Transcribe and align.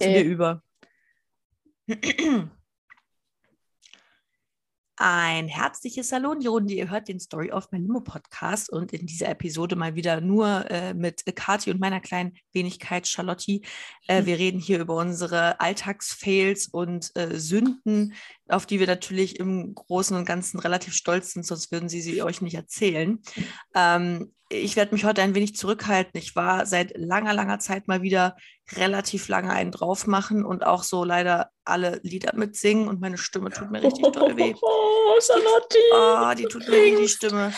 zu 0.00 0.08
Äh. 0.08 0.22
dir 0.22 0.30
über. 0.30 0.62
Ein 4.96 5.48
herzliches 5.48 6.12
Hallo 6.12 6.32
in 6.32 6.40
die 6.40 6.46
Runde. 6.46 6.72
Ihr 6.72 6.88
hört 6.88 7.08
den 7.08 7.18
Story 7.18 7.50
of 7.50 7.72
My 7.72 7.78
Limo 7.78 8.00
Podcast 8.00 8.70
und 8.70 8.92
in 8.92 9.06
dieser 9.06 9.28
Episode 9.28 9.74
mal 9.74 9.96
wieder 9.96 10.20
nur 10.20 10.70
äh, 10.70 10.94
mit 10.94 11.24
Kati 11.34 11.72
und 11.72 11.80
meiner 11.80 12.00
kleinen 12.00 12.36
Wenigkeit 12.52 13.08
Charlotte. 13.08 13.60
Äh, 14.06 14.24
wir 14.26 14.38
reden 14.38 14.60
hier 14.60 14.78
über 14.78 14.94
unsere 14.94 15.60
Alltagsfails 15.60 16.68
und 16.68 17.10
äh, 17.16 17.38
Sünden, 17.40 18.14
auf 18.48 18.66
die 18.66 18.80
wir 18.80 18.86
natürlich 18.86 19.38
im 19.38 19.74
Großen 19.74 20.16
und 20.16 20.26
Ganzen 20.26 20.58
relativ 20.58 20.94
stolz 20.94 21.32
sind, 21.32 21.46
sonst 21.46 21.72
würden 21.72 21.88
sie 21.88 22.00
sie 22.00 22.22
euch 22.22 22.40
nicht 22.40 22.54
erzählen. 22.54 23.20
Ähm, 23.74 24.32
ich 24.50 24.76
werde 24.76 24.94
mich 24.94 25.04
heute 25.04 25.22
ein 25.22 25.34
wenig 25.34 25.56
zurückhalten. 25.56 26.18
Ich 26.18 26.36
war 26.36 26.66
seit 26.66 26.96
langer, 26.96 27.32
langer 27.32 27.58
Zeit 27.58 27.88
mal 27.88 28.02
wieder 28.02 28.36
relativ 28.72 29.28
lange 29.28 29.50
einen 29.50 29.70
drauf 29.70 30.06
machen 30.06 30.44
und 30.44 30.64
auch 30.64 30.82
so 30.82 31.04
leider 31.04 31.50
alle 31.64 32.00
Lieder 32.02 32.34
mitsingen 32.34 32.88
und 32.88 33.00
meine 33.00 33.18
Stimme 33.18 33.50
tut 33.50 33.70
mir 33.70 33.82
richtig 33.82 34.12
doll 34.12 34.36
weh. 34.36 34.54
Oh, 34.62 35.20
Charlotte. 35.20 35.78
Oh, 35.92 36.34
die 36.36 36.44
tut 36.44 36.66
mir 36.68 36.76
weh, 36.76 36.96
die 36.96 37.08
Stimme. 37.08 37.52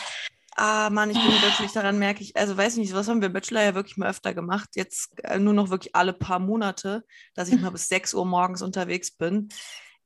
Ah, 0.58 0.88
Mann, 0.90 1.10
ich 1.10 1.18
bin 1.18 1.42
wirklich 1.42 1.72
daran, 1.72 1.98
merke 1.98 2.22
ich, 2.22 2.34
also 2.36 2.56
weiß 2.56 2.76
nicht, 2.76 2.94
was 2.94 3.08
haben 3.08 3.20
wir 3.20 3.26
im 3.26 3.32
Bachelor 3.34 3.62
ja 3.62 3.74
wirklich 3.74 3.98
mal 3.98 4.08
öfter 4.08 4.32
gemacht, 4.32 4.70
jetzt 4.74 5.10
äh, 5.22 5.38
nur 5.38 5.52
noch 5.52 5.68
wirklich 5.68 5.94
alle 5.94 6.14
paar 6.14 6.38
Monate, 6.38 7.04
dass 7.34 7.50
ich 7.50 7.60
mal 7.60 7.70
bis 7.70 7.88
6 7.88 8.14
Uhr 8.14 8.24
morgens 8.24 8.62
unterwegs 8.62 9.10
bin. 9.10 9.50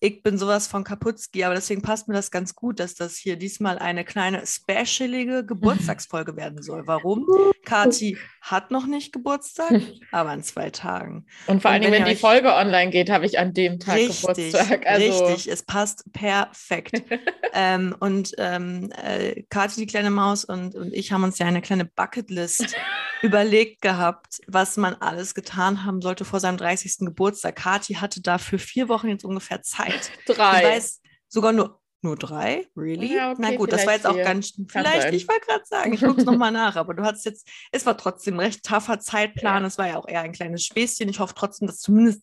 Ich 0.03 0.23
bin 0.23 0.39
sowas 0.39 0.67
von 0.67 0.83
Kaputski, 0.83 1.45
aber 1.45 1.55
deswegen 1.55 1.83
passt 1.83 2.09
mir 2.09 2.15
das 2.15 2.31
ganz 2.31 2.55
gut, 2.55 2.81
dass 2.81 2.95
das 2.95 3.19
hier 3.19 3.37
diesmal 3.37 3.79
eine 3.79 4.03
kleine 4.03 4.47
specialige 4.47 5.45
Geburtstagsfolge 5.45 6.37
werden 6.37 6.63
soll. 6.63 6.87
Warum? 6.87 7.27
Kati 7.67 8.17
hat 8.41 8.71
noch 8.71 8.87
nicht 8.87 9.13
Geburtstag, 9.13 9.83
aber 10.11 10.33
in 10.33 10.43
zwei 10.43 10.71
Tagen. 10.71 11.27
Und 11.47 11.61
vor 11.61 11.71
allen 11.71 11.83
Dingen, 11.83 11.93
wenn 11.93 12.07
wenn 12.07 12.15
die 12.15 12.17
Folge 12.17 12.55
online 12.55 12.91
geht, 12.91 13.11
habe 13.11 13.27
ich 13.27 13.39
an 13.39 13.53
dem 13.53 13.79
Tag 13.79 13.97
Richtig, 13.97 14.21
Geburtstag. 14.23 14.87
Also, 14.87 15.27
richtig, 15.27 15.53
es 15.53 15.63
passt 15.63 16.11
perfekt. 16.15 17.03
ähm, 17.53 17.95
und 18.01 18.33
ähm, 18.39 18.91
äh, 19.03 19.43
Kathi, 19.51 19.81
die 19.81 19.87
kleine 19.87 20.11
Maus 20.11 20.47
und, 20.47 20.77
und 20.77 20.95
ich 20.95 21.13
haben 21.13 21.25
uns 21.25 21.39
ja 21.39 21.45
eine 21.45 21.61
kleine 21.61 21.85
Bucketlist 21.85 22.75
überlegt 23.23 23.83
gehabt, 23.83 24.41
was 24.47 24.77
man 24.77 24.95
alles 24.95 25.35
getan 25.35 25.85
haben 25.85 26.01
sollte 26.03 26.25
vor 26.25 26.41
seinem 26.41 26.57
30. 26.57 26.99
Geburtstag. 27.01 27.57
Kathi 27.57 27.95
hatte 27.95 28.21
dafür 28.21 28.59
vier 28.59 28.89
Wochen 28.89 29.09
jetzt 29.09 29.25
ungefähr 29.25 29.63
Zeit. 29.63 30.11
drei. 30.27 30.59
Ich 30.59 30.65
weiß 30.69 31.01
sogar 31.29 31.53
nur. 31.53 31.80
Nur 32.03 32.17
drei? 32.17 32.67
Really? 32.77 33.15
Ja, 33.15 33.33
okay, 33.33 33.41
Na 33.43 33.57
gut, 33.57 33.73
das 33.73 33.87
war 33.87 33.93
jetzt 33.93 34.07
auch 34.07 34.15
vier. 34.15 34.25
ganz. 34.25 34.55
Kann 34.55 34.67
Vielleicht, 34.69 35.03
sein. 35.03 35.15
ich 35.15 35.29
wollte 35.29 35.47
gerade 35.47 35.65
sagen, 35.67 35.93
ich 35.93 36.01
gucke 36.01 36.21
es 36.21 36.27
nochmal 36.27 36.51
nach, 36.51 36.77
aber 36.77 36.95
du 36.95 37.03
hattest 37.03 37.27
jetzt, 37.27 37.47
es 37.73 37.85
war 37.85 37.97
trotzdem 37.99 38.35
ein 38.35 38.41
recht 38.41 38.65
taffer 38.65 39.01
Zeitplan. 39.01 39.63
Ja. 39.63 39.67
Es 39.67 39.77
war 39.77 39.89
ja 39.89 39.99
auch 39.99 40.09
eher 40.09 40.23
ein 40.23 40.33
kleines 40.33 40.65
Späßchen. 40.65 41.11
Ich 41.11 41.21
hoffe 41.21 41.35
trotzdem, 41.37 41.67
dass 41.67 41.79
zumindest 41.81 42.23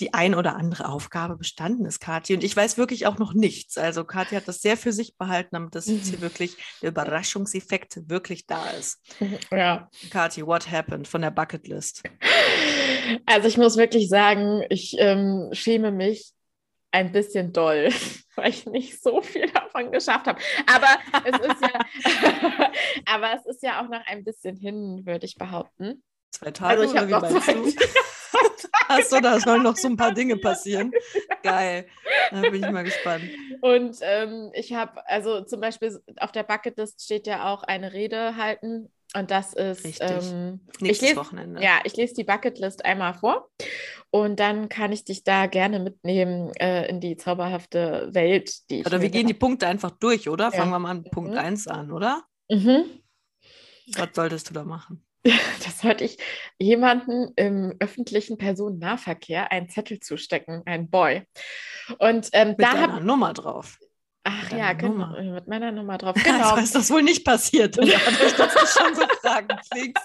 die 0.00 0.14
ein 0.14 0.34
oder 0.34 0.56
andere 0.56 0.88
Aufgabe 0.88 1.36
bestanden 1.36 1.84
ist, 1.84 2.00
Kathi. 2.00 2.34
Und 2.34 2.44
ich 2.44 2.56
weiß 2.56 2.78
wirklich 2.78 3.06
auch 3.06 3.18
noch 3.18 3.34
nichts. 3.34 3.76
Also 3.76 4.04
Kathi 4.04 4.34
hat 4.36 4.48
das 4.48 4.62
sehr 4.62 4.76
für 4.76 4.92
sich 4.92 5.16
behalten, 5.16 5.50
damit 5.52 5.74
das 5.74 5.88
jetzt 5.88 6.08
hier 6.08 6.20
wirklich 6.22 6.56
der 6.80 6.90
Überraschungseffekt 6.90 8.08
wirklich 8.08 8.46
da 8.46 8.70
ist. 8.70 8.98
ja. 9.50 9.90
Kathi, 10.10 10.46
what 10.46 10.70
happened 10.70 11.06
von 11.06 11.20
der 11.20 11.32
Bucketlist? 11.32 12.02
Also 13.26 13.48
ich 13.48 13.58
muss 13.58 13.76
wirklich 13.76 14.08
sagen, 14.08 14.62
ich 14.70 14.96
ähm, 14.98 15.48
schäme 15.52 15.90
mich 15.92 16.32
ein 16.90 17.12
bisschen 17.12 17.52
doll, 17.52 17.90
weil 18.36 18.50
ich 18.50 18.66
nicht 18.66 19.02
so 19.02 19.20
viel 19.20 19.50
davon 19.50 19.90
geschafft 19.92 20.26
habe. 20.26 20.40
Aber 20.66 20.98
es 21.24 21.38
ist 21.38 21.62
ja, 21.62 22.70
aber 23.06 23.34
es 23.36 23.46
ist 23.46 23.62
ja 23.62 23.82
auch 23.82 23.88
noch 23.88 24.04
ein 24.06 24.24
bisschen 24.24 24.56
hin, 24.56 25.02
würde 25.04 25.26
ich 25.26 25.36
behaupten. 25.36 26.02
Zwei 26.30 26.50
Tage 26.50 26.80
Also 26.80 26.94
ich 26.94 27.02
oder 27.02 27.06
noch 27.06 27.28
zwei. 27.28 27.52
du? 27.54 27.72
Achso, 28.88 29.20
da 29.20 29.38
sollen 29.38 29.62
noch 29.62 29.76
so 29.76 29.88
ein 29.88 29.96
paar 29.96 30.12
Dinge 30.12 30.36
passieren. 30.36 30.92
Geil. 31.42 31.86
Da 32.30 32.40
bin 32.40 32.64
ich 32.64 32.70
mal 32.70 32.84
gespannt. 32.84 33.24
Und 33.60 33.98
ähm, 34.00 34.50
ich 34.54 34.72
habe, 34.72 35.06
also 35.06 35.42
zum 35.42 35.60
Beispiel 35.60 36.00
auf 36.18 36.32
der 36.32 36.42
Bucketlist 36.42 37.04
steht 37.04 37.26
ja 37.26 37.52
auch 37.52 37.62
eine 37.64 37.92
Rede 37.92 38.36
halten. 38.36 38.90
Und 39.14 39.30
das 39.30 39.54
ist, 39.54 39.84
Richtig. 39.84 40.00
ähm, 40.10 40.60
ich 40.74 40.80
Nächstes 40.80 41.08
lese, 41.08 41.20
Wochenende. 41.20 41.62
ja, 41.62 41.80
ich 41.84 41.96
lese 41.96 42.14
die 42.14 42.24
Bucketlist 42.24 42.84
einmal 42.84 43.14
vor 43.14 43.48
und 44.10 44.38
dann 44.38 44.68
kann 44.68 44.92
ich 44.92 45.04
dich 45.04 45.24
da 45.24 45.46
gerne 45.46 45.80
mitnehmen 45.80 46.52
äh, 46.56 46.86
in 46.88 47.00
die 47.00 47.16
zauberhafte 47.16 48.10
Welt, 48.12 48.68
die 48.70 48.80
ich 48.80 48.86
Oder 48.86 49.00
wir 49.00 49.08
gehen 49.08 49.26
die 49.26 49.34
Punkte 49.34 49.66
einfach 49.66 49.92
durch, 49.92 50.28
oder? 50.28 50.52
Fangen 50.52 50.70
wir 50.70 50.78
mal 50.78 50.90
an 50.90 50.98
Mhm. 50.98 51.10
Punkt 51.10 51.36
1 51.36 51.68
an, 51.68 51.90
oder? 51.90 52.22
Mhm. 52.50 52.84
Was 53.94 54.08
solltest 54.14 54.50
du 54.50 54.54
da 54.54 54.64
machen? 54.64 55.04
Das 55.64 55.80
sollte 55.80 56.04
ich 56.04 56.18
jemanden 56.58 57.32
im 57.36 57.74
öffentlichen 57.80 58.38
Personennahverkehr 58.38 59.50
einen 59.52 59.68
Zettel 59.68 60.00
zustecken, 60.00 60.62
ein 60.66 60.88
Boy. 60.90 61.22
Und 61.98 62.28
ähm, 62.32 62.50
Mit 62.50 62.62
da 62.62 62.76
habe 62.78 63.04
Nummer 63.04 63.32
drauf. 63.32 63.78
Ach 64.28 64.52
ja, 64.52 64.72
genau, 64.72 65.20
mit 65.34 65.46
meiner 65.48 65.72
Nummer 65.72 65.98
drauf. 65.98 66.16
Genau. 66.24 66.50
Also 66.50 66.62
ist 66.62 66.74
das 66.74 66.90
wohl 66.90 67.02
nicht 67.02 67.24
passiert. 67.24 67.76
Dadurch, 67.78 68.34
dass 68.36 68.54
du 68.54 68.66
schon 68.66 68.94
so 68.94 69.02
fragen 69.22 69.48
klingst, 69.70 70.02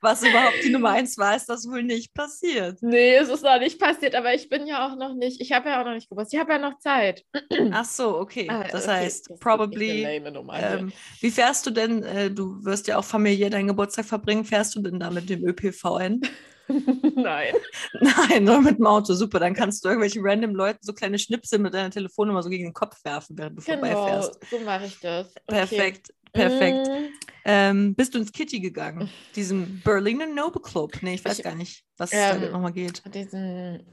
was 0.00 0.22
überhaupt 0.22 0.62
die 0.64 0.70
Nummer 0.70 0.90
1 0.90 1.16
war, 1.18 1.36
ist 1.36 1.48
das 1.48 1.66
wohl 1.68 1.82
nicht 1.82 2.12
passiert. 2.12 2.78
Nee, 2.82 3.16
es 3.16 3.28
ist 3.28 3.42
noch 3.44 3.58
nicht 3.58 3.78
passiert, 3.78 4.14
aber 4.14 4.34
ich 4.34 4.48
bin 4.48 4.66
ja 4.66 4.86
auch 4.86 4.96
noch 4.96 5.14
nicht, 5.14 5.40
ich 5.40 5.52
habe 5.52 5.68
ja 5.70 5.80
auch 5.80 5.84
noch 5.84 5.94
nicht 5.94 6.10
gewusst, 6.10 6.32
ich 6.34 6.40
habe 6.40 6.52
ja 6.52 6.58
noch 6.58 6.78
Zeit. 6.78 7.24
Ach 7.72 7.84
so, 7.84 8.18
okay. 8.18 8.46
Ah, 8.50 8.64
Das 8.70 8.84
okay, 8.84 8.94
heißt, 8.94 9.30
das 9.30 9.34
ist 9.36 9.40
probably. 9.40 10.02
Ähm, 10.04 10.92
wie 11.20 11.30
fährst 11.30 11.66
du 11.66 11.70
denn? 11.70 12.02
Äh, 12.02 12.30
du 12.30 12.64
wirst 12.64 12.86
ja 12.88 12.98
auch 12.98 13.04
familiär 13.04 13.50
deinen 13.50 13.68
Geburtstag 13.68 14.04
verbringen. 14.04 14.44
Fährst 14.44 14.74
du 14.74 14.80
denn 14.80 15.00
da 15.00 15.10
mit 15.10 15.30
dem 15.30 15.44
ÖPVN? 15.46 16.20
Nein. 17.16 17.54
Nein, 18.00 18.44
nur 18.44 18.60
mit 18.60 18.78
dem 18.78 18.86
Auto. 18.86 19.14
Super. 19.14 19.40
Dann 19.40 19.54
kannst 19.54 19.84
du 19.84 19.88
irgendwelchen 19.88 20.22
random 20.24 20.54
Leuten 20.54 20.78
so 20.82 20.92
kleine 20.92 21.18
Schnipsel 21.18 21.58
mit 21.58 21.74
deiner 21.74 21.90
Telefonnummer 21.90 22.42
so 22.42 22.48
gegen 22.50 22.64
den 22.64 22.72
Kopf 22.74 22.96
werfen, 23.04 23.36
während 23.38 23.58
du 23.58 23.62
Genau, 23.64 23.86
vorbeifährst. 23.86 24.38
so 24.50 24.58
mache 24.60 24.86
ich 24.86 24.98
das. 25.00 25.26
Okay. 25.28 25.40
Perfekt, 25.46 26.14
perfekt. 26.32 26.88
Mm, 26.88 27.12
Ähm, 27.44 27.94
bist 27.96 28.14
du 28.14 28.18
ins 28.18 28.30
Kitty 28.32 28.60
gegangen? 28.60 29.10
Diesem 29.34 29.80
Berliner 29.84 30.26
Noble 30.26 30.62
Club? 30.62 30.92
Nee, 31.02 31.14
ich 31.14 31.24
weiß 31.24 31.38
Ich- 31.38 31.44
gar 31.44 31.56
nicht, 31.56 31.84
was 31.98 32.12
es 32.12 32.18
da 32.18 32.36
ähm, 32.36 32.52
nochmal 32.52 32.72
geht. 32.72 33.02
diesen, 33.12 33.84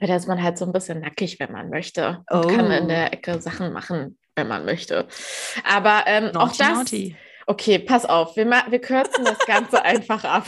da 0.00 0.14
ist 0.16 0.28
man 0.28 0.40
halt 0.42 0.56
so 0.58 0.64
ein 0.64 0.72
bisschen 0.72 1.00
nackig, 1.00 1.40
wenn 1.40 1.50
man 1.52 1.68
möchte. 1.70 2.24
Und 2.30 2.48
kann 2.48 2.70
in 2.70 2.84
Oh. 2.84 2.88
der 2.88 3.12
Ecke 3.12 3.40
Sachen 3.40 3.72
machen, 3.72 4.16
wenn 4.36 4.46
man 4.46 4.64
möchte. 4.64 5.08
Aber 5.64 6.04
ähm, 6.06 6.28
auch 6.36 6.46
Naughty, 6.46 6.58
das. 6.58 6.68
naughty. 6.78 7.16
Okay, 7.48 7.78
pass 7.80 8.04
auf, 8.04 8.36
wir, 8.36 8.46
wir 8.46 8.80
kürzen 8.80 9.24
das 9.24 9.38
Ganze 9.46 9.82
einfach 9.84 10.22
ab. 10.24 10.46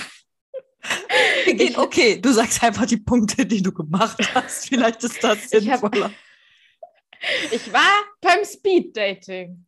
Wir 1.44 1.54
gehen, 1.54 1.76
okay, 1.76 2.20
du 2.20 2.32
sagst 2.32 2.62
einfach 2.62 2.86
die 2.86 2.96
Punkte, 2.98 3.44
die 3.46 3.62
du 3.62 3.72
gemacht 3.72 4.18
hast. 4.34 4.68
Vielleicht 4.68 5.02
ist 5.04 5.22
das 5.22 5.52
Ich 5.52 5.68
hab- 5.70 5.80
sinnvoller. 5.80 6.10
Ich 7.50 7.70
war 7.72 8.02
beim 8.20 8.44
Speed-Dating. 8.44 9.66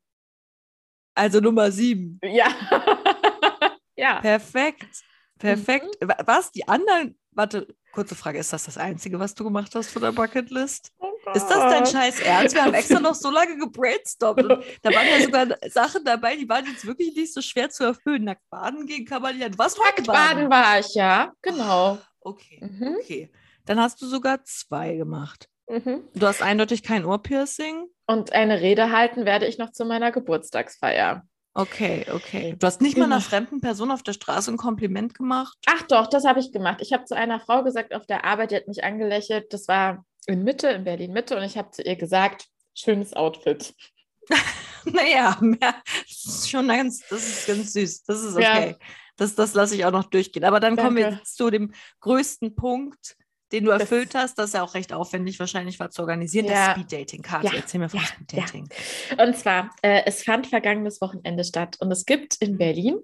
Also 1.14 1.40
Nummer 1.40 1.70
sieben. 1.70 2.18
Ja. 2.24 2.48
ja. 3.96 4.20
Perfekt. 4.20 5.02
Perfekt. 5.38 5.86
Mhm. 6.00 6.08
Wa- 6.08 6.16
Was? 6.24 6.50
Die 6.52 6.66
anderen? 6.66 7.18
Warte, 7.32 7.66
kurze 7.92 8.14
Frage. 8.14 8.38
Ist 8.38 8.52
das 8.52 8.64
das 8.64 8.78
Einzige, 8.78 9.18
was 9.18 9.34
du 9.34 9.44
gemacht 9.44 9.74
hast 9.74 9.90
von 9.90 10.00
der 10.02 10.12
Bucketlist? 10.12 10.92
Ist 11.34 11.46
das 11.46 11.58
dein 11.58 11.84
Gott. 11.84 11.92
Scheiß 11.92 12.20
Ernst? 12.20 12.54
Wir 12.54 12.64
haben 12.64 12.74
extra 12.74 13.00
noch 13.00 13.14
so 13.14 13.30
lange 13.30 13.56
gebrainstormt. 13.58 14.42
Und 14.42 14.64
da 14.82 14.90
waren 14.92 15.06
ja 15.06 15.20
sogar 15.24 15.46
Sachen 15.70 16.04
dabei, 16.04 16.36
die 16.36 16.48
waren 16.48 16.66
jetzt 16.66 16.86
wirklich 16.86 17.14
nicht 17.14 17.32
so 17.32 17.40
schwer 17.40 17.70
zu 17.70 17.84
erfüllen. 17.84 18.24
Nackt 18.24 18.42
baden 18.50 18.86
gehen 18.86 19.04
kann 19.04 19.22
man 19.22 19.38
ja. 19.38 19.48
Du 19.48 19.58
warst 19.58 19.78
heute 19.78 20.02
Baden 20.02 20.50
war 20.50 20.78
ich, 20.80 20.94
ja. 20.94 21.32
Genau. 21.42 21.98
Okay, 22.20 22.60
Mhm. 22.62 22.96
okay. 23.00 23.30
Dann 23.66 23.80
hast 23.80 24.02
du 24.02 24.06
sogar 24.06 24.42
zwei 24.44 24.94
gemacht. 24.96 25.48
Mhm. 25.68 26.02
Du 26.14 26.26
hast 26.26 26.42
eindeutig 26.42 26.82
kein 26.82 27.04
Ohrpiercing. 27.04 27.86
Und 28.06 28.32
eine 28.32 28.60
Rede 28.60 28.90
halten 28.90 29.24
werde 29.24 29.46
ich 29.46 29.58
noch 29.58 29.70
zu 29.70 29.84
meiner 29.84 30.10
Geburtstagsfeier. 30.12 31.26
Okay, 31.54 32.06
okay. 32.10 32.56
Du 32.58 32.66
hast 32.66 32.80
nicht 32.80 32.96
mal 32.96 33.04
einer 33.04 33.16
Genau. 33.16 33.28
fremden 33.28 33.60
Person 33.60 33.90
auf 33.90 34.02
der 34.02 34.14
Straße 34.14 34.50
ein 34.50 34.56
Kompliment 34.56 35.14
gemacht. 35.14 35.56
Ach 35.66 35.82
doch, 35.82 36.06
das 36.06 36.24
habe 36.24 36.40
ich 36.40 36.50
gemacht. 36.52 36.78
Ich 36.80 36.92
habe 36.94 37.04
zu 37.04 37.14
einer 37.14 37.40
Frau 37.40 37.62
gesagt 37.62 37.94
auf 37.94 38.06
der 38.06 38.24
Arbeit, 38.24 38.50
die 38.52 38.56
hat 38.56 38.68
mich 38.68 38.84
angelächelt. 38.84 39.52
Das 39.52 39.68
war 39.68 40.04
in 40.26 40.44
Mitte, 40.44 40.68
in 40.68 40.84
Berlin 40.84 41.12
Mitte. 41.12 41.36
Und 41.36 41.42
ich 41.42 41.58
habe 41.58 41.70
zu 41.70 41.82
ihr 41.82 41.96
gesagt, 41.96 42.46
schönes 42.74 43.12
Outfit. 43.14 43.74
Naja, 44.84 45.36
mehr, 45.40 45.76
das 46.08 46.24
ist 46.24 46.50
schon 46.50 46.66
ganz, 46.66 47.06
das 47.08 47.22
ist 47.24 47.46
ganz 47.46 47.72
süß. 47.72 48.02
Das 48.02 48.20
ist 48.20 48.36
Ja. 48.36 48.50
okay. 48.56 48.76
Das, 49.16 49.36
das 49.36 49.54
lasse 49.54 49.76
ich 49.76 49.84
auch 49.84 49.92
noch 49.92 50.06
durchgehen. 50.10 50.42
Aber 50.44 50.58
dann 50.58 50.76
kommen 50.76 50.96
wir 50.96 51.04
Danke. 51.04 51.18
jetzt 51.20 51.36
zu 51.36 51.50
dem 51.50 51.72
größten 52.00 52.56
Punkt, 52.56 53.16
den 53.52 53.64
du 53.64 53.70
Das- 53.70 53.82
erfüllt 53.82 54.14
hast. 54.14 54.38
Das 54.38 54.46
ist 54.46 54.54
ja 54.54 54.62
auch 54.62 54.74
recht 54.74 54.92
aufwendig 54.92 55.38
wahrscheinlich 55.38 55.78
war 55.78 55.90
zu 55.90 56.02
organisieren. 56.02 56.46
Ja. 56.46 56.52
Das 56.74 56.82
Speed-Dating. 56.82 57.22
Kati, 57.22 57.46
Ja. 57.46 57.52
erzähl 57.54 57.80
mir 57.80 57.88
von 57.88 58.00
Ja. 58.00 58.06
Speed-Dating. 58.06 58.68
Und 59.18 59.36
zwar, 59.36 59.70
äh, 59.82 60.02
es 60.06 60.24
fand 60.24 60.46
vergangenes 60.46 61.00
Wochenende 61.00 61.44
statt 61.44 61.76
und 61.80 61.90
es 61.92 62.04
gibt 62.06 62.36
in 62.40 62.58
Berlin 62.58 62.98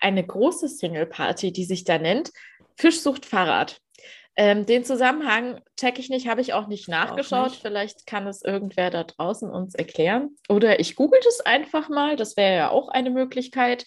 eine 0.00 0.24
große 0.24 0.68
Single-Party, 0.68 1.52
die 1.52 1.64
sich 1.64 1.84
da 1.84 1.98
nennt 1.98 2.30
Fisch 2.78 3.00
sucht 3.00 3.24
Fahrrad. 3.24 3.80
Ähm, 4.38 4.66
den 4.66 4.84
Zusammenhang 4.84 5.62
checke 5.80 5.98
ich 5.98 6.10
nicht, 6.10 6.28
habe 6.28 6.42
ich 6.42 6.52
auch 6.52 6.66
nicht 6.66 6.88
nachgeschaut. 6.88 7.52
nicht. 7.52 7.62
Vielleicht 7.62 8.06
kann 8.06 8.26
es 8.26 8.42
irgendwer 8.42 8.90
da 8.90 9.04
draußen 9.04 9.48
uns 9.50 9.74
erklären. 9.74 10.36
Oder 10.50 10.78
ich 10.78 10.94
google 10.94 11.20
es 11.26 11.40
einfach 11.40 11.88
mal, 11.88 12.16
das 12.16 12.36
wäre 12.36 12.54
ja 12.54 12.68
auch 12.68 12.88
eine 12.90 13.08
Möglichkeit. 13.08 13.86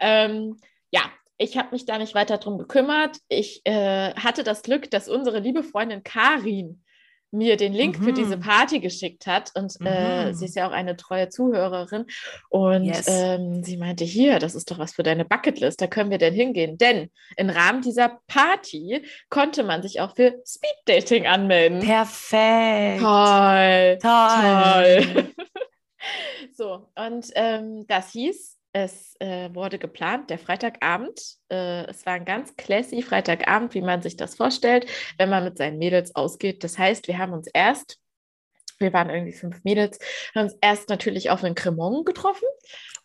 Ähm, 0.00 0.56
ja, 0.90 1.02
ich 1.44 1.58
habe 1.58 1.68
mich 1.72 1.84
da 1.84 1.98
nicht 1.98 2.14
weiter 2.14 2.38
drum 2.38 2.58
gekümmert. 2.58 3.18
Ich 3.28 3.60
äh, 3.64 4.14
hatte 4.14 4.44
das 4.44 4.62
Glück, 4.62 4.90
dass 4.90 5.08
unsere 5.08 5.40
liebe 5.40 5.62
Freundin 5.62 6.02
Karin 6.02 6.82
mir 7.30 7.56
den 7.56 7.72
Link 7.72 7.98
mhm. 7.98 8.04
für 8.04 8.12
diese 8.12 8.36
mhm. 8.36 8.40
Party 8.40 8.80
geschickt 8.80 9.26
hat. 9.26 9.50
Und 9.54 9.78
mhm. 9.80 9.86
äh, 9.86 10.34
sie 10.34 10.46
ist 10.46 10.56
ja 10.56 10.66
auch 10.66 10.72
eine 10.72 10.96
treue 10.96 11.28
Zuhörerin. 11.28 12.06
Und 12.48 12.84
yes. 12.84 13.06
ähm, 13.08 13.62
sie 13.62 13.76
meinte, 13.76 14.04
hier, 14.04 14.38
das 14.38 14.54
ist 14.54 14.70
doch 14.70 14.78
was 14.78 14.94
für 14.94 15.02
deine 15.02 15.24
Bucketlist, 15.24 15.80
da 15.80 15.86
können 15.86 16.10
wir 16.10 16.18
denn 16.18 16.32
hingehen. 16.34 16.78
Denn 16.78 17.10
im 17.36 17.50
Rahmen 17.50 17.82
dieser 17.82 18.20
Party 18.26 19.04
konnte 19.28 19.64
man 19.64 19.82
sich 19.82 20.00
auch 20.00 20.14
für 20.14 20.40
Speeddating 20.46 21.26
anmelden. 21.26 21.80
Perfekt. 21.80 23.02
Toll. 23.02 23.98
Toll. 24.00 25.14
Toll. 25.14 25.34
so, 26.56 26.88
und 26.94 27.26
ähm, 27.34 27.86
das 27.86 28.12
hieß, 28.12 28.53
es 28.74 29.14
äh, 29.20 29.54
wurde 29.54 29.78
geplant, 29.78 30.30
der 30.30 30.38
Freitagabend. 30.38 31.20
Äh, 31.48 31.86
es 31.86 32.04
war 32.04 32.14
ein 32.14 32.24
ganz 32.24 32.56
classy 32.56 33.02
Freitagabend, 33.02 33.72
wie 33.74 33.80
man 33.80 34.02
sich 34.02 34.16
das 34.16 34.34
vorstellt, 34.34 34.86
wenn 35.16 35.30
man 35.30 35.44
mit 35.44 35.56
seinen 35.56 35.78
Mädels 35.78 36.14
ausgeht. 36.16 36.64
Das 36.64 36.76
heißt, 36.76 37.06
wir 37.06 37.18
haben 37.18 37.32
uns 37.32 37.46
erst 37.54 38.00
wir 38.78 38.92
waren 38.92 39.08
irgendwie 39.08 39.32
fünf 39.32 39.62
Mädels, 39.62 39.98
haben 40.34 40.46
uns 40.46 40.56
erst 40.60 40.88
natürlich 40.88 41.30
auf 41.30 41.44
einen 41.44 41.54
Cremon 41.54 42.04
getroffen. 42.04 42.46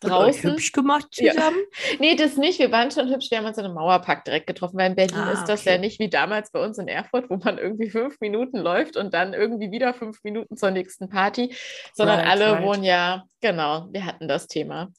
Draußen. 0.00 0.50
Hübsch 0.50 0.72
gemacht 0.72 1.08
zusammen? 1.12 1.58
Ja. 1.90 1.96
Nee, 1.98 2.16
das 2.16 2.36
nicht. 2.36 2.58
Wir 2.58 2.72
waren 2.72 2.90
schon 2.90 3.08
hübsch. 3.08 3.30
Wir 3.30 3.38
haben 3.38 3.46
uns 3.46 3.58
in 3.58 3.64
einem 3.64 3.74
Mauerpark 3.74 4.24
direkt 4.24 4.46
getroffen, 4.46 4.78
weil 4.78 4.90
in 4.90 4.96
Berlin 4.96 5.16
ah, 5.16 5.32
ist 5.32 5.44
das 5.44 5.60
okay. 5.60 5.72
ja 5.72 5.78
nicht 5.78 5.98
wie 6.00 6.08
damals 6.08 6.50
bei 6.50 6.64
uns 6.64 6.78
in 6.78 6.88
Erfurt, 6.88 7.28
wo 7.28 7.36
man 7.36 7.58
irgendwie 7.58 7.90
fünf 7.90 8.20
Minuten 8.20 8.58
läuft 8.58 8.96
und 8.96 9.12
dann 9.14 9.34
irgendwie 9.34 9.70
wieder 9.70 9.92
fünf 9.94 10.22
Minuten 10.24 10.56
zur 10.56 10.70
nächsten 10.70 11.08
Party, 11.08 11.54
sondern 11.92 12.20
right, 12.20 12.28
alle 12.28 12.52
right. 12.52 12.62
wohnen 12.62 12.84
ja, 12.84 13.24
genau, 13.40 13.88
wir 13.90 14.06
hatten 14.06 14.28
das 14.28 14.46
Thema. 14.46 14.90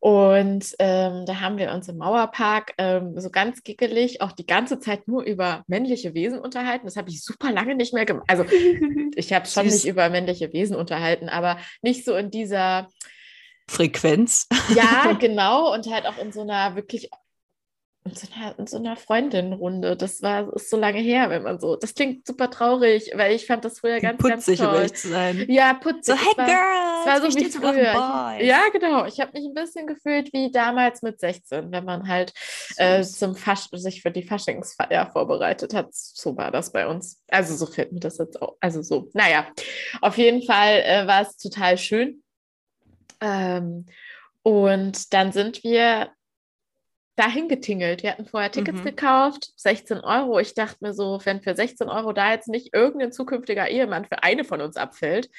Und 0.00 0.74
ähm, 0.80 1.24
da 1.26 1.40
haben 1.40 1.58
wir 1.58 1.70
uns 1.70 1.88
im 1.88 1.98
Mauerpark 1.98 2.74
ähm, 2.78 3.14
so 3.20 3.30
ganz 3.30 3.62
gickelig 3.62 4.20
auch 4.20 4.32
die 4.32 4.46
ganze 4.46 4.80
Zeit 4.80 5.06
nur 5.06 5.22
über 5.22 5.62
männliche 5.68 6.14
Wesen 6.14 6.40
unterhalten. 6.40 6.86
Das 6.86 6.96
habe 6.96 7.10
ich 7.10 7.22
super 7.22 7.52
lange 7.52 7.76
nicht 7.76 7.94
mehr 7.94 8.04
gemacht. 8.04 8.24
Also 8.28 8.44
ich 9.14 9.32
habe 9.32 9.46
schon 9.46 9.66
nicht 9.66 9.84
über 9.84 10.08
männliche 10.10 10.52
Wesen 10.52 10.74
unterhalten, 10.74 11.28
aber 11.28 11.58
nicht 11.82 12.04
so 12.04 12.16
in 12.16 12.30
dieser 12.30 12.88
Frequenz. 13.68 14.48
Ja, 14.74 15.12
genau. 15.20 15.72
Und 15.72 15.86
halt 15.86 16.06
auch 16.06 16.18
in 16.18 16.32
so 16.32 16.42
einer 16.42 16.76
wirklich 16.76 17.10
in 18.04 18.14
so 18.16 18.26
einer, 18.34 18.58
in 18.58 18.66
so 18.66 18.76
einer 18.78 18.96
Freundinnenrunde. 18.96 19.96
Das 19.96 20.22
war 20.22 20.52
ist 20.54 20.70
so 20.70 20.76
lange 20.76 20.98
her, 20.98 21.30
wenn 21.30 21.44
man 21.44 21.60
so. 21.60 21.76
Das 21.76 21.94
klingt 21.94 22.26
super 22.26 22.50
traurig, 22.50 23.12
weil 23.14 23.32
ich 23.34 23.46
fand 23.46 23.64
das 23.64 23.78
früher 23.78 24.00
ganz, 24.00 24.20
putzig, 24.20 24.58
ganz 24.58 24.70
toll. 24.72 24.82
Um 24.82 24.94
zu 24.94 25.08
sein. 25.08 25.46
Ja, 25.48 25.74
putzig. 25.74 26.04
So, 26.06 26.14
hey 26.14 26.36
war, 26.36 26.46
Girls, 26.46 27.22
war 27.22 27.30
so 27.30 27.38
wie 27.38 27.44
früher. 27.44 28.36
Ich, 28.40 28.46
ja, 28.48 28.62
genau. 28.72 29.04
Ich 29.06 29.20
habe 29.20 29.30
mich 29.34 29.44
ein 29.44 29.54
bisschen 29.54 29.86
gefühlt 29.86 30.32
wie 30.32 30.50
damals 30.50 31.02
mit 31.02 31.20
16, 31.20 31.70
wenn 31.70 31.84
man 31.84 32.08
halt 32.08 32.32
äh, 32.76 33.02
zum 33.04 33.36
Fasch 33.36 33.68
sich 33.72 34.02
für 34.02 34.10
die 34.10 34.24
Faschingsfeier 34.24 35.10
vorbereitet 35.12 35.72
hat. 35.72 35.88
So 35.92 36.36
war 36.36 36.50
das 36.50 36.72
bei 36.72 36.88
uns. 36.88 37.22
Also 37.28 37.54
so 37.54 37.66
fällt 37.66 37.92
mir 37.92 38.00
das 38.00 38.18
jetzt 38.18 38.42
auch. 38.42 38.56
Also 38.60 38.82
so. 38.82 39.10
Naja, 39.12 39.46
auf 40.00 40.18
jeden 40.18 40.42
Fall 40.42 40.82
äh, 40.84 41.06
war 41.06 41.22
es 41.22 41.36
total 41.36 41.78
schön. 41.78 42.21
Ähm, 43.22 43.86
und 44.42 45.14
dann 45.14 45.32
sind 45.32 45.62
wir 45.64 46.10
dahin 47.16 47.48
getingelt. 47.48 48.02
Wir 48.02 48.10
hatten 48.10 48.26
vorher 48.26 48.50
Tickets 48.50 48.80
mhm. 48.80 48.84
gekauft, 48.84 49.52
16 49.56 50.00
Euro. 50.00 50.38
Ich 50.38 50.54
dachte 50.54 50.78
mir 50.80 50.94
so, 50.94 51.20
wenn 51.24 51.42
für 51.42 51.54
16 51.54 51.88
Euro 51.88 52.12
da 52.12 52.32
jetzt 52.32 52.48
nicht 52.48 52.74
irgendein 52.74 53.12
zukünftiger 53.12 53.68
Ehemann 53.68 54.06
für 54.06 54.22
eine 54.22 54.44
von 54.44 54.60
uns 54.60 54.76
abfällt, 54.76 55.30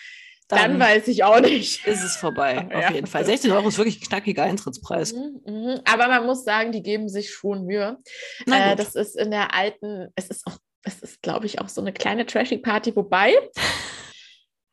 dann, 0.48 0.72
dann 0.72 0.80
weiß 0.80 1.08
ich 1.08 1.24
auch 1.24 1.40
nicht. 1.40 1.86
Ist 1.88 2.04
es 2.04 2.16
vorbei, 2.16 2.68
auf 2.74 2.82
ja. 2.82 2.92
jeden 2.92 3.08
Fall. 3.08 3.26
16 3.26 3.52
Euro 3.52 3.70
ist 3.70 3.78
wirklich 3.78 4.02
ein 4.02 4.08
knackiger 4.08 4.44
Eintrittspreis. 4.44 5.14
Mhm, 5.14 5.42
mh. 5.46 5.82
Aber 5.86 6.08
man 6.08 6.26
muss 6.26 6.44
sagen, 6.44 6.72
die 6.72 6.84
geben 6.84 7.10
sich 7.10 7.32
schon 7.32 7.66
Mühe. 7.66 7.98
Äh, 8.46 8.76
das 8.76 8.96
ist 8.96 9.18
in 9.18 9.32
der 9.32 9.54
alten, 9.54 10.10
es 10.16 10.28
ist 10.28 10.46
auch, 10.46 10.58
es 10.84 11.00
ist, 11.00 11.22
glaube 11.22 11.46
ich, 11.46 11.60
auch 11.60 11.70
so 11.70 11.82
eine 11.82 11.94
kleine 11.94 12.26
Trashy-Party, 12.26 12.96
wobei 12.96 13.34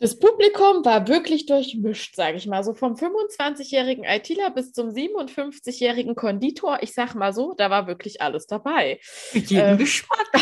das 0.00 0.18
Publikum 0.18 0.82
war 0.84 1.06
wirklich 1.08 1.44
durchmischt, 1.44 2.16
sage 2.16 2.38
ich 2.38 2.46
mal. 2.46 2.64
So 2.64 2.72
vom 2.72 2.94
25-jährigen 2.94 4.04
ITler 4.04 4.50
bis 4.50 4.72
zum 4.72 4.88
57-jährigen 4.88 6.14
Konditor. 6.14 6.78
Ich 6.80 6.94
sag 6.94 7.14
mal 7.14 7.34
so, 7.34 7.54
da 7.54 7.68
war 7.68 7.86
wirklich 7.86 8.22
alles 8.22 8.46
dabei. 8.46 8.98
Mit 9.34 9.50
jedem 9.50 9.72
ähm, 9.72 9.78
Geschmack. 9.78 10.30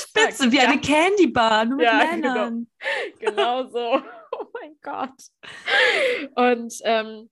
Spitze, 0.00 0.50
wie 0.50 0.56
ja. 0.56 0.62
eine 0.64 0.80
Candybar, 0.80 1.66
nur 1.66 1.76
mit 1.76 1.84
ja, 1.84 2.04
genau. 2.10 2.28
Männern. 2.32 2.66
Genau, 3.18 3.64
genau 3.64 3.70
so. 3.70 4.02
Oh 4.32 4.46
mein 4.54 4.76
Gott. 4.80 5.10
Und 6.36 6.72
ähm, 6.84 7.28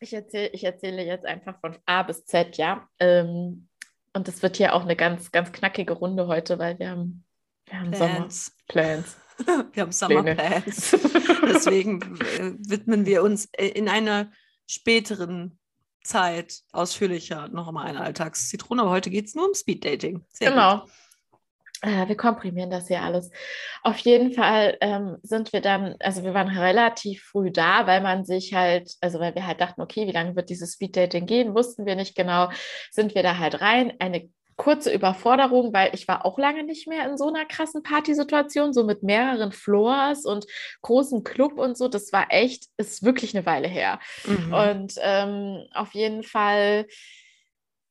ich, 0.00 0.14
erzähl, 0.14 0.48
ich 0.54 0.64
erzähle 0.64 1.04
jetzt 1.04 1.26
einfach 1.26 1.60
von 1.60 1.76
A 1.84 2.02
bis 2.04 2.24
Z, 2.24 2.56
ja. 2.56 2.88
Ähm, 2.98 3.68
und 4.14 4.26
das 4.26 4.42
wird 4.42 4.56
hier 4.56 4.74
auch 4.74 4.80
eine 4.80 4.96
ganz, 4.96 5.30
ganz 5.30 5.52
knackige 5.52 5.92
Runde 5.92 6.26
heute, 6.26 6.58
weil 6.58 6.78
wir 6.78 6.88
haben, 6.88 7.22
wir 7.66 7.78
haben 7.78 7.90
Plans. 7.90 8.56
Plans. 8.66 9.18
Wir 9.72 9.82
haben 9.82 9.92
Summerplans. 9.92 10.90
Deswegen 11.42 12.00
äh, 12.20 12.52
widmen 12.58 13.06
wir 13.06 13.22
uns 13.22 13.46
äh, 13.52 13.68
in 13.68 13.88
einer 13.88 14.30
späteren 14.66 15.58
Zeit 16.02 16.60
ausführlicher 16.72 17.48
noch 17.48 17.68
einmal 17.68 17.86
einer 17.86 18.02
Alltagszitrone. 18.02 18.82
Aber 18.82 18.90
heute 18.90 19.10
geht 19.10 19.26
es 19.26 19.34
nur 19.34 19.46
um 19.46 19.54
Speeddating. 19.54 20.24
Sehr 20.30 20.50
genau. 20.50 20.80
Gut. 20.80 20.90
Äh, 21.82 22.08
wir 22.08 22.16
komprimieren 22.16 22.70
das 22.70 22.88
hier 22.88 23.02
alles. 23.02 23.30
Auf 23.82 23.98
jeden 23.98 24.32
Fall 24.32 24.78
ähm, 24.80 25.18
sind 25.22 25.52
wir 25.52 25.60
dann, 25.60 25.96
also 26.00 26.24
wir 26.24 26.32
waren 26.32 26.48
relativ 26.48 27.22
früh 27.22 27.50
da, 27.50 27.86
weil 27.86 28.00
man 28.00 28.24
sich 28.24 28.54
halt, 28.54 28.94
also 29.00 29.20
weil 29.20 29.34
wir 29.34 29.46
halt 29.46 29.60
dachten, 29.60 29.82
okay, 29.82 30.06
wie 30.06 30.12
lange 30.12 30.34
wird 30.36 30.48
dieses 30.48 30.74
Speeddating 30.74 31.26
gehen, 31.26 31.54
wussten 31.54 31.84
wir 31.84 31.94
nicht 31.94 32.16
genau, 32.16 32.50
sind 32.90 33.14
wir 33.14 33.22
da 33.22 33.36
halt 33.38 33.60
rein. 33.60 33.92
Eine 33.98 34.30
kurze 34.56 34.92
Überforderung, 34.92 35.72
weil 35.72 35.90
ich 35.94 36.08
war 36.08 36.24
auch 36.24 36.38
lange 36.38 36.64
nicht 36.64 36.88
mehr 36.88 37.08
in 37.08 37.18
so 37.18 37.28
einer 37.28 37.44
krassen 37.44 37.82
Partysituation, 37.82 38.72
so 38.72 38.84
mit 38.84 39.02
mehreren 39.02 39.52
Floors 39.52 40.24
und 40.24 40.46
großem 40.82 41.24
Club 41.24 41.58
und 41.58 41.76
so. 41.76 41.88
Das 41.88 42.12
war 42.12 42.26
echt, 42.30 42.64
ist 42.78 43.02
wirklich 43.02 43.36
eine 43.36 43.46
Weile 43.46 43.68
her. 43.68 44.00
Mhm. 44.26 44.52
Und 44.52 44.94
ähm, 45.00 45.66
auf 45.74 45.92
jeden 45.92 46.22
Fall 46.22 46.86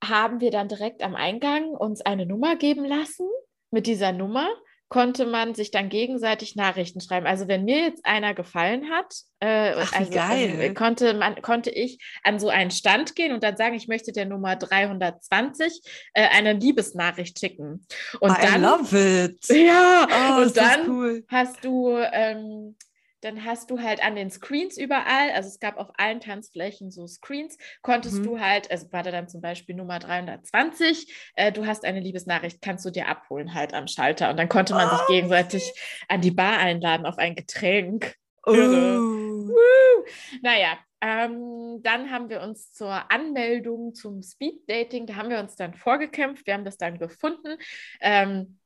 haben 0.04 0.42
wir 0.42 0.52
dann 0.52 0.68
direkt 0.68 1.04
am 1.04 1.16
Eingang 1.16 1.70
uns 1.70 2.02
eine 2.02 2.26
Nummer 2.26 2.56
geben 2.56 2.86
lassen 2.86 3.28
mit 3.72 3.88
dieser 3.88 4.12
Nummer 4.12 4.50
konnte 4.90 5.26
man 5.26 5.56
sich 5.56 5.72
dann 5.72 5.90
gegenseitig 5.90 6.56
Nachrichten 6.56 7.02
schreiben. 7.02 7.26
Also 7.26 7.48
wenn 7.48 7.66
mir 7.66 7.82
jetzt 7.82 8.06
einer 8.06 8.34
gefallen 8.34 8.90
hat, 8.92 9.14
äh, 9.40 9.74
Ach, 9.76 9.94
also, 9.94 10.12
geil. 10.12 10.60
Äh, 10.60 10.74
konnte, 10.74 11.14
man, 11.16 11.42
konnte 11.42 11.70
ich 11.72 12.00
an 12.24 12.40
so 12.40 12.50
einen 12.50 12.72
Stand 12.72 13.16
gehen 13.16 13.34
und 13.34 13.44
dann 13.44 13.58
sagen, 13.58 13.76
ich 13.76 13.88
möchte 13.88 14.12
der 14.12 14.26
Nummer 14.26 14.56
320 14.56 15.82
äh, 16.14 16.28
eine 16.28 16.54
Liebesnachricht 16.54 17.40
schicken. 17.40 17.86
Und 18.20 18.32
I 18.32 18.42
dann, 18.42 18.62
love 18.62 18.98
it. 19.26 19.40
Ja, 19.50 20.08
oh, 20.38 20.42
und 20.44 20.56
dann 20.56 20.90
cool. 20.90 21.24
hast 21.30 21.64
du 21.64 21.98
ähm, 21.98 22.76
dann 23.26 23.44
hast 23.44 23.72
du 23.72 23.82
halt 23.82 24.06
an 24.06 24.16
den 24.16 24.30
Screens 24.30 24.78
überall, 24.78 25.32
also 25.34 25.50
es 25.50 25.60
gab 25.60 25.78
auf 25.78 25.90
allen 25.98 26.20
Tanzflächen 26.20 26.92
so 26.92 27.08
Screens, 27.08 27.58
konntest 27.82 28.20
mhm. 28.20 28.24
du 28.24 28.40
halt, 28.40 28.70
also 28.70 28.92
war 28.92 29.02
da 29.02 29.10
dann 29.10 29.28
zum 29.28 29.42
Beispiel 29.42 29.76
Nummer 29.76 29.98
320, 29.98 31.32
äh, 31.36 31.52
du 31.52 31.66
hast 31.66 31.86
eine 31.86 32.00
Liebesnachricht, 32.00 32.62
kannst 32.62 32.86
du 32.86 32.92
dir 32.92 33.08
abholen 33.08 33.56
halt 33.56 33.74
am 33.74 33.88
Schalter. 33.88 34.30
Und 34.30 34.38
dann 34.38 34.48
konnte 34.48 34.74
man 34.74 34.88
oh, 34.88 34.98
sich 34.98 35.08
gegenseitig 35.08 35.74
an 36.08 36.22
die 36.22 36.32
Bar 36.32 36.60
einladen 36.60 37.08
auf 37.08 37.18
ein 37.18 37.36
Getränk. 37.36 38.16
Oh. 38.46 38.54
Naja, 40.44 40.78
ähm, 41.02 41.82
dann 41.82 42.12
haben 42.12 42.30
wir 42.30 42.42
uns 42.42 42.74
zur 42.74 43.12
Anmeldung 43.12 43.96
zum 43.96 44.22
Speed 44.22 44.70
Dating, 44.70 45.08
da 45.08 45.16
haben 45.16 45.32
wir 45.32 45.40
uns 45.40 45.56
dann 45.56 45.74
vorgekämpft, 45.74 46.46
wir 46.46 46.54
haben 46.54 46.66
das 46.66 46.78
dann 46.78 47.00
gefunden. 47.00 47.58
Ähm, 48.02 48.60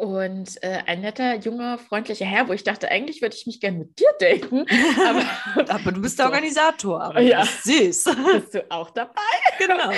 und 0.00 0.62
äh, 0.62 0.78
ein 0.86 1.02
netter, 1.02 1.36
junger, 1.36 1.76
freundlicher 1.76 2.24
Herr, 2.24 2.48
wo 2.48 2.54
ich 2.54 2.64
dachte, 2.64 2.90
eigentlich 2.90 3.20
würde 3.20 3.36
ich 3.36 3.44
mich 3.44 3.60
gerne 3.60 3.76
mit 3.76 3.98
dir 3.98 4.08
daten. 4.18 4.64
Aber, 5.06 5.68
aber 5.74 5.92
du 5.92 6.00
bist 6.00 6.18
der 6.18 6.24
Organisator, 6.24 7.02
aber 7.02 7.20
ja. 7.20 7.44
süß. 7.44 8.04
Bist 8.32 8.54
du 8.54 8.70
auch 8.70 8.90
dabei? 8.90 9.12
Genau. 9.58 9.90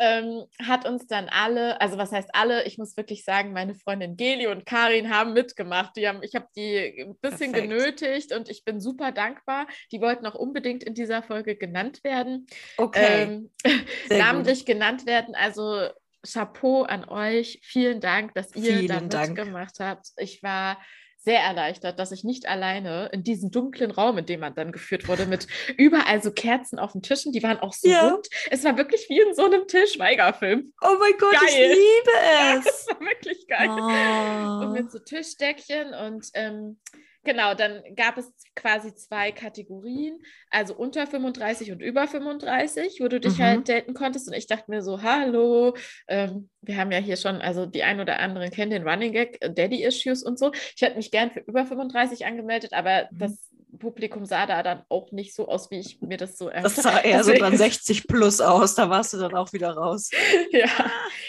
ähm, 0.00 0.44
hat 0.66 0.88
uns 0.88 1.06
dann 1.06 1.28
alle, 1.28 1.78
also 1.82 1.98
was 1.98 2.12
heißt 2.12 2.30
alle? 2.32 2.64
Ich 2.64 2.78
muss 2.78 2.96
wirklich 2.96 3.24
sagen, 3.24 3.52
meine 3.52 3.74
Freundin 3.74 4.16
Geli 4.16 4.46
und 4.46 4.64
Karin 4.64 5.14
haben 5.14 5.34
mitgemacht. 5.34 5.94
Die 5.96 6.08
haben, 6.08 6.22
ich 6.22 6.34
habe 6.34 6.46
die 6.56 7.02
ein 7.02 7.18
bisschen 7.20 7.52
Perfekt. 7.52 7.70
genötigt 7.70 8.34
und 8.34 8.48
ich 8.48 8.64
bin 8.64 8.80
super 8.80 9.12
dankbar. 9.12 9.66
Die 9.92 10.00
wollten 10.00 10.24
auch 10.24 10.34
unbedingt 10.34 10.82
in 10.82 10.94
dieser 10.94 11.22
Folge 11.22 11.56
genannt 11.56 12.02
werden. 12.04 12.46
Okay. 12.78 13.22
Ähm, 13.22 13.50
namentlich 14.08 14.64
genannt 14.64 15.04
werden. 15.04 15.34
Also 15.34 15.90
Chapeau 16.24 16.82
an 16.82 17.04
euch. 17.08 17.60
Vielen 17.62 18.00
Dank, 18.00 18.34
dass 18.34 18.54
ihr 18.54 18.78
Vielen 18.78 19.08
da 19.08 19.26
mitgemacht 19.26 19.80
habt. 19.80 20.08
Ich 20.16 20.42
war 20.42 20.78
sehr 21.24 21.40
erleichtert, 21.40 21.98
dass 21.98 22.10
ich 22.10 22.24
nicht 22.24 22.48
alleine 22.48 23.08
in 23.12 23.22
diesem 23.22 23.50
dunklen 23.50 23.92
Raum, 23.92 24.18
in 24.18 24.26
dem 24.26 24.40
man 24.40 24.54
dann 24.54 24.72
geführt 24.72 25.06
wurde, 25.06 25.26
mit 25.26 25.46
überall 25.76 26.20
so 26.20 26.32
Kerzen 26.32 26.78
auf 26.78 26.92
den 26.92 27.02
Tischen, 27.02 27.32
die 27.32 27.42
waren 27.42 27.60
auch 27.60 27.72
so 27.72 27.88
ja. 27.88 28.08
rund. 28.08 28.26
Es 28.50 28.64
war 28.64 28.76
wirklich 28.76 29.06
wie 29.08 29.20
in 29.20 29.34
so 29.34 29.44
einem 29.44 29.68
Till 29.68 29.86
Schweiger-Film. 29.86 30.72
Oh 30.82 30.96
mein 30.98 31.12
Gott, 31.18 31.34
geil. 31.34 31.48
ich 31.48 31.56
liebe 31.58 32.10
es. 32.22 32.40
Ja, 32.40 32.56
das 32.56 32.86
war 32.88 33.00
wirklich 33.00 33.46
geil. 33.46 33.68
Oh. 33.70 34.64
Und 34.64 34.72
mit 34.72 34.90
so 34.90 34.98
Tischdeckchen 34.98 35.94
und 35.94 36.26
ähm, 36.34 36.80
genau, 37.24 37.54
dann 37.54 37.82
gab 37.96 38.18
es 38.18 38.32
quasi 38.54 38.94
zwei 38.94 39.32
Kategorien, 39.32 40.18
also 40.50 40.74
unter 40.74 41.06
35 41.06 41.72
und 41.72 41.80
über 41.82 42.06
35, 42.08 42.98
wo 43.00 43.08
du 43.08 43.20
dich 43.20 43.38
Mhm. 43.38 43.42
halt 43.42 43.68
daten 43.68 43.94
konntest. 43.94 44.28
Und 44.28 44.34
ich 44.34 44.46
dachte 44.46 44.70
mir 44.70 44.82
so, 44.82 45.02
hallo, 45.02 45.74
ähm, 46.08 46.50
wir 46.60 46.76
haben 46.76 46.92
ja 46.92 46.98
hier 46.98 47.16
schon, 47.16 47.36
also 47.40 47.66
die 47.66 47.82
ein 47.82 48.00
oder 48.00 48.18
anderen 48.20 48.50
kennen 48.50 48.70
den 48.70 48.88
Running 48.88 49.12
Gag, 49.12 49.38
äh, 49.40 49.52
Daddy 49.52 49.82
Issues 49.84 50.22
und 50.22 50.38
so. 50.38 50.52
Ich 50.52 50.82
hätte 50.82 50.96
mich 50.96 51.10
gern 51.10 51.30
für 51.30 51.40
über 51.40 51.66
35 51.66 52.24
angemeldet, 52.26 52.72
aber 52.72 53.08
Mhm. 53.10 53.18
das 53.18 53.51
Publikum 53.82 54.24
sah 54.24 54.46
da 54.46 54.62
dann 54.62 54.82
auch 54.88 55.10
nicht 55.12 55.34
so 55.34 55.48
aus, 55.48 55.70
wie 55.72 55.80
ich 55.80 56.00
mir 56.00 56.16
das 56.16 56.38
so 56.38 56.48
Das 56.48 56.76
sah 56.76 57.00
eher 57.00 57.22
so 57.24 57.32
dann 57.34 57.56
60 57.58 58.06
plus 58.06 58.40
aus, 58.40 58.76
da 58.76 58.88
warst 58.88 59.12
du 59.12 59.18
dann 59.18 59.34
auch 59.34 59.52
wieder 59.52 59.72
raus. 59.72 60.08
ja. 60.52 60.68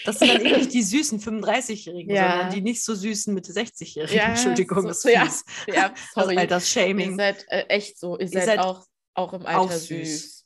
Das 0.05 0.19
sind 0.19 0.31
dann 0.33 0.45
eben 0.45 0.57
nicht 0.59 0.71
die 0.73 0.83
süßen 0.83 1.19
35-Jährigen, 1.19 2.15
Ja. 2.15 2.29
sondern 2.31 2.53
die 2.53 2.61
nicht 2.61 2.83
so 2.83 2.93
süßen 2.93 3.33
Mitte 3.33 3.51
60-Jährigen. 3.51 4.15
Ja, 4.15 4.23
Entschuldigung, 4.29 4.81
so- 4.83 4.87
das 4.89 5.03
ist 5.03 5.13
ja. 5.13 5.25
fies. 5.25 5.43
ja, 5.67 5.89
Das 5.89 5.97
sorry. 6.13 6.35
Ihr 6.35 7.15
seid 7.17 7.45
äh, 7.49 7.63
echt 7.69 7.99
so. 7.99 8.17
Ihr 8.19 8.29
seid, 8.29 8.45
seid 8.45 8.59
auch, 8.59 8.85
auch 9.15 9.33
im 9.33 9.45
Alter 9.45 9.59
auch 9.59 9.71
süß. 9.71 9.87
süß. 9.87 10.45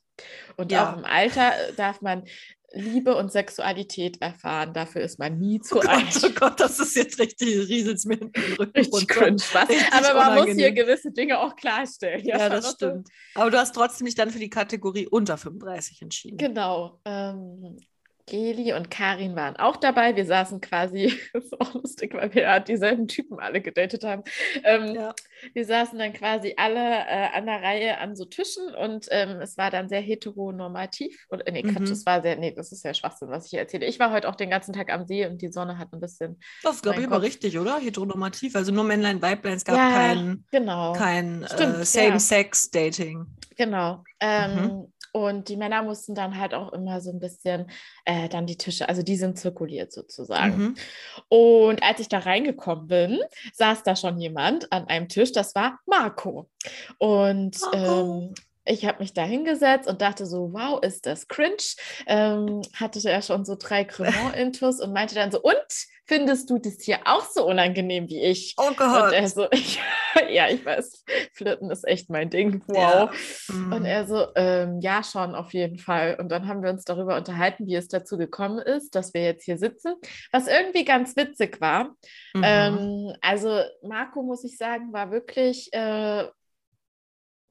Und 0.56 0.72
Ja. 0.72 0.92
auch 0.94 0.98
im 0.98 1.06
Alter 1.06 1.52
darf 1.76 2.02
man 2.02 2.24
Liebe 2.74 3.16
und 3.16 3.32
Sexualität 3.32 4.22
erfahren. 4.22 4.74
Dafür 4.74 5.02
ist 5.02 5.20
man 5.20 5.38
nie 5.40 5.60
zu 5.62 5.78
Oh 5.78 5.82
alt. 5.82 6.14
Gott, 6.14 6.24
oh 6.26 6.34
Gott, 6.40 6.60
das 6.60 6.80
ist 6.80 6.96
jetzt 6.96 7.18
richtig, 7.20 7.48
rieselt 7.70 8.04
mir 8.06 8.18
hinten 8.18 8.42
den 8.42 8.54
Rücken 8.54 8.78
Richtig 8.78 8.94
runter. 8.94 9.14
cringe, 9.16 9.42
was? 9.54 9.70
Richtig 9.70 9.94
Aber 9.94 10.14
man 10.14 10.34
muss 10.36 10.46
hier 10.46 10.54
unangenehm. 10.56 10.76
gewisse 10.76 11.12
Dinge 11.12 11.40
auch 11.40 11.56
klarstellen. 11.56 12.26
Ja, 12.26 12.50
das 12.50 12.66
Charlotte? 12.66 12.76
stimmt. 12.76 13.10
Aber 13.36 13.52
du 13.52 13.58
hast 13.58 13.74
trotzdem 13.74 14.06
dich 14.06 14.16
dann 14.16 14.30
für 14.32 14.40
die 14.40 14.50
Kategorie 14.50 15.08
unter 15.08 15.38
35 15.38 16.02
entschieden. 16.02 16.38
Genau. 16.38 17.00
Ähm, 17.06 17.78
Geli 18.28 18.74
und 18.74 18.92
Karin 18.92 19.36
waren 19.36 19.56
auch 19.56 19.78
dabei. 19.78 20.16
Wir 20.16 20.26
saßen 20.26 20.60
quasi, 20.62 21.14
das 21.34 21.46
ist 21.46 21.60
auch 21.62 21.74
lustig, 21.74 22.14
weil 22.14 22.34
wir 22.36 22.44
ja 22.44 22.60
dieselben 22.60 23.08
Typen 23.08 23.40
alle 23.40 23.62
gedatet 23.62 24.04
haben. 24.04 24.24
Ähm, 24.64 24.94
Ja. 24.96 25.16
Wir 25.54 25.66
saßen 25.66 26.00
dann 26.00 26.14
quasi 26.14 26.56
alle 26.58 26.80
äh, 26.80 27.28
an 27.36 27.46
der 27.46 27.62
Reihe 27.62 28.00
an 28.00 28.16
so 28.16 28.26
Tischen 28.26 28.74
und 28.74 29.08
ähm, 29.12 29.40
es 29.40 29.56
war 29.56 29.70
dann 29.70 29.88
sehr 29.88 30.02
heteronormativ. 30.02 31.26
Und, 31.30 31.42
äh, 31.46 31.52
nee, 31.52 31.62
Quatsch, 31.62 31.82
Mhm. 31.88 31.92
es 31.92 32.06
war 32.08 32.22
sehr, 32.24 32.36
nee, 32.38 32.52
das 32.56 32.72
ist 32.72 32.84
ja 32.84 32.94
Schwachsinn, 32.94 33.30
was 33.30 33.46
ich 33.46 33.52
hier 33.52 33.60
erzähle. 33.60 33.86
Ich 33.86 34.00
war 34.00 34.12
heute 34.12 34.28
auch 34.30 34.36
den 34.36 34.50
ganzen 34.50 34.74
Tag 34.74 34.92
am 34.92 35.06
See 35.06 35.26
und 35.28 35.42
die 35.42 35.52
Sonne 35.52 35.78
hat 35.78 35.94
ein 35.94 36.00
bisschen. 36.00 36.40
Das 36.64 36.78
ist, 36.78 36.82
glaube 36.84 36.98
ich, 37.00 37.06
immer 37.06 37.18
Kopf. 37.18 37.26
richtig, 37.26 37.58
oder? 37.60 37.78
Heteronormativ. 37.80 38.56
Also 38.56 38.72
nur 38.72 38.84
Männlein, 38.84 39.22
Weiblein. 39.22 39.58
Es 39.58 39.64
gab 39.64 39.76
Ja, 39.78 39.90
kein, 39.92 40.44
Genau. 40.52 40.94
kein 40.94 41.44
äh. 41.44 41.86
Same-Sex-Dating. 41.86 43.26
Genau. 43.56 44.04
Ähm, 44.20 44.56
Mhm. 44.56 44.94
Und 45.14 45.50
die 45.50 45.58
Männer 45.58 45.84
mussten 45.84 46.16
dann 46.16 46.40
halt 46.40 46.54
auch 46.54 46.74
immer 46.74 47.02
so 47.02 47.12
ein 47.12 47.20
bisschen 47.20 47.70
äh, 48.06 48.30
dann 48.30 48.46
die 48.46 48.58
Tische, 48.58 48.88
also 48.88 49.04
die 49.04 49.16
sind 49.16 49.38
zirkuliert 49.38 49.92
sozusagen. 49.92 50.58
Mhm. 50.58 50.76
Und 51.30 51.84
als 51.84 52.00
ich 52.00 52.10
da 52.10 52.20
reingekommen 52.20 52.88
bin, 52.88 53.20
saß 53.54 53.84
da 53.84 53.96
schon 53.96 54.20
jemand 54.20 54.72
an 54.72 54.88
einem 54.88 55.10
Tisch, 55.10 55.32
das 55.32 55.56
war 55.56 55.80
Marco. 55.86 56.50
Und 56.98 57.60
Marco. 57.62 57.78
ähm, 57.78 58.34
ich 58.68 58.86
habe 58.86 59.00
mich 59.00 59.14
da 59.14 59.24
hingesetzt 59.24 59.88
und 59.88 60.02
dachte 60.02 60.26
so, 60.26 60.54
wow, 60.54 60.82
ist 60.82 61.06
das 61.06 61.28
cringe? 61.28 61.58
Ähm, 62.06 62.62
hatte 62.74 63.00
ja 63.00 63.22
schon 63.22 63.46
so 63.46 63.56
drei 63.58 63.84
Cremant-Intus 63.84 64.80
und 64.80 64.94
meinte 64.94 65.16
dann 65.16 65.32
so, 65.32 65.42
und 65.42 65.56
findest 66.06 66.50
du 66.50 66.58
das 66.58 66.82
hier 66.82 67.00
auch 67.06 67.26
so 67.26 67.46
unangenehm 67.46 68.08
wie 68.10 68.22
ich? 68.22 68.56
Oh 68.58 68.68
Und 68.68 68.78
Gott. 68.78 69.14
er 69.14 69.28
so, 69.28 69.48
ja, 70.30 70.50
ich 70.50 70.66
weiß, 70.66 71.06
Flirten 71.34 71.70
ist 71.70 71.86
echt 71.86 72.10
mein 72.10 72.30
Ding. 72.30 72.64
Wow. 72.68 72.78
Ja. 72.78 73.12
Mhm. 73.54 73.74
Und 73.74 73.86
er 73.86 74.08
so, 74.08 74.28
ähm, 74.36 74.80
ja, 74.80 75.04
schon, 75.04 75.36
auf 75.36 75.54
jeden 75.54 75.78
Fall. 75.78 76.18
Und 76.20 76.30
dann 76.30 76.48
haben 76.48 76.64
wir 76.64 76.70
uns 76.70 76.86
darüber 76.86 77.18
unterhalten, 77.18 77.68
wie 77.68 77.76
es 77.76 77.88
dazu 77.88 78.18
gekommen 78.18 78.60
ist, 78.60 78.96
dass 78.96 79.14
wir 79.14 79.24
jetzt 79.24 79.44
hier 79.44 79.58
sitzen, 79.58 79.96
was 80.32 80.48
irgendwie 80.48 80.86
ganz 80.86 81.16
witzig 81.16 81.60
war. 81.62 81.96
Mhm. 82.34 82.44
Ähm, 82.44 83.14
also 83.22 83.62
Marco, 83.84 84.24
muss 84.24 84.44
ich 84.44 84.58
sagen, 84.58 84.94
war 84.94 85.12
wirklich 85.12 85.70
äh, 85.74 86.26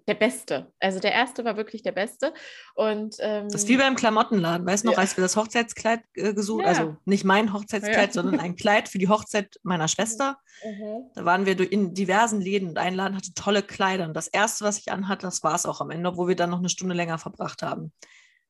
der 0.08 0.14
Beste. 0.14 0.72
Also 0.78 1.00
der 1.00 1.12
erste 1.12 1.44
war 1.44 1.56
wirklich 1.56 1.82
der 1.82 1.92
Beste. 1.92 2.32
Und 2.75 3.16
ähm, 3.20 3.48
Das 3.48 3.62
ist 3.62 3.68
wie 3.68 3.76
beim 3.76 3.96
Klamottenladen, 3.96 4.66
weißt 4.66 4.84
du 4.84 4.88
noch, 4.88 4.94
Ja. 4.94 5.00
als 5.00 5.16
wir 5.16 5.22
das 5.22 5.36
Hochzeitskleid 5.36 6.00
äh, 6.14 6.32
gesucht, 6.32 6.62
Ja. 6.62 6.68
also 6.68 6.96
nicht 7.04 7.25
mein 7.25 7.52
Hochzeitskleid, 7.52 8.08
Ja. 8.08 8.12
sondern 8.12 8.38
ein 8.40 8.56
Kleid 8.56 8.88
für 8.88 8.98
die 8.98 9.08
Hochzeit 9.08 9.58
meiner 9.62 9.88
Schwester. 9.88 10.38
Mhm. 10.64 11.10
Da 11.14 11.25
waren 11.25 11.44
wir 11.46 11.58
in 11.72 11.94
diversen 11.94 12.40
Läden 12.40 12.68
und 12.68 12.78
ein 12.78 12.94
Laden 12.94 13.16
hatte 13.16 13.34
tolle 13.34 13.62
Kleider. 13.62 14.04
Und 14.06 14.14
das 14.14 14.28
erste, 14.28 14.64
was 14.64 14.78
ich 14.78 14.92
anhatte, 14.92 15.26
das 15.26 15.42
war 15.42 15.54
es 15.54 15.66
auch 15.66 15.80
am 15.80 15.90
Ende, 15.90 16.08
obwohl 16.08 16.28
wir 16.28 16.36
dann 16.36 16.50
noch 16.50 16.58
eine 16.60 16.68
Stunde 16.68 16.94
länger 16.94 17.18
verbracht 17.18 17.62
haben. 17.62 17.92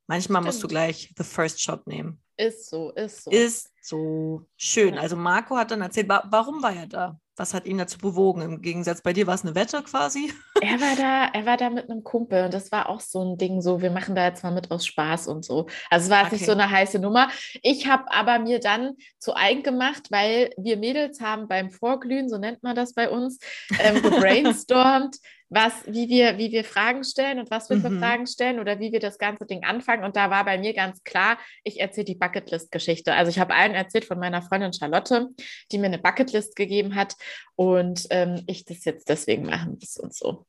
Manchmal 0.06 0.42
musst 0.42 0.58
du 0.58 0.68
Stimmt. 0.68 0.70
gleich 0.70 1.12
the 1.16 1.24
first 1.24 1.60
shot 1.60 1.86
nehmen. 1.86 2.20
ist 2.36 2.68
so, 2.68 2.90
ist 2.92 3.24
so. 3.24 3.30
Ist 3.30 3.72
so 3.80 4.46
schön. 4.56 4.98
Also 4.98 5.16
Marco 5.16 5.56
hat 5.56 5.70
dann 5.70 5.80
erzählt, 5.80 6.08
wa 6.08 6.22
warum 6.30 6.62
war 6.62 6.74
er 6.74 6.86
da? 6.86 7.18
Was 7.38 7.52
hat 7.52 7.66
ihn 7.66 7.76
dazu 7.76 7.98
bewogen? 7.98 8.40
Im 8.40 8.62
Gegensatz 8.62 9.02
bei 9.02 9.12
dir 9.12 9.26
war 9.26 9.34
es 9.34 9.44
eine 9.44 9.54
Wette 9.54 9.82
quasi. 9.82 10.32
Er 10.62 10.80
war 10.80 10.96
da, 10.96 11.28
er 11.38 11.44
war 11.44 11.58
da 11.58 11.68
mit 11.68 11.90
einem 11.90 12.02
Kumpel 12.02 12.46
und 12.46 12.54
das 12.54 12.72
war 12.72 12.88
auch 12.88 13.00
so 13.00 13.22
ein 13.22 13.36
Ding, 13.36 13.60
so 13.60 13.82
wir 13.82 13.90
machen 13.90 14.14
da 14.14 14.24
jetzt 14.26 14.42
mal 14.42 14.52
mit 14.52 14.70
aus 14.70 14.86
Spaß 14.86 15.28
und 15.28 15.44
so. 15.44 15.66
Also 15.90 16.04
es 16.04 16.10
war 16.10 16.22
jetzt 16.22 16.32
nicht 16.32 16.42
Okay. 16.42 16.50
so 16.50 16.52
eine 16.52 16.70
heiße 16.70 16.98
Nummer. 16.98 17.28
Ich 17.62 17.86
habe 17.86 18.10
aber 18.10 18.38
mir 18.38 18.58
dann 18.58 18.94
zu 19.18 19.36
eigen 19.36 19.62
gemacht, 19.62 20.04
weil 20.10 20.50
wir 20.56 20.78
Mädels 20.78 21.20
haben 21.20 21.46
beim 21.46 21.70
Vorglühen, 21.70 22.30
so 22.30 22.38
nennt 22.38 22.62
man 22.62 22.74
das 22.74 22.94
bei 22.94 23.10
uns, 23.10 23.38
ähm, 23.78 24.00
gebrainstormt, 24.02 25.16
was, 25.48 25.72
wie 25.86 26.08
wir, 26.08 26.38
wie 26.38 26.50
wir 26.50 26.64
Fragen 26.64 27.04
stellen 27.04 27.38
und 27.38 27.50
was 27.50 27.70
wir 27.70 27.78
für 27.80 27.90
Mhm. 27.90 27.98
Fragen 28.00 28.26
stellen 28.26 28.58
oder 28.58 28.80
wie 28.80 28.90
wir 28.92 29.00
das 29.00 29.18
ganze 29.18 29.46
Ding 29.46 29.64
anfangen. 29.64 30.04
Und 30.04 30.16
da 30.16 30.30
war 30.30 30.44
bei 30.44 30.58
mir 30.58 30.74
ganz 30.74 31.04
klar, 31.04 31.38
ich 31.62 31.80
erzähle 31.80 32.04
die 32.06 32.14
Bucketlist-Geschichte. 32.16 33.14
Also 33.14 33.30
ich 33.30 33.38
habe 33.38 33.54
allen 33.54 33.74
erzählt 33.74 34.04
von 34.04 34.18
meiner 34.18 34.42
Freundin 34.42 34.72
Charlotte, 34.72 35.28
die 35.70 35.78
mir 35.78 35.86
eine 35.86 35.98
Bucketlist 35.98 36.56
gegeben 36.56 36.94
hat 36.96 37.14
und 37.54 38.06
ähm, 38.10 38.42
ich 38.46 38.64
das 38.64 38.84
jetzt 38.84 39.08
deswegen 39.08 39.46
machen 39.46 39.76
muss 39.78 39.96
und 39.96 40.14
so. 40.14 40.46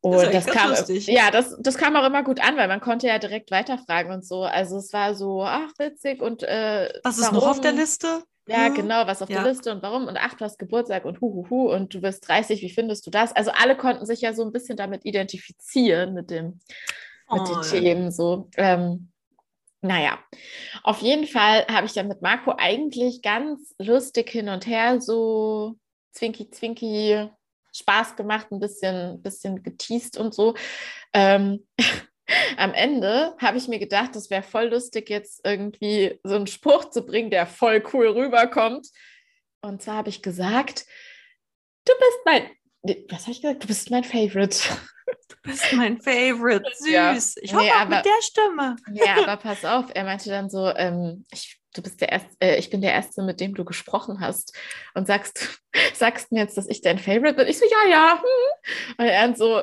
Und 0.00 0.32
das, 0.32 0.46
ganz 0.46 0.46
kam, 0.46 0.70
lustig. 0.70 1.06
ja, 1.08 1.30
das, 1.30 1.56
das 1.60 1.76
kam 1.76 1.96
auch 1.96 2.06
immer 2.06 2.22
gut 2.22 2.40
an, 2.40 2.56
weil 2.56 2.68
man 2.68 2.80
konnte 2.80 3.08
ja 3.08 3.18
direkt 3.18 3.50
weiterfragen 3.50 4.12
und 4.12 4.24
so. 4.24 4.42
Also 4.44 4.76
es 4.78 4.92
war 4.92 5.14
so, 5.14 5.42
ach, 5.42 5.70
witzig 5.78 6.22
und 6.22 6.44
äh, 6.44 6.88
Was 7.02 7.18
ist 7.18 7.32
noch 7.32 7.46
auf 7.46 7.60
der 7.60 7.72
warum? 7.72 7.80
Liste? 7.80 8.22
Ja, 8.48 8.68
genau, 8.70 9.06
was 9.06 9.22
auf 9.22 9.28
Ja. 9.28 9.42
der 9.42 9.52
Liste 9.52 9.70
und 9.72 9.82
warum 9.82 10.06
und 10.06 10.16
ach, 10.16 10.34
du 10.34 10.44
hast 10.44 10.58
Geburtstag 10.58 11.04
und 11.04 11.20
hu, 11.20 11.32
hu, 11.34 11.50
hu 11.50 11.72
und 11.72 11.92
du 11.94 12.02
wirst 12.02 12.26
30, 12.28 12.62
wie 12.62 12.70
findest 12.70 13.06
du 13.06 13.10
das? 13.10 13.34
Also 13.36 13.50
alle 13.52 13.76
konnten 13.76 14.06
sich 14.06 14.22
ja 14.22 14.32
so 14.32 14.42
ein 14.44 14.52
bisschen 14.52 14.76
damit 14.76 15.04
identifizieren 15.04 16.14
mit 16.14 16.30
dem, 16.30 16.60
mit 17.30 17.48
den 17.48 17.56
Oh, 17.56 17.62
Themen 17.62 18.10
so. 18.10 18.48
Ähm, 18.56 19.10
naja, 19.80 20.18
auf 20.82 21.02
jeden 21.02 21.26
Fall 21.26 21.66
habe 21.68 21.86
ich 21.86 21.92
dann 21.92 22.08
mit 22.08 22.22
Marco 22.22 22.54
eigentlich 22.56 23.22
ganz 23.22 23.74
lustig 23.78 24.30
hin 24.30 24.48
und 24.48 24.66
her 24.66 25.00
so 25.00 25.76
zwinki, 26.12 26.50
zwinki 26.50 27.28
Spaß 27.74 28.16
gemacht, 28.16 28.48
ein 28.50 28.60
bisschen, 28.60 29.22
bisschen 29.22 29.62
geteased 29.62 30.18
und 30.18 30.34
so. 30.34 30.54
Ähm, 31.12 31.66
am 32.56 32.74
Ende 32.74 33.34
habe 33.40 33.56
ich 33.58 33.68
mir 33.68 33.78
gedacht, 33.78 34.14
das 34.14 34.30
wäre 34.30 34.42
voll 34.42 34.66
lustig, 34.68 35.08
jetzt 35.10 35.40
irgendwie 35.44 36.18
so 36.24 36.34
einen 36.36 36.46
Spruch 36.46 36.90
zu 36.90 37.04
bringen, 37.04 37.30
der 37.30 37.46
voll 37.46 37.82
cool 37.92 38.08
rüberkommt. 38.08 38.86
Und 39.62 39.82
zwar 39.82 39.96
habe 39.96 40.08
ich 40.10 40.22
gesagt, 40.22 40.84
du 41.84 41.92
bist 41.92 42.18
mein, 42.24 42.50
nee, 42.82 43.06
was 43.10 43.22
habe 43.22 43.32
ich 43.32 43.42
gesagt? 43.42 43.62
Du 43.64 43.66
bist 43.66 43.90
mein 43.90 44.04
Favorite. 44.04 44.58
Du 45.28 45.36
bist 45.42 45.72
mein 45.72 46.00
Favorite. 46.00 46.64
Süß. 46.76 46.90
Ja. 46.90 47.14
Ich 47.14 47.52
Nee, 47.52 47.58
hoffe 47.58 47.70
auch 47.72 47.80
aber- 47.80 47.96
mit 47.96 48.04
der 48.04 48.22
Stimme. 48.22 48.76
Ja, 48.92 49.22
aber 49.22 49.36
pass 49.38 49.64
auf, 49.64 49.86
er 49.94 50.04
meinte 50.04 50.28
dann 50.28 50.50
so, 50.50 50.68
ähm, 50.74 51.24
ich, 51.32 51.58
du 51.74 51.82
bist 51.82 52.00
der 52.02 52.12
erste, 52.12 52.28
äh, 52.40 52.58
ich 52.58 52.68
bin 52.68 52.82
der 52.82 52.92
Erste, 52.92 53.22
mit 53.22 53.40
dem 53.40 53.54
du 53.54 53.64
gesprochen 53.64 54.20
hast 54.20 54.54
und 54.94 55.06
sagst, 55.06 55.62
sagst 55.94 56.30
mir 56.30 56.40
jetzt, 56.40 56.58
dass 56.58 56.68
ich 56.68 56.82
dein 56.82 56.98
Favorite 56.98 57.34
bin. 57.34 57.48
Ich 57.48 57.58
so, 57.58 57.64
ja, 57.64 57.90
ja. 57.90 58.18
Hm. 58.22 58.94
Und 58.98 59.04
er 59.06 59.22
dann 59.22 59.34
so, 59.34 59.62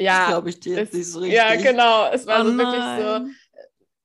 ja. 0.00 0.28
glaube 0.28 0.50
ich 0.50 0.60
dir 0.60 0.76
jetzt 0.78 0.94
nicht 0.94 1.06
so 1.06 1.20
richtig. 1.20 1.36
Ja, 1.36 1.54
genau. 1.56 2.06
Es 2.10 2.26
war 2.26 2.42
Oh 2.42 2.44
so 2.48 2.56
wirklich 2.56 2.74
so, 2.80 3.18
nein. 3.18 3.36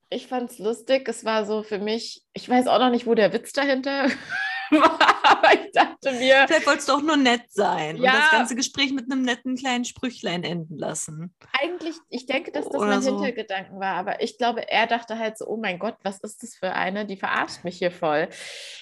ich 0.10 0.28
fand 0.28 0.52
es 0.52 0.60
lustig. 0.60 1.08
Es 1.08 1.26
war 1.26 1.46
so 1.46 1.64
für 1.64 1.80
mich, 1.80 2.24
ich 2.34 2.48
weiß 2.50 2.68
auch 2.68 2.80
noch 2.80 2.90
nicht, 2.92 3.06
wo 3.08 3.14
der 3.16 3.34
Witz 3.34 3.52
dahinter 3.54 4.08
war, 4.72 5.00
aber 5.24 5.54
ich 5.54 5.72
dachte 5.72 6.12
mir, 6.14 6.44
Vielleicht 6.48 6.68
wolltest 6.68 6.90
du 6.90 6.94
auch 6.94 7.02
nur 7.02 7.16
nett 7.18 7.44
sein 7.50 7.96
und 7.98 8.04
Ja. 8.04 8.12
das 8.14 8.32
ganze 8.32 8.56
Gespräch 8.56 8.92
mit 8.92 9.10
einem 9.12 9.22
netten 9.22 9.56
kleinen 9.56 9.86
Sprüchlein 9.86 10.44
enden 10.44 10.78
lassen. 10.78 11.34
eigentlich, 11.60 11.96
ich 12.10 12.26
denke, 12.26 12.52
dass 12.52 12.66
das 12.66 12.76
Oder 12.76 12.88
mein 12.88 13.02
so. 13.02 13.12
Hintergedanken 13.16 13.80
war, 13.80 13.96
aber 13.96 14.22
ich 14.22 14.38
glaube, 14.38 14.70
er 14.70 14.86
dachte 14.88 15.18
halt 15.18 15.38
so, 15.38 15.48
oh 15.48 15.58
mein 15.58 15.80
Gott, 15.80 15.96
was 16.04 16.20
ist 16.20 16.44
das 16.44 16.56
für 16.56 16.74
eine, 16.74 17.06
die 17.06 17.16
verarscht 17.18 17.64
mich 17.64 17.78
hier 17.78 17.92
voll. 17.92 18.28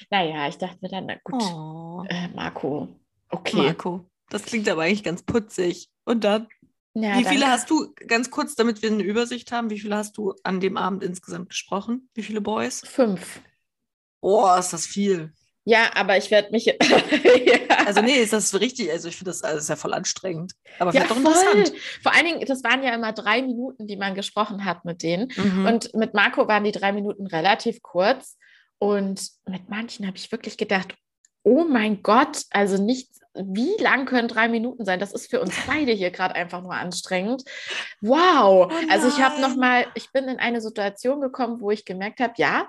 Naja, 0.09 0.47
ich 0.47 0.57
dachte 0.57 0.77
mir 0.81 0.89
dann, 0.89 1.05
na 1.05 1.15
gut, 1.23 1.43
Oh, 1.43 2.03
äh, 2.09 2.29
Marco, 2.35 2.87
okay. 3.29 3.55
Marco. 3.57 4.09
Das 4.31 4.43
klingt 4.43 4.67
aber 4.67 4.81
eigentlich 4.81 5.03
ganz 5.03 5.21
putzig. 5.21 5.89
Und 6.03 6.23
dann, 6.23 6.47
Ja, 6.95 7.17
wie 7.19 7.25
viele 7.25 7.41
dann- 7.41 7.51
hast 7.51 7.69
du, 7.69 7.93
ganz 8.07 8.31
kurz, 8.31 8.55
damit 8.55 8.81
wir 8.81 8.89
eine 8.89 9.03
Übersicht 9.03 9.51
haben, 9.51 9.69
wie 9.69 9.79
viele 9.79 9.97
hast 9.97 10.17
du 10.17 10.33
an 10.43 10.61
dem 10.61 10.77
Abend 10.77 11.03
insgesamt 11.03 11.49
gesprochen? 11.49 12.09
Wie 12.13 12.23
viele 12.23 12.41
Boys? 12.41 12.81
Fünf. 12.85 13.41
Oh, 14.21 14.49
ist 14.57 14.71
das 14.71 14.85
viel. 14.85 15.33
Ja, 15.65 15.91
aber 15.95 16.15
ich 16.15 16.31
werde 16.31 16.51
mich. 16.51 16.65
ja. 16.65 16.75
Also 17.85 18.01
nee, 18.01 18.13
ist 18.13 18.33
das 18.33 18.57
richtig, 18.59 18.91
also 18.91 19.09
ich 19.09 19.17
finde 19.17 19.31
das, 19.31 19.43
also 19.43 19.57
ist 19.57 19.69
ja 19.69 19.75
voll 19.75 19.93
anstrengend. 19.93 20.53
Aber 20.79 20.93
ja, 20.93 21.01
voll. 21.05 21.17
interessant. 21.17 21.73
Vor 22.01 22.13
allen 22.13 22.25
Dingen, 22.25 22.45
das 22.45 22.63
waren 22.63 22.83
ja 22.83 22.93
immer 22.93 23.13
drei 23.13 23.41
Minuten, 23.41 23.87
die 23.87 23.97
man 23.97 24.15
gesprochen 24.15 24.63
hat 24.63 24.85
mit 24.85 25.03
denen. 25.03 25.31
Mhm. 25.35 25.65
Und 25.65 25.93
mit 25.95 26.13
Marco 26.13 26.47
waren 26.47 26.63
die 26.63 26.71
drei 26.71 26.91
Minuten 26.91 27.27
relativ 27.27 27.81
kurz. 27.81 28.37
Und 28.77 29.29
mit 29.47 29.67
manchen 29.69 30.05
habe 30.05 30.17
ich 30.17 30.31
wirklich 30.31 30.57
gedacht, 30.57 30.95
oh 31.43 31.63
mein 31.63 32.03
Gott, 32.03 32.43
also 32.51 32.81
nichts 32.81 33.19
wie 33.35 33.75
lang 33.81 34.05
können 34.05 34.27
drei 34.27 34.47
Minuten 34.47 34.85
sein? 34.85 34.99
Das 34.99 35.13
ist 35.13 35.29
für 35.29 35.41
uns 35.41 35.53
beide 35.67 35.91
hier 35.91 36.11
gerade 36.11 36.35
einfach 36.35 36.61
nur 36.61 36.73
anstrengend. 36.73 37.43
Wow. 38.01 38.71
Oh 38.71 38.89
also 38.89 39.07
ich 39.07 39.21
habe 39.21 39.41
noch 39.41 39.55
mal, 39.55 39.85
ich 39.95 40.11
bin 40.11 40.25
in 40.27 40.37
eine 40.39 40.61
Situation 40.61 41.21
gekommen, 41.21 41.59
wo 41.61 41.71
ich 41.71 41.85
gemerkt 41.85 42.19
habe, 42.19 42.33
ja, 42.37 42.67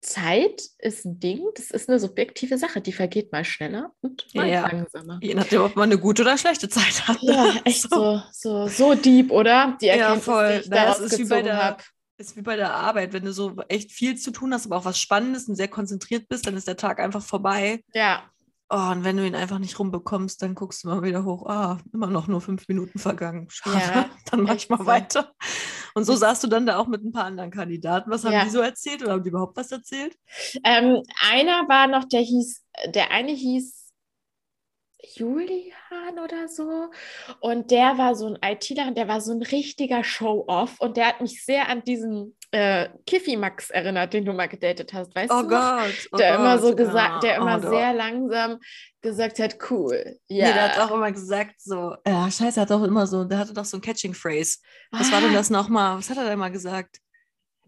Zeit 0.00 0.62
ist 0.78 1.04
ein 1.04 1.18
Ding, 1.18 1.44
das 1.56 1.72
ist 1.72 1.88
eine 1.88 1.98
subjektive 1.98 2.56
Sache, 2.56 2.80
die 2.80 2.92
vergeht 2.92 3.32
mal 3.32 3.44
schneller 3.44 3.92
und 4.00 4.32
mal 4.32 4.48
Ja. 4.48 4.62
langsamer. 4.68 5.18
Je 5.20 5.34
nachdem, 5.34 5.62
ob 5.62 5.74
man 5.74 5.90
eine 5.90 5.98
gute 5.98 6.22
oder 6.22 6.38
schlechte 6.38 6.68
Zeit 6.68 7.08
hat. 7.08 7.18
Ja, 7.20 7.52
echt 7.64 7.90
so, 7.90 8.22
so, 8.32 8.68
so 8.68 8.94
deep, 8.94 9.32
oder? 9.32 9.76
Die 9.80 9.86
Ja, 9.86 9.94
Erkenntnis, 9.94 10.24
voll. 10.24 10.62
die 10.64 10.70
es 10.72 11.00
ist 11.00 11.18
wie 11.18 11.24
bei 11.24 11.42
der-. 11.42 11.76
Ist 12.20 12.36
wie 12.36 12.42
bei 12.42 12.56
der 12.56 12.74
Arbeit, 12.74 13.12
wenn 13.12 13.24
du 13.24 13.32
so 13.32 13.54
echt 13.68 13.92
viel 13.92 14.16
zu 14.16 14.32
tun 14.32 14.52
hast, 14.52 14.66
aber 14.66 14.76
auch 14.78 14.84
was 14.84 14.98
Spannendes 14.98 15.48
und 15.48 15.54
sehr 15.54 15.68
konzentriert 15.68 16.28
bist, 16.28 16.48
dann 16.48 16.56
ist 16.56 16.66
der 16.66 16.76
Tag 16.76 16.98
einfach 16.98 17.22
vorbei. 17.22 17.80
Ja, 17.94 18.24
Oh, 18.70 18.90
und 18.92 19.02
wenn 19.02 19.16
du 19.16 19.26
ihn 19.26 19.34
einfach 19.34 19.58
nicht 19.58 19.78
rumbekommst, 19.78 20.42
dann 20.42 20.54
guckst 20.54 20.84
du 20.84 20.88
mal 20.88 21.02
wieder 21.02 21.24
hoch. 21.24 21.46
Ah, 21.46 21.78
immer 21.94 22.08
noch 22.08 22.26
nur 22.26 22.42
fünf 22.42 22.68
Minuten 22.68 22.98
vergangen. 22.98 23.46
Schade. 23.50 23.78
Ja, 23.78 24.10
dann 24.30 24.42
mach 24.42 24.54
ich 24.56 24.68
mal 24.68 24.78
so. 24.78 24.86
weiter. 24.86 25.32
Und 25.94 26.04
so 26.04 26.14
saßt 26.14 26.44
du 26.44 26.48
dann 26.48 26.66
da 26.66 26.76
auch 26.78 26.86
mit 26.86 27.02
ein 27.02 27.12
paar 27.12 27.24
anderen 27.24 27.50
Kandidaten. 27.50 28.10
Was 28.10 28.24
haben 28.24 28.32
Ja. 28.34 28.44
die 28.44 28.50
so 28.50 28.60
erzählt 28.60 29.02
oder 29.02 29.12
haben 29.12 29.22
die 29.22 29.30
überhaupt 29.30 29.56
was 29.56 29.72
erzählt? 29.72 30.16
Ähm, 30.64 31.02
einer 31.30 31.66
war 31.68 31.86
noch, 31.86 32.04
der 32.04 32.20
hieß, 32.20 32.62
der 32.94 33.10
eine 33.10 33.32
hieß 33.32 33.90
Julian 35.14 36.18
oder 36.22 36.48
so. 36.48 36.90
Und 37.40 37.70
der 37.70 37.98
war 37.98 38.14
so 38.14 38.26
ein 38.26 38.38
ITler 38.44 38.88
und 38.88 38.98
der 38.98 39.08
war 39.08 39.20
so 39.20 39.32
ein 39.32 39.42
richtiger 39.42 40.04
Show-Off. 40.04 40.78
Und 40.80 40.96
der 40.96 41.06
hat 41.08 41.20
mich 41.20 41.44
sehr 41.44 41.68
an 41.68 41.82
diesen 41.84 42.36
äh, 42.50 42.88
Kiffi-Max 43.06 43.70
erinnert, 43.70 44.12
den 44.14 44.24
du 44.24 44.32
mal 44.32 44.48
gedatet 44.48 44.92
hast, 44.94 45.14
weißt 45.14 45.30
Oh 45.32 45.42
du? 45.42 45.48
Gott. 45.48 46.08
Oh 46.12 46.16
der 46.16 46.36
immer 46.36 46.58
so 46.58 46.68
Gott. 46.68 46.76
gesagt, 46.78 47.22
der 47.22 47.36
immer 47.36 47.60
oh, 47.64 47.68
sehr 47.68 47.92
langsam 47.92 48.58
gesagt 49.02 49.38
hat, 49.38 49.56
cool. 49.70 50.18
Ja. 50.28 50.46
Nee, 50.48 50.52
der 50.54 50.62
hat 50.76 50.78
auch 50.78 50.94
immer 50.94 51.12
gesagt 51.12 51.56
so, 51.60 51.94
ja, 52.06 52.30
scheiße, 52.30 52.58
er 52.60 52.62
hat 52.62 52.70
doch 52.70 52.82
immer 52.84 53.06
so, 53.06 53.24
der 53.24 53.38
hatte 53.38 53.52
doch 53.52 53.64
so 53.66 53.76
ein 53.76 53.80
Catching 53.80 54.14
Phrase. 54.14 54.58
Was 54.90 55.12
war 55.12 55.20
denn 55.20 55.30
Ah, 55.30 55.34
das 55.34 55.50
nochmal? 55.50 55.98
Was 55.98 56.08
hat 56.10 56.16
er 56.16 56.24
denn 56.24 56.38
mal 56.38 56.50
gesagt? 56.50 56.98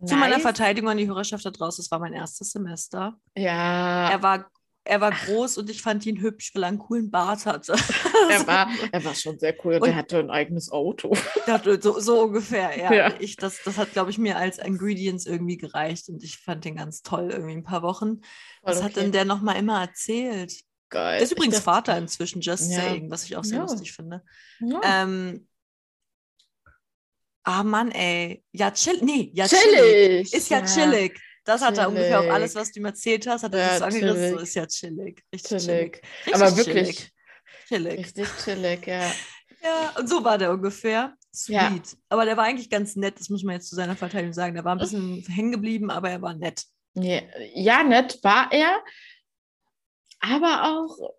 Zu 0.06 0.16
meiner 0.16 0.36
nice. 0.36 0.42
Verteidigung 0.42 0.88
an 0.88 0.96
die 0.96 1.06
Hörerschaft 1.06 1.44
da 1.44 1.50
draußen, 1.50 1.82
das 1.84 1.90
war 1.90 1.98
mein 1.98 2.14
erstes 2.14 2.50
Semester. 2.52 3.14
Ja, 3.36 4.08
Er 4.10 4.22
war, 4.22 4.50
er 4.90 5.00
war 5.00 5.12
groß 5.12 5.58
und 5.58 5.70
ich 5.70 5.82
fand 5.82 6.04
ihn 6.04 6.20
hübsch, 6.20 6.50
weil 6.54 6.64
er 6.64 6.68
einen 6.68 6.78
coolen 6.78 7.10
Bart 7.10 7.46
hatte. 7.46 7.72
er 8.30 8.46
war, 8.46 8.68
er 8.90 9.04
war 9.04 9.14
schon 9.14 9.38
sehr 9.38 9.54
cool 9.64 9.74
und, 9.76 9.82
Und- 9.82 9.88
er 9.90 9.96
hatte 9.96 10.18
ein 10.18 10.30
eigenes 10.30 10.70
Auto. 10.70 11.12
Ja, 11.46 11.60
so, 11.80 11.98
so 12.00 12.22
ungefähr, 12.24 12.78
ja. 12.78 12.92
Ja. 12.92 13.14
Ich, 13.20 13.36
das, 13.36 13.60
das 13.64 13.76
hat, 13.78 13.92
glaube 13.92 14.10
ich, 14.10 14.18
mir 14.18 14.36
als 14.36 14.58
Ingredients 14.58 15.26
irgendwie 15.26 15.56
gereicht 15.56 16.08
und 16.08 16.22
ich 16.22 16.38
fand 16.38 16.64
den 16.64 16.76
ganz 16.76 17.02
toll, 17.02 17.30
irgendwie 17.30 17.54
ein 17.54 17.64
paar 17.64 17.82
Wochen. 17.82 18.20
Was 18.62 18.76
Voll 18.76 18.84
hat 18.84 18.92
okay. 18.92 19.00
denn 19.00 19.12
der 19.12 19.24
nochmal 19.24 19.56
immer 19.56 19.80
erzählt? 19.80 20.52
Geil. 20.90 21.14
Der 21.18 21.22
ist 21.22 21.32
übrigens 21.32 21.54
dachte- 21.56 21.64
Vater 21.64 21.98
inzwischen, 21.98 22.40
just 22.40 22.70
Ja. 22.70 22.80
saying, 22.80 23.10
was 23.10 23.24
ich 23.24 23.36
auch 23.36 23.44
sehr 23.44 23.58
Ja. 23.58 23.62
lustig 23.64 23.92
finde. 23.92 24.22
Ja. 24.60 24.80
Ähm, 24.84 25.46
ah 27.44 27.62
Mann, 27.64 27.90
ey. 27.90 28.44
Ja, 28.52 28.70
chill. 28.70 28.98
Nee, 29.02 29.30
ja, 29.34 29.46
chillig. 29.46 29.62
chillig. 29.64 30.34
Ist 30.34 30.50
ja, 30.50 30.64
chillig. 30.64 31.20
Das 31.50 31.62
hat 31.62 31.78
er 31.78 31.88
ungefähr 31.88 32.20
auch 32.20 32.28
alles, 32.32 32.54
was 32.54 32.70
du 32.70 32.78
ihm 32.78 32.86
erzählt 32.86 33.26
hast, 33.26 33.42
hat 33.42 33.54
er 33.54 33.58
Ja, 33.58 33.78
so 33.78 33.84
angerissen. 33.84 34.38
Ist 34.38 34.54
ja 34.54 34.66
chillig. 34.66 35.24
Richtig 35.34 35.48
chillig. 35.48 35.64
Chillig. 35.66 36.02
Richtig 36.26 36.34
Aber 36.34 36.56
wirklich 36.56 37.12
Chillig. 37.66 37.98
richtig 37.98 38.28
chillig, 38.44 38.86
ja. 38.86 39.10
Ja, 39.62 39.94
und 39.98 40.08
so 40.08 40.22
war 40.24 40.38
der 40.38 40.52
ungefähr. 40.52 41.14
Sweet. 41.34 41.52
Ja. 41.56 41.80
Aber 42.08 42.24
der 42.24 42.36
war 42.36 42.44
eigentlich 42.44 42.70
ganz 42.70 42.94
nett, 42.94 43.18
das 43.18 43.30
muss 43.30 43.42
man 43.42 43.54
jetzt 43.56 43.68
zu 43.68 43.74
seiner 43.74 43.96
Verteidigung 43.96 44.32
sagen. 44.32 44.54
Der 44.54 44.64
war 44.64 44.72
ein 44.76 44.78
bisschen 44.78 45.24
hängen 45.28 45.50
geblieben, 45.50 45.90
aber 45.90 46.08
er 46.10 46.22
war 46.22 46.34
nett. 46.34 46.64
Nee, 46.94 47.28
Ja, 47.54 47.82
nett 47.82 48.18
war 48.22 48.52
er, 48.52 48.80
aber 50.20 50.64
auch, 50.64 51.14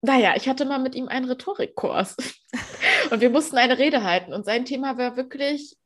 naja, 0.00 0.34
ich 0.36 0.48
hatte 0.48 0.64
mal 0.64 0.78
mit 0.78 0.94
ihm 0.96 1.06
einen 1.08 1.26
Rhetorikkurs 1.26 2.16
und 3.10 3.20
wir 3.20 3.30
mussten 3.30 3.58
eine 3.58 3.78
Rede 3.78 4.02
halten 4.02 4.32
und 4.32 4.44
sein 4.44 4.64
Thema 4.64 4.98
war 4.98 5.16
wirklich, 5.16 5.76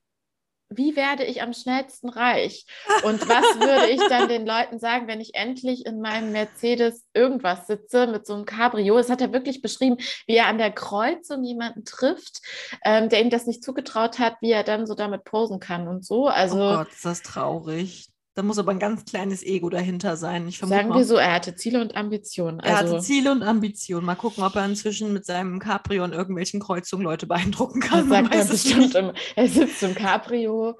wie 0.69 0.97
werde 0.97 1.25
ich 1.25 1.43
am 1.43 1.53
schnellsten 1.53 2.09
reich? 2.09 2.67
Und 3.05 3.29
was 3.29 3.45
würde 3.61 3.91
ich 3.91 4.01
dann 4.09 4.29
den 4.29 4.47
Leuten 4.47 4.79
sagen, 4.79 5.07
wenn 5.07 5.21
ich 5.21 5.35
endlich 5.35 5.87
in 5.87 6.01
meinem 6.01 6.33
Mercedes 6.33 7.05
irgendwas 7.15 7.67
sitze 7.67 8.07
mit 8.07 8.27
so 8.27 8.35
einem 8.35 8.45
Cabrio? 8.45 8.97
Das 8.97 9.11
hat 9.11 9.21
er 9.21 9.33
wirklich 9.33 9.63
beschrieben, 9.63 9.97
wie 10.27 10.37
er 10.37 10.47
an 10.47 10.59
der 10.59 10.73
Kreuzung 10.73 11.45
jemanden 11.45 11.85
trifft, 11.85 12.41
ähm, 12.85 13.09
der 13.09 13.21
ihm 13.21 13.31
das 13.31 13.47
nicht 13.47 13.63
zugetraut 13.63 14.19
hat, 14.19 14.37
wie 14.41 14.51
er 14.51 14.65
dann 14.65 14.87
so 14.87 14.95
damit 14.95 15.25
posen 15.25 15.61
kann 15.61 15.89
und 15.89 16.05
so. 16.05 16.27
Also 16.27 16.57
oh 16.57 16.77
Gott, 16.77 16.93
ist 16.93 17.05
das 17.05 17.23
traurig. 17.23 18.09
Da 18.37 18.43
muss 18.43 18.59
aber 18.59 18.71
ein 18.71 18.79
ganz 18.79 19.07
kleines 19.07 19.43
Ego 19.43 19.71
dahinter 19.71 20.19
sein. 20.19 20.51
Sagen 20.51 20.91
mal, 20.91 20.99
wir 20.99 21.05
so, 21.07 21.17
er 21.17 21.33
hatte 21.33 21.57
Ziele 21.57 21.81
und 21.81 21.97
Ambitionen. 21.97 22.61
er 22.61 22.77
Also 22.77 22.97
hatte 22.97 23.03
Ziele 23.03 23.33
und 23.33 23.43
Ambitionen. 23.43 24.05
Mal 24.05 24.15
gucken, 24.15 24.45
ob 24.45 24.55
er 24.57 24.67
inzwischen 24.67 25.15
mit 25.15 25.25
seinem 25.25 25.59
Cabrio 25.59 26.05
in 26.05 26.13
irgendwelchen 26.13 26.61
Kreuzungen 26.61 27.03
Leute 27.03 27.27
beeindrucken 27.27 27.81
das 27.81 27.89
kann. 27.89 28.09
Man 28.09 28.25
sagt 28.25 28.35
er 28.35 28.45
bestimmt 28.45 28.81
nicht. 28.81 28.95
im, 28.95 29.13
er 29.37 29.49
sitzt 29.49 29.83
im 29.83 29.95
Cabrio 29.95 30.79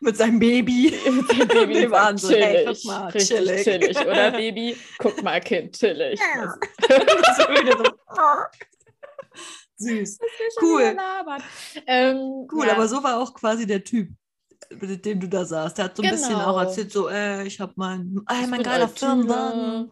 Mit 0.00 0.18
seinem 0.18 0.38
Baby. 0.40 0.92
mit 1.10 1.30
dem 1.30 1.48
Baby 1.48 1.90
waren 1.90 2.18
sagt, 2.18 2.34
so, 2.34 2.38
hey, 2.38 2.66
chillig, 2.66 2.82
guck 2.82 2.84
mal, 2.84 3.06
richtig 3.06 3.28
chillig. 3.38 3.64
chillig. 3.64 4.00
Oder 4.06 4.30
Baby, 4.32 4.76
guck 4.98 5.22
mal, 5.22 5.40
Kind, 5.40 5.78
chillig. 5.78 6.20
Ja. 6.20 6.54
Das-. 6.86 7.48
Süß. 9.78 10.18
Cool. 10.60 10.96
Ähm, 11.86 12.46
Cool, 12.52 12.66
ja. 12.66 12.74
aber 12.74 12.86
so 12.88 13.02
war 13.02 13.18
auch 13.22 13.32
quasi 13.32 13.66
der 13.66 13.82
Typ, 13.84 14.10
mit 14.78 15.04
dem 15.04 15.20
du 15.20 15.28
da 15.28 15.44
saßt. 15.44 15.76
Der 15.78 15.86
hat 15.86 15.96
so 15.96 16.02
ein 16.02 16.10
bisschen 16.10 16.34
Genau. 16.34 16.46
auch 16.54 16.60
erzählt, 16.60 16.92
so, 16.92 17.08
äh, 17.08 17.44
ich 17.46 17.60
habe 17.60 17.72
mal, 17.76 18.00
äh, 18.30 18.42
Ich 18.42 18.46
mein 18.48 18.62
geiler. 18.62 18.88
Firmenwagen. 18.88 19.90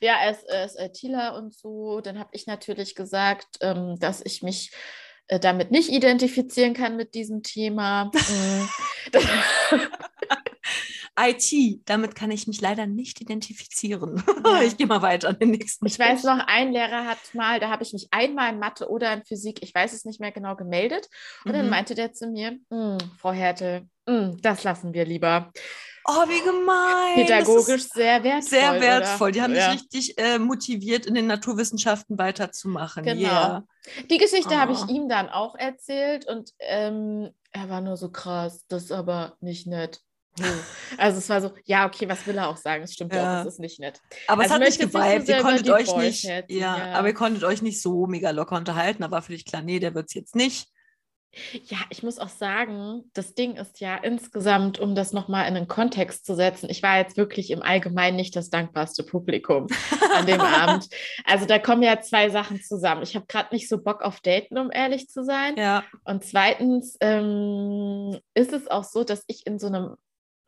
Ja, 0.00 0.14
er 0.22 0.30
ist, 0.32 0.44
er 0.48 0.64
ist 0.66 0.78
ITler 0.78 1.34
und 1.36 1.54
so. 1.54 2.00
Dann 2.00 2.18
habe 2.18 2.30
ich 2.32 2.46
natürlich 2.46 2.94
gesagt, 2.94 3.58
ähm, 3.60 3.96
dass 3.98 4.20
ich 4.24 4.42
mich 4.42 4.72
äh, 5.28 5.40
damit 5.40 5.70
nicht 5.70 5.88
identifizieren 5.90 6.74
kann 6.74 6.96
mit 6.96 7.14
diesem 7.14 7.42
Thema. 7.42 8.10
Mm. 9.12 10.36
IT, 11.18 11.80
damit 11.86 12.14
kann 12.14 12.30
ich 12.30 12.46
mich 12.46 12.60
leider 12.60 12.86
nicht 12.86 13.20
identifizieren. 13.20 14.22
Ja. 14.50 14.62
Ich 14.62 14.76
gehe 14.76 14.86
mal 14.86 15.02
weiter 15.02 15.28
an 15.28 15.38
den 15.38 15.50
nächsten. 15.50 15.86
Ich 15.86 15.98
weiß 15.98 16.24
noch, 16.24 16.38
ein 16.46 16.72
Lehrer 16.72 17.04
hat 17.06 17.18
mal, 17.34 17.60
da 17.60 17.68
habe 17.68 17.82
ich 17.82 17.92
mich 17.92 18.08
einmal 18.10 18.52
in 18.52 18.58
Mathe 18.58 18.88
oder 18.88 19.12
in 19.12 19.24
Physik, 19.24 19.62
ich 19.62 19.74
weiß 19.74 19.92
es 19.92 20.04
nicht 20.04 20.18
mehr 20.20 20.32
genau, 20.32 20.56
gemeldet. 20.56 21.08
Und 21.44 21.52
dann 21.52 21.66
Mhm. 21.66 21.70
meinte 21.70 21.94
der 21.94 22.12
zu 22.12 22.26
mir, 22.26 22.52
"Mm, 22.70 22.98
Frau 23.18 23.32
Härtel, 23.32 23.86
mm, 24.06 24.38
das 24.42 24.64
lassen 24.64 24.92
wir 24.94 25.04
lieber. 25.04 25.52
Oh, 26.06 26.26
wie 26.28 26.40
gemein. 26.42 27.14
Pädagogisch 27.26 27.84
sehr 27.90 28.24
wertvoll. 28.24 28.42
sehr 28.48 28.80
wertvoll. 28.80 29.32
Die 29.32 29.42
haben 29.42 29.52
oder? 29.52 29.72
dich 29.72 29.82
richtig 29.82 30.18
äh, 30.18 30.38
motiviert, 30.38 31.04
in 31.06 31.14
den 31.14 31.26
Naturwissenschaften 31.26 32.18
weiterzumachen. 32.18 33.04
Genau. 33.04 33.20
Yeah. 33.20 33.64
Die 34.10 34.16
Geschichte 34.18 34.58
habe 34.58 34.72
ich 34.72 34.80
Oh. 34.82 34.90
ihm 34.90 35.08
dann 35.08 35.28
auch 35.28 35.54
erzählt 35.54 36.26
und 36.26 36.50
ähm, 36.60 37.30
er 37.52 37.68
war 37.68 37.80
nur 37.82 37.96
so 37.98 38.10
krass, 38.10 38.64
das 38.68 38.84
ist 38.84 38.92
aber 38.92 39.36
nicht 39.40 39.66
nett. 39.66 40.00
Also 40.98 41.18
es 41.18 41.28
war 41.28 41.40
so, 41.40 41.52
ja, 41.64 41.86
okay, 41.86 42.08
was 42.08 42.26
will 42.26 42.36
er 42.36 42.48
auch 42.48 42.56
sagen? 42.56 42.82
Es 42.82 42.94
stimmt 42.94 43.14
ja, 43.14 43.40
auch, 43.40 43.46
es 43.46 43.54
ist 43.54 43.60
nicht 43.60 43.78
nett. 43.78 44.00
Aber 44.26 44.42
Also 44.42 44.54
es 44.54 44.60
hat 44.60 44.66
nicht 44.66 44.80
so 44.80 44.86
geweibt. 44.88 45.28
Ihr 45.28 45.38
konntet 45.38 45.70
euch 45.70 45.96
nicht, 45.96 46.24
ja, 46.24 46.42
ja. 46.48 46.92
aber 46.92 47.08
ihr 47.08 47.14
konntet 47.14 47.44
euch 47.44 47.62
nicht 47.62 47.80
so 47.80 48.06
mega 48.06 48.30
locker 48.30 48.56
unterhalten. 48.56 49.02
Da 49.02 49.10
war 49.10 49.22
für 49.22 49.32
dich 49.32 49.44
klar, 49.44 49.62
nee, 49.62 49.78
der 49.78 49.94
wird 49.94 50.06
es 50.08 50.14
jetzt 50.14 50.34
nicht. 50.34 50.68
Ja, 51.66 51.78
ich 51.90 52.02
muss 52.02 52.18
auch 52.18 52.28
sagen, 52.28 53.04
das 53.12 53.34
Ding 53.34 53.54
ist 53.54 53.78
ja 53.78 53.96
insgesamt, 53.96 54.80
um 54.80 54.96
das 54.96 55.12
nochmal 55.12 55.48
in 55.48 55.56
einen 55.56 55.68
Kontext 55.68 56.26
zu 56.26 56.34
setzen, 56.34 56.68
ich 56.68 56.82
war 56.82 56.98
jetzt 56.98 57.16
wirklich 57.16 57.52
im 57.52 57.62
Allgemeinen 57.62 58.16
nicht 58.16 58.34
das 58.34 58.50
dankbarste 58.50 59.04
Publikum 59.04 59.68
an 60.16 60.26
dem 60.26 60.40
Abend. 60.40 60.88
Also 61.24 61.46
da 61.46 61.60
kommen 61.60 61.84
ja 61.84 62.00
zwei 62.00 62.30
Sachen 62.30 62.60
zusammen. 62.60 63.04
Ich 63.04 63.14
habe 63.14 63.26
gerade 63.28 63.54
nicht 63.54 63.68
so 63.68 63.80
Bock 63.80 64.02
auf 64.02 64.20
Daten, 64.20 64.58
um 64.58 64.72
ehrlich 64.72 65.08
zu 65.08 65.22
sein. 65.22 65.54
Ja. 65.56 65.84
Und 66.04 66.24
zweitens 66.24 66.96
ähm, 67.00 68.18
ist 68.34 68.52
es 68.52 68.66
auch 68.66 68.84
so, 68.84 69.04
dass 69.04 69.22
ich 69.28 69.46
in 69.46 69.60
so 69.60 69.68
einem 69.68 69.94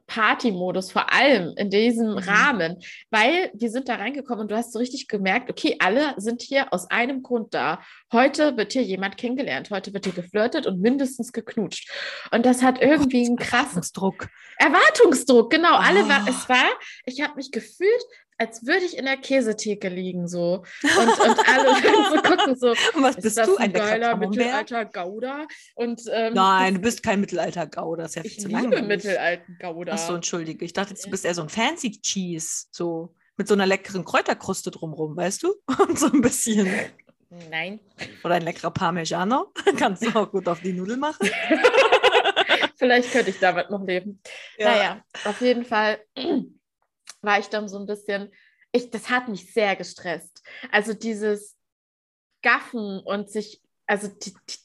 Party-Modus, 0.06 0.92
vor 0.92 1.12
allem 1.12 1.54
in 1.56 1.70
diesem 1.70 2.12
Mhm. 2.12 2.18
Rahmen, 2.18 2.76
weil 3.10 3.50
wir 3.54 3.70
sind 3.70 3.88
da 3.88 3.94
reingekommen 3.96 4.42
und 4.42 4.50
du 4.50 4.56
hast 4.56 4.72
so 4.72 4.78
richtig 4.78 5.08
gemerkt, 5.08 5.50
okay, 5.50 5.76
alle 5.78 6.14
sind 6.18 6.42
hier 6.42 6.72
aus 6.72 6.90
einem 6.90 7.22
Grund 7.22 7.54
da. 7.54 7.80
Heute 8.12 8.56
wird 8.56 8.72
hier 8.72 8.82
jemand 8.82 9.16
kennengelernt, 9.16 9.70
heute 9.70 9.94
wird 9.94 10.04
hier 10.04 10.14
geflirtet 10.14 10.66
und 10.66 10.80
mindestens 10.80 11.32
geknutscht. 11.32 11.90
Und 12.30 12.44
das 12.46 12.62
hat 12.62 12.80
irgendwie 12.82 13.24
einen 13.26 13.36
krassen 13.36 13.82
Druck. 13.94 14.28
Erwartungsdruck, 14.58 15.50
genau. 15.50 15.74
Alle 15.76 16.08
war, 16.08 16.22
Oh. 16.26 16.30
es 16.30 16.48
war, 16.48 16.70
ich 17.06 17.20
habe 17.22 17.34
mich 17.36 17.50
gefühlt, 17.50 18.02
als 18.38 18.66
würde 18.66 18.84
ich 18.84 18.96
in 18.96 19.04
der 19.04 19.16
Käsetheke 19.16 19.88
liegen 19.88 20.26
so. 20.28 20.64
Und, 20.82 21.08
und 21.08 21.48
alle 21.48 21.74
so 22.10 22.22
gucken 22.22 22.56
so, 22.56 22.70
Und 22.94 23.02
was 23.02 23.16
ist 23.16 23.22
bist 23.22 23.38
du? 23.38 23.56
ein 23.56 23.64
Ein 23.64 23.72
geiler? 23.72 24.16
Mittelalter 24.16 24.84
Gouda? 24.86 25.46
Und 25.74 26.02
ähm, 26.10 26.34
Nein, 26.34 26.74
du 26.74 26.80
bist 26.80 27.02
kein 27.02 27.20
Mittelalter-Gau, 27.20 27.96
das 27.96 28.10
ist 28.10 28.14
ja 28.16 28.22
viel 28.22 28.30
ich 28.32 28.40
zu 28.40 28.48
liebe 28.48 28.60
langweilig. 28.62 28.86
mittelalten 28.88 29.58
Gouda. 29.60 29.92
Achso, 29.92 30.14
entschuldige. 30.14 30.64
Ich 30.64 30.72
dachte, 30.72 30.94
du 30.94 31.00
Ja. 31.00 31.10
bist 31.10 31.24
eher 31.24 31.34
so 31.34 31.42
ein 31.42 31.48
Fancy 31.48 32.00
Cheese, 32.00 32.66
so 32.70 33.14
mit 33.36 33.48
so 33.48 33.54
einer 33.54 33.66
leckeren 33.66 34.04
Kräuterkruste 34.04 34.70
drumrum, 34.70 35.16
weißt 35.16 35.42
du? 35.42 35.54
Und 35.88 35.98
so 35.98 36.06
ein 36.06 36.20
bisschen. 36.20 36.68
Nein. 37.50 37.80
Oder 38.24 38.34
ein 38.34 38.42
leckerer 38.42 38.70
Parmigiano. 38.72 39.52
Kannst 39.78 40.04
du 40.04 40.10
auch 40.18 40.30
gut 40.30 40.46
auf 40.48 40.60
die 40.60 40.72
Nudel 40.74 40.98
machen. 40.98 41.28
Vielleicht 42.76 43.12
könnte 43.12 43.30
ich 43.30 43.38
damit 43.38 43.70
noch 43.70 43.84
leben. 43.86 44.20
Naja, 44.58 45.02
auf 45.24 45.40
jeden 45.40 45.64
Fall 45.64 45.98
war 47.20 47.38
ich 47.38 47.48
dann 47.48 47.68
so 47.68 47.78
ein 47.78 47.86
bisschen, 47.86 48.32
ich, 48.72 48.90
das 48.90 49.10
hat 49.10 49.28
mich 49.28 49.52
sehr 49.52 49.76
gestresst. 49.76 50.42
Also 50.70 50.94
dieses 50.94 51.56
Gaffen 52.42 53.00
und 53.00 53.30
sich, 53.30 53.60
also 53.86 54.08
die, 54.08 54.32
die, 54.48 54.56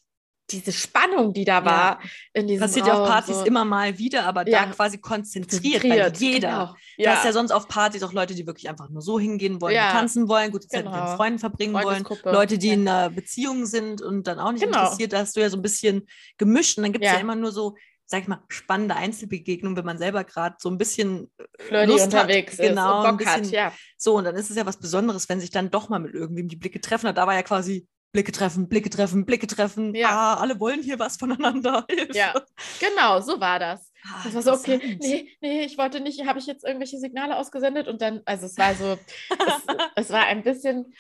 diese 0.50 0.72
Spannung, 0.72 1.34
die 1.34 1.44
da 1.44 1.66
war 1.66 2.00
Ja. 2.02 2.10
in 2.34 2.48
diesem 2.48 2.62
Passiert 2.62 2.88
ja 2.88 2.94
auf 3.02 3.06
Partys 3.10 3.40
so. 3.40 3.44
immer 3.46 3.66
mal 3.66 3.98
wieder, 3.98 4.24
aber 4.26 4.48
Ja. 4.48 4.66
da 4.66 4.72
quasi 4.72 4.98
konzentriert, 4.98 5.84
weil 5.84 6.00
Konzentriert, 6.04 6.20
jeder. 6.36 6.50
genau. 6.50 6.76
Du 6.98 7.06
hast 7.18 7.26
ja 7.26 7.34
sonst 7.34 7.52
auf 7.52 7.68
Partys 7.68 8.02
auch 8.04 8.14
Leute, 8.14 8.34
die 8.34 8.48
wirklich 8.48 8.70
einfach 8.70 8.88
nur 8.90 9.02
so 9.02 9.20
hingehen 9.20 9.60
wollen, 9.60 9.76
Ja. 9.76 9.92
tanzen 9.92 10.30
wollen, 10.30 10.52
gute 10.52 10.68
Zeit 10.70 10.86
mit 10.86 10.94
Genau. 10.94 11.06
ihren 11.06 11.18
Freunden 11.18 11.40
verbringen 11.40 11.74
wollen. 11.74 12.06
Leute, 12.24 12.58
die 12.58 12.68
Ja. 12.68 12.74
in 12.76 12.88
einer 12.88 13.10
Beziehung 13.10 13.66
sind 13.66 14.02
und 14.02 14.26
dann 14.26 14.40
auch 14.40 14.54
nicht 14.54 14.64
Genau. 14.64 14.84
interessiert, 14.84 15.12
da 15.12 15.20
hast 15.20 15.36
du 15.36 15.42
ja 15.42 15.50
so 15.50 15.58
ein 15.58 15.62
bisschen 15.62 16.08
gemischt. 16.38 16.78
Und 16.78 16.84
dann 16.84 16.94
gibt 16.94 17.04
es 17.04 17.12
ja. 17.12 17.16
Ja. 17.16 17.22
immer 17.22 17.36
nur 17.36 17.52
so, 17.52 17.76
sag 18.10 18.22
ich 18.22 18.28
mal, 18.28 18.42
spannende 18.48 18.96
Einzelbegegnungen, 18.96 19.78
wenn 19.78 19.86
man 19.86 19.98
selber 19.98 20.24
gerade 20.24 20.56
so 20.60 20.70
ein 20.70 20.78
bisschen 20.78 21.30
Flirty 21.60 21.92
Lust 21.92 22.06
unterwegs 22.06 22.54
hat, 22.54 22.60
ist 22.60 22.70
genau, 22.70 23.04
und 23.06 23.18
Bock 23.18 23.28
hat, 23.28 23.40
bisschen- 23.42 23.54
ja. 23.54 23.74
so. 23.98 24.16
Und 24.16 24.24
dann 24.24 24.36
ist 24.36 24.50
es 24.50 24.56
ja 24.56 24.66
was 24.66 24.78
Besonderes, 24.78 25.28
wenn 25.30 25.40
sich 25.42 25.52
dann 25.52 25.70
doch 25.70 25.90
mal 25.90 26.00
mit 26.00 26.14
irgendwem 26.14 26.48
die 26.48 26.56
Blicke 26.56 26.80
treffen. 26.82 27.14
Da 27.14 27.28
war 27.28 27.34
ja 27.36 27.44
quasi 27.44 27.86
Blicke 28.14 28.32
treffen, 28.32 28.70
Blicke 28.70 28.90
treffen, 28.90 29.26
Blicke 29.26 29.46
treffen. 29.48 29.94
Ja. 29.94 30.10
Ah, 30.10 30.34
alle 30.36 30.58
wollen 30.62 30.82
hier 30.82 30.98
was 30.98 31.18
voneinander. 31.18 31.86
Ja. 32.14 32.34
Genau, 32.80 33.20
so 33.20 33.40
war 33.42 33.60
das. 33.60 33.92
Ah, 34.06 34.22
Das 34.24 34.34
war 34.36 34.42
so, 34.42 34.54
okay, 34.54 34.98
nee, 35.02 35.30
nee, 35.42 35.66
ich 35.66 35.78
wollte 35.78 36.00
nicht, 36.00 36.26
habe 36.26 36.40
ich 36.40 36.46
jetzt 36.46 36.64
irgendwelche 36.64 36.98
Signale 37.00 37.36
ausgesendet? 37.38 37.90
Und 37.90 38.02
dann, 38.02 38.22
also 38.26 38.46
es 38.46 38.58
war 38.58 38.74
so, 38.76 38.94
es, 38.94 38.98
es 39.98 40.10
war 40.10 40.24
ein 40.24 40.42
bisschen, 40.44 40.94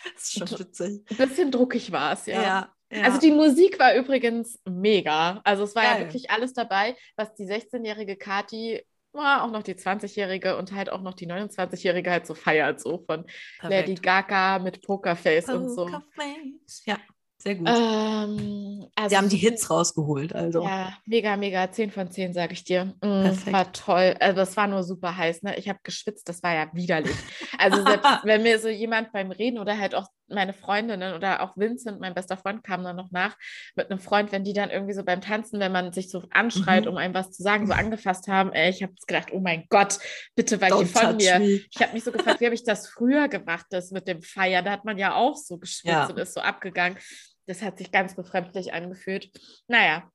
ein 1.10 1.18
bisschen 1.18 1.52
druckig 1.52 1.92
war 1.94 2.12
es, 2.14 2.26
ja. 2.26 2.42
Ja. 2.42 2.74
Ja. 2.92 3.04
Also 3.04 3.20
die 3.20 3.32
Musik 3.32 3.80
war 3.80 3.96
übrigens 3.96 4.60
mega. 4.66 5.42
Also 5.44 5.64
es 5.64 5.76
war 5.76 5.84
ja 5.84 5.94
Geil. 5.94 6.06
wirklich 6.06 6.32
alles 6.32 6.54
dabei, 6.54 6.96
was 7.16 7.34
die 7.34 7.46
16-jährige 7.46 8.16
Kati, 8.16 8.84
ja, 9.14 9.44
auch 9.44 9.52
noch 9.52 9.64
die 9.64 9.74
20-jährige 9.74 10.58
und 10.58 10.72
halt 10.74 10.92
auch 10.92 11.02
noch 11.02 11.14
die 11.14 11.28
29-jährige 11.28 12.12
halt 12.12 12.28
so 12.28 12.36
feiert, 12.36 12.80
so 12.80 13.04
von 13.06 13.26
Lady 13.62 13.96
Gaga 13.96 14.60
mit 14.60 14.82
Pokerface 14.82 15.50
und 15.50 15.70
so. 15.70 15.86
Pokerface. 15.86 16.84
Ja, 16.86 16.98
sehr 17.40 17.56
gut. 17.56 17.68
Ähm, 17.70 18.88
also 18.96 19.10
Sie 19.10 19.18
haben 19.18 19.30
die 19.30 19.38
Hits 19.38 19.70
rausgeholt, 19.70 20.34
also. 20.34 20.64
Ja, 20.64 20.98
mega, 21.06 21.38
mega. 21.38 21.72
10 21.72 21.92
von 21.92 22.10
10, 22.10 22.34
sage 22.34 22.54
ich 22.54 22.64
dir. 22.64 22.86
Mm, 23.02 23.24
Perfekt. 23.24 23.54
War 23.54 23.72
toll. 23.74 24.16
Also 24.20 24.42
es 24.42 24.58
war 24.58 24.68
nur 24.68 24.84
super 24.84 25.16
heiß. 25.16 25.44
Ne? 25.44 25.58
Ich 25.58 25.70
habe 25.70 25.80
geschwitzt, 25.84 26.28
das 26.30 26.42
war 26.42 26.54
ja 26.54 26.70
widerlich. 26.74 27.16
Also 27.58 27.84
selbst 27.84 28.06
wenn 28.24 28.44
mir 28.44 28.60
so 28.60 28.70
jemand 28.70 29.12
beim 29.12 29.32
Reden 29.32 29.60
oder 29.60 29.78
halt 29.78 29.94
auch 29.94 30.08
meine 30.30 30.54
Freundinnen 30.54 31.14
oder 31.14 31.42
auch 31.42 31.56
Vincent, 31.58 32.00
mein 32.00 32.14
bester 32.14 32.38
Freund, 32.38 32.64
kam 32.64 32.84
dann 32.84 32.96
noch 32.96 33.12
nach 33.12 33.38
mit 33.76 33.90
einem 33.90 34.00
Freund, 34.00 34.32
wenn 34.32 34.44
die 34.44 34.54
dann 34.54 34.70
irgendwie 34.70 34.94
so 34.94 35.04
beim 35.04 35.22
Tanzen, 35.22 35.60
wenn 35.60 35.72
man 35.72 35.94
sich 35.94 36.10
so 36.10 36.24
anschreit, 36.32 36.84
Mhm. 36.84 36.92
um 36.92 36.98
einem 36.98 37.14
was 37.14 37.32
zu 37.32 37.44
sagen, 37.44 37.66
so 37.68 37.74
angefasst 37.74 38.28
haben. 38.28 38.52
Ey, 38.54 38.70
ich 38.70 38.84
habe 38.84 38.94
gedacht, 39.08 39.30
oh 39.32 39.40
mein 39.40 39.66
Gott, 39.70 40.00
bitte 40.36 40.60
weiche 40.62 40.74
Don't 40.76 40.86
von 40.88 41.16
mir. 41.18 41.40
me. 41.40 41.62
Ich 41.72 41.82
habe 41.82 41.94
mich 41.94 42.04
so 42.04 42.12
gefragt, 42.12 42.42
wie 42.42 42.46
habe 42.46 42.56
ich 42.56 42.64
das 42.64 42.88
früher 42.90 43.28
gemacht, 43.28 43.66
das 43.70 43.92
mit 43.92 44.08
dem 44.08 44.22
Feiern? 44.22 44.66
Da 44.66 44.72
hat 44.72 44.86
man 44.86 44.98
ja 44.98 45.16
auch 45.16 45.36
so 45.36 45.58
geschwitzt 45.58 45.86
Ja. 45.94 46.08
und 46.08 46.18
ist 46.18 46.34
so 46.34 46.42
abgegangen. 46.42 46.98
Das 47.46 47.62
hat 47.62 47.78
sich 47.78 47.92
ganz 47.92 48.16
befremdlich 48.16 48.74
angefühlt. 48.74 49.30
Naja, 49.68 50.12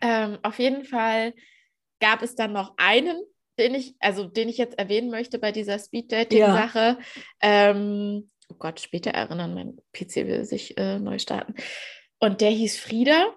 ähm, 0.00 0.38
auf 0.42 0.58
jeden 0.58 0.84
Fall 0.84 1.32
gab 2.00 2.22
es 2.22 2.34
dann 2.34 2.52
noch 2.52 2.74
einen, 2.76 3.20
den 3.58 3.74
ich, 3.74 3.96
also 3.98 4.24
den 4.28 4.48
ich 4.48 4.56
jetzt 4.58 4.78
erwähnen 4.78 5.10
möchte 5.10 5.38
bei 5.38 5.50
dieser 5.50 5.78
Speed-Dating-Sache. 5.78 6.98
Ähm, 7.40 8.30
oh 8.50 8.56
Gott, 8.58 8.80
später 8.80 9.10
erinnern, 9.10 9.54
mein 9.54 9.76
PC 9.92 10.26
will 10.26 10.44
sich 10.44 10.76
äh, 10.78 10.98
neu 10.98 11.18
starten. 11.18 11.54
Und 12.18 12.40
der 12.40 12.50
hieß 12.50 12.78
Frieda 12.78 13.34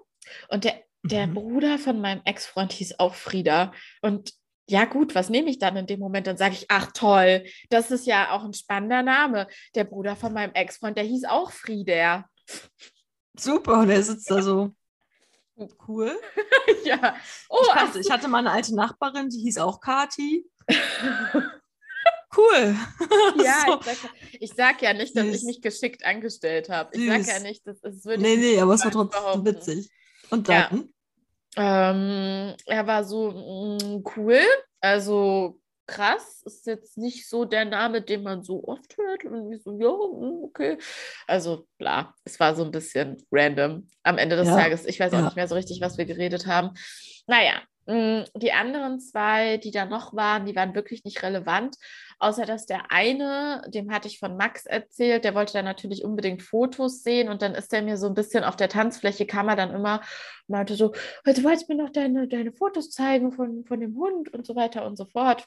und 0.50 0.64
der, 0.64 0.82
der 1.04 1.28
Mhm. 1.28 1.34
Bruder 1.34 1.78
von 1.80 2.00
meinem 2.02 2.22
Ex-Freund 2.26 2.72
hieß 2.74 3.00
auch 3.00 3.16
Frieda. 3.16 3.74
Und 4.02 4.34
ja, 4.70 4.86
gut, 4.86 5.16
was 5.16 5.30
nehme 5.30 5.50
ich 5.50 5.60
dann 5.60 5.76
in 5.76 5.86
dem 5.88 6.00
Moment? 6.00 6.28
Dann 6.28 6.38
sage 6.38 6.54
ich, 6.54 6.66
ach 6.70 6.92
toll, 6.94 7.44
das 7.70 7.92
ist 7.92 8.06
ja 8.06 8.32
auch 8.32 8.44
ein 8.44 8.54
spannender 8.54 9.04
Name. 9.04 9.48
Der 9.76 9.84
Bruder 9.84 10.16
von 10.16 10.34
meinem 10.34 10.54
Ex-Freund, 10.54 10.98
der 10.98 11.04
hieß 11.04 11.26
auch 11.26 11.52
Frieda. 11.52 12.26
Super, 13.38 13.80
und 13.80 13.90
er 13.90 14.04
sitzt 14.04 14.30
da 14.32 14.42
so. 14.42 14.72
Cool. 15.88 16.18
ja. 16.86 17.16
Oh, 17.48 17.60
ich, 17.62 17.70
kannte, 17.74 18.00
ich 18.00 18.10
hatte 18.10 18.28
mal 18.28 18.40
eine 18.40 18.50
alte 18.50 18.74
Nachbarin, 18.74 19.30
die 19.30 19.42
hieß 19.42 19.60
auch 19.60 19.80
Kati. 19.80 20.44
Cool. 22.36 22.76
Ja, 23.44 23.66
so. 23.68 23.80
ich, 23.80 23.84
sag, 23.86 24.04
ja- 24.04 24.10
ich 24.40 24.54
sag 24.54 24.82
ja 24.82 24.94
nicht, 24.94 25.16
dass 25.18 25.28
ich 25.28 25.44
mich 25.44 25.62
geschickt 25.62 26.06
angestellt 26.06 26.70
habe. 26.70 26.90
Ich 26.98 27.06
sag 27.06 27.18
Süß. 27.20 27.28
ja 27.28 27.40
nicht, 27.40 27.66
das, 27.66 27.80
das 27.82 28.04
würde 28.06 28.22
Nee, 28.24 28.36
nee, 28.38 28.60
aber 28.60 28.74
es 28.74 28.84
war 28.84 28.92
trotzdem 28.92 29.22
behaupten. 29.22 29.46
witzig. 29.46 29.90
Und 30.30 30.48
Ja. 30.48 30.70
dann? 30.70 30.90
Ähm, 31.58 32.56
er 32.66 32.88
war 32.88 33.04
so 33.04 33.32
mm, 33.32 34.04
cool, 34.16 34.40
also 34.80 35.60
krass, 35.86 36.42
ist 36.46 36.66
jetzt 36.66 36.98
nicht 36.98 37.28
so 37.28 37.44
der 37.44 37.66
Name, 37.66 38.02
den 38.02 38.24
man 38.24 38.44
so 38.44 38.64
oft 38.66 38.96
hört. 38.98 39.26
Und 39.26 39.52
ich 39.52 39.62
so, 39.64 39.78
ja, 39.80 39.90
mm, 39.90 40.44
okay. 40.46 40.78
Also 41.28 41.68
bla, 41.78 42.14
es 42.24 42.40
war 42.40 42.56
so 42.56 42.64
ein 42.64 42.72
bisschen 42.72 43.18
random 43.32 43.88
am 44.04 44.18
Ende 44.18 44.38
des 44.38 44.48
Ja, 44.48 44.56
Tages. 44.56 44.86
Ich 44.86 45.00
weiß 45.00 45.12
auch 45.14 45.18
ja. 45.20 45.26
nicht 45.26 45.36
mehr 45.36 45.48
so 45.50 45.56
richtig, 45.56 45.82
was 45.82 45.98
wir 45.98 46.06
geredet 46.06 46.48
haben. 46.48 46.72
Naja, 47.28 47.62
die 47.88 48.52
anderen 48.54 49.00
zwei, 49.00 49.58
die 49.58 49.72
da 49.72 49.86
noch 49.86 50.14
waren, 50.14 50.46
die 50.46 50.56
waren 50.56 50.76
wirklich 50.76 51.04
nicht 51.04 51.24
relevant. 51.24 51.78
Außer 52.20 52.46
dass 52.46 52.68
der 52.68 52.92
eine, 52.92 53.64
dem 53.70 53.92
hatte 53.92 54.08
ich 54.08 54.20
von 54.20 54.38
Max 54.38 54.68
erzählt, 54.68 55.24
der 55.24 55.34
wollte 55.34 55.54
dann 55.54 55.66
natürlich 55.66 56.04
unbedingt 56.04 56.44
Fotos 56.44 57.02
sehen 57.02 57.30
und 57.30 57.42
dann 57.42 57.56
ist 57.56 57.74
er 57.74 57.82
mir 57.82 57.98
so 57.98 58.08
ein 58.08 58.14
bisschen 58.14 58.44
auf 58.44 58.56
der 58.56 58.70
Tanzfläche, 58.70 59.26
kam 59.26 59.50
er 59.50 59.56
dann 59.56 59.74
immer 59.74 60.02
und 60.48 60.54
meinte 60.54 60.76
so, 60.76 60.94
du 61.26 61.44
wolltest 61.44 61.70
mir 61.70 61.76
noch 61.76 61.90
deine, 61.90 62.28
deine 62.28 62.52
Fotos 62.52 62.92
zeigen 62.92 63.32
von, 63.32 63.66
von 63.66 63.80
dem 63.80 63.96
Hund 63.96 64.32
und 64.32 64.46
so 64.46 64.56
weiter 64.56 64.86
und 64.86 64.96
so 64.98 65.06
fort. 65.06 65.46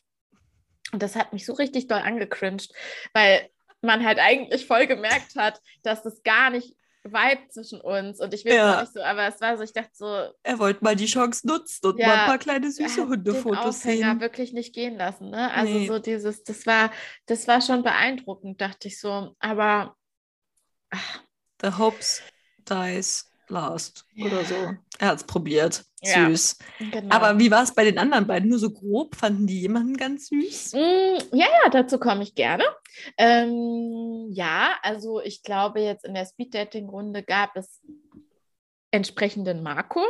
Und 0.93 1.03
das 1.03 1.15
hat 1.15 1.33
mich 1.33 1.47
so 1.47 1.53
richtig 1.53 1.87
doll 1.87 2.01
angecringed, 2.01 2.73
weil 3.13 3.49
man 3.81 4.05
halt 4.05 4.19
eigentlich 4.19 4.67
voll 4.67 4.87
gemerkt 4.87 5.37
hat, 5.37 5.61
dass 5.83 6.03
das 6.03 6.23
gar 6.25 6.51
nicht 6.51 6.77
vibe 7.05 7.49
zwischen 7.51 7.81
uns 7.81 8.21
und 8.21 8.35
ich 8.35 8.45
will 8.45 8.55
Ja. 8.55 8.77
nicht 8.77 8.93
so, 8.95 9.03
aber 9.03 9.27
es 9.29 9.41
war 9.41 9.57
so, 9.57 9.63
ich 9.65 9.73
dachte 9.73 9.91
so, 9.95 10.33
Er 10.43 10.59
wollte 10.59 10.83
mal 10.83 10.97
die 10.97 11.05
Chance 11.05 11.47
nutzen 11.47 11.87
und 11.87 12.03
Ja, 12.03 12.07
mal 12.07 12.15
ein 12.15 12.25
paar 12.25 12.39
kleine 12.39 12.71
er 12.77 12.89
süße 12.89 13.07
hat 13.07 13.09
Hundefotos 13.09 13.83
den 13.83 13.83
sehen. 13.83 14.21
wirklich 14.21 14.53
nicht 14.53 14.75
gehen 14.75 14.97
lassen, 14.97 15.31
ne? 15.31 15.53
Also 15.53 15.79
Nee. 15.79 15.81
so 15.81 15.99
dieses, 15.99 16.43
das 16.45 16.67
war, 16.67 16.91
das 17.27 17.47
war 17.49 17.61
schon 17.61 17.83
beeindruckend, 17.85 18.61
dachte 18.61 18.89
ich 18.89 19.01
so, 19.01 19.37
aber 19.39 19.97
ach, 20.91 21.25
The 21.59 21.73
hopes 21.73 22.23
dies 22.65 23.25
last 23.51 24.07
oder 24.21 24.45
so. 24.45 24.55
Er 24.99 25.09
hat 25.09 25.19
es 25.19 25.25
probiert. 25.25 25.85
Ja. 26.03 26.29
Süß. 26.29 26.59
genau. 26.93 27.15
Aber 27.15 27.39
wie 27.39 27.51
war 27.51 27.63
es 27.63 27.75
bei 27.75 27.85
den 27.85 27.99
anderen 27.99 28.27
beiden? 28.27 28.49
Nur 28.51 28.59
so 28.59 28.71
grob? 28.71 29.17
Fanden 29.17 29.47
die 29.47 29.61
jemanden 29.63 29.97
ganz 29.97 30.29
süß? 30.29 30.75
Mm, 30.75 31.37
Ja, 31.37 31.47
ja, 31.47 31.71
dazu 31.71 31.99
komme 31.99 32.23
ich 32.23 32.35
gerne. 32.35 32.65
Ähm, 33.17 34.29
ja, 34.31 34.75
also 34.83 35.21
ich 35.21 35.43
glaube, 35.43 35.81
jetzt 35.81 36.05
in 36.05 36.15
der 36.15 36.27
Speed-Dating-Runde 36.27 37.23
gab 37.23 37.57
es 37.57 37.81
entsprechenden 38.91 39.63
Marco, 39.63 40.03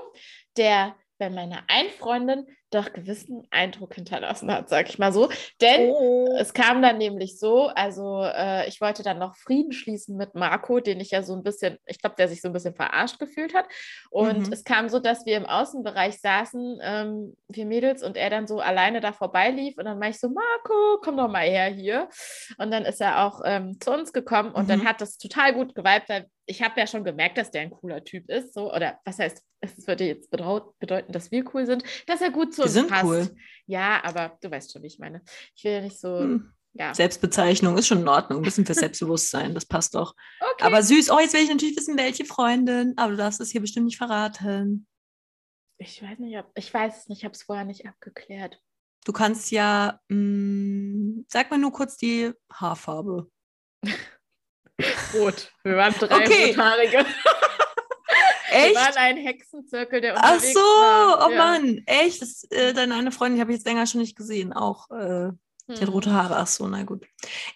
der 0.56 0.94
bei 1.18 1.30
meiner 1.30 1.62
einen 1.68 1.90
Freundin 1.90 2.46
doch 2.74 2.92
gewissen 2.92 3.46
Eindruck 3.50 3.94
hinterlassen 3.94 4.52
hat, 4.52 4.68
sag 4.68 4.88
ich 4.88 4.98
mal 4.98 5.12
so. 5.12 5.28
Denn 5.60 5.90
Oh. 5.90 6.36
es 6.38 6.52
kam 6.54 6.82
dann 6.82 6.98
nämlich 6.98 7.38
so, 7.38 7.68
also 7.68 8.22
äh, 8.24 8.66
ich 8.68 8.80
wollte 8.80 9.02
dann 9.02 9.18
noch 9.18 9.36
Frieden 9.36 9.72
schließen 9.72 10.16
mit 10.16 10.34
Marco, 10.34 10.80
den 10.80 11.00
ich 11.00 11.10
ja 11.12 11.22
so 11.22 11.34
ein 11.34 11.42
bisschen, 11.42 11.78
ich 11.86 12.00
glaube, 12.00 12.16
der 12.16 12.28
sich 12.28 12.40
so 12.42 12.48
ein 12.48 12.52
bisschen 12.52 12.74
verarscht 12.74 13.18
gefühlt 13.18 13.54
hat. 13.54 13.66
Und 14.10 14.46
Mhm. 14.48 14.52
es 14.52 14.64
kam 14.64 14.88
so, 14.88 14.98
dass 14.98 15.24
wir 15.26 15.36
im 15.36 15.46
Außenbereich 15.46 16.20
saßen, 16.20 16.78
ähm, 16.82 17.36
wir 17.48 17.66
Mädels, 17.66 18.02
und 18.02 18.16
er 18.16 18.30
dann 18.30 18.46
so 18.46 18.58
alleine 18.60 19.00
da 19.00 19.12
vorbeilief. 19.12 19.78
Und 19.78 19.84
dann 19.84 20.00
war 20.00 20.08
ich 20.08 20.18
so, 20.18 20.28
Marco, 20.28 21.00
komm 21.02 21.16
doch 21.16 21.28
mal 21.28 21.46
her 21.46 21.66
hier. 21.66 22.08
Und 22.58 22.70
dann 22.70 22.84
ist 22.84 23.00
er 23.00 23.24
auch 23.26 23.40
ähm, 23.44 23.78
zu 23.80 23.92
uns 23.92 24.12
gekommen 24.12 24.50
und 24.52 24.68
dann 24.68 24.80
Mhm. 24.80 24.88
hat 24.88 25.00
das 25.00 25.18
total 25.18 25.54
gut 25.54 25.74
geweibt, 25.74 26.08
weil 26.08 26.26
ich 26.46 26.62
habe 26.62 26.78
ja 26.78 26.86
schon 26.86 27.04
gemerkt, 27.04 27.38
dass 27.38 27.50
der 27.50 27.62
ein 27.62 27.70
cooler 27.70 28.04
Typ 28.04 28.28
ist. 28.28 28.52
So, 28.52 28.70
oder 28.70 28.98
was 29.06 29.18
heißt, 29.18 29.42
es 29.60 29.86
würde 29.88 30.04
jetzt 30.04 30.30
bedeut- 30.30 30.74
bedeuten, 30.78 31.10
dass 31.10 31.30
wir 31.30 31.42
cool 31.54 31.64
sind, 31.64 31.84
dass 32.06 32.20
er 32.20 32.30
gut 32.30 32.52
zu 32.54 32.63
Wir 32.64 32.66
uns 32.66 32.72
sind 32.74 32.88
passt. 32.88 33.04
cool. 33.04 33.36
Ja, 33.66 34.02
aber 34.04 34.36
du 34.42 34.50
weißt 34.50 34.72
schon, 34.72 34.82
wie 34.82 34.88
ich 34.88 34.98
meine. 34.98 35.22
Ich 35.54 35.64
will 35.64 35.72
ja 35.72 35.80
nicht 35.80 35.98
so, 35.98 36.18
Hm. 36.20 36.52
ja. 36.74 36.92
Selbstbezeichnung 36.94 37.78
ist 37.78 37.86
schon 37.86 38.00
in 38.00 38.08
Ordnung. 38.08 38.40
Ein 38.40 38.44
bisschen 38.44 38.66
für 38.66 38.74
Selbstbewusstsein, 38.74 39.54
das 39.54 39.64
passt 39.66 39.94
doch. 39.94 40.14
Okay. 40.40 40.64
Aber 40.64 40.82
süß. 40.82 41.10
Oh, 41.10 41.18
jetzt 41.18 41.32
will 41.34 41.42
ich 41.42 41.48
natürlich 41.50 41.76
wissen, 41.76 41.96
welche 41.96 42.24
Freundin. 42.24 42.92
Aber 42.96 43.12
du 43.12 43.16
darfst 43.16 43.40
es 43.40 43.50
hier 43.50 43.60
bestimmt 43.60 43.86
nicht 43.86 43.96
verraten. 43.98 44.86
ich 45.78 46.02
weiß 46.02 46.18
nicht, 46.18 46.36
ob, 46.38 46.50
ich 46.56 46.72
weiß 46.74 46.98
es 46.98 47.08
nicht, 47.08 47.18
ich 47.18 47.24
habe 47.24 47.34
es 47.34 47.42
vorher 47.42 47.64
nicht 47.64 47.86
abgeklärt. 47.86 48.60
Du 49.06 49.12
kannst 49.12 49.50
ja, 49.50 50.00
mh, 50.08 51.24
sag 51.28 51.50
mal 51.50 51.58
nur 51.58 51.72
kurz 51.72 51.96
die 51.96 52.32
Haarfarbe. 52.52 53.30
Rot. 55.14 55.52
Wir 55.62 55.76
waren 55.76 55.94
drei 55.94 56.24
Okay. 56.24 56.50
Rothaarige. 56.50 57.04
Wir 58.54 58.66
Echt? 58.66 58.74
waren 58.76 58.96
ein 58.96 59.16
Hexenzirkel, 59.16 60.00
der 60.00 60.14
Ach 60.16 60.32
unterwegs 60.34 60.52
so, 60.54 60.60
war. 60.60 61.26
oh 61.26 61.30
Ja. 61.32 61.36
Mann, 61.38 61.82
echt? 61.86 62.22
Das, 62.22 62.44
äh, 62.50 62.72
deine 62.72 62.94
eine 62.94 63.12
Freundin, 63.12 63.36
die 63.36 63.40
habe 63.40 63.52
ich 63.52 63.58
jetzt 63.58 63.66
länger 63.66 63.86
schon 63.86 64.00
nicht 64.00 64.16
gesehen. 64.16 64.52
Auch, 64.52 64.90
äh, 64.90 65.30
die 65.66 65.72
hat 65.74 65.80
Hm. 65.80 65.88
rote 65.88 66.12
Haare. 66.12 66.36
Ach 66.36 66.46
so, 66.46 66.68
na 66.68 66.82
gut. 66.82 67.06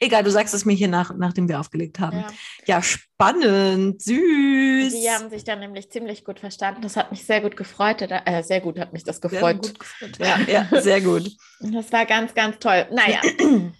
Egal, 0.01 0.25
du 0.25 0.31
sagst 0.31 0.55
es 0.55 0.65
mir 0.65 0.73
hier 0.75 0.89
nach, 0.89 1.13
nachdem 1.15 1.47
wir 1.49 1.61
aufgelegt 1.61 2.01
haben. 2.01 2.21
Ja. 2.21 2.27
Ja, 2.67 2.83
spannend, 2.83 4.01
süß. 4.01 4.93
Die 4.95 5.11
haben 5.11 5.29
sich 5.29 5.45
dann 5.45 5.61
nämlich 5.61 5.91
ziemlich 5.91 6.25
gut 6.25 6.41
verstanden. 6.41 6.81
Das 6.83 6.97
hat 6.97 7.11
mich 7.11 7.27
sehr 7.27 7.43
gut 7.43 7.57
gefreut. 7.57 8.01
Äh, 8.01 8.43
sehr 8.43 8.61
gut 8.63 8.79
hat 8.79 8.93
mich 8.95 9.05
das 9.05 9.17
Sehr 9.19 9.29
gefreut. 9.31 9.61
gut 9.61 9.79
gefreut. 9.79 10.19
Ja, 10.19 10.39
ja, 10.73 10.81
sehr 10.81 11.01
gut. 11.03 11.31
Das 11.61 11.91
war 11.93 12.07
ganz, 12.07 12.35
ganz 12.35 12.59
toll. 12.61 12.87
Naja. 12.91 13.21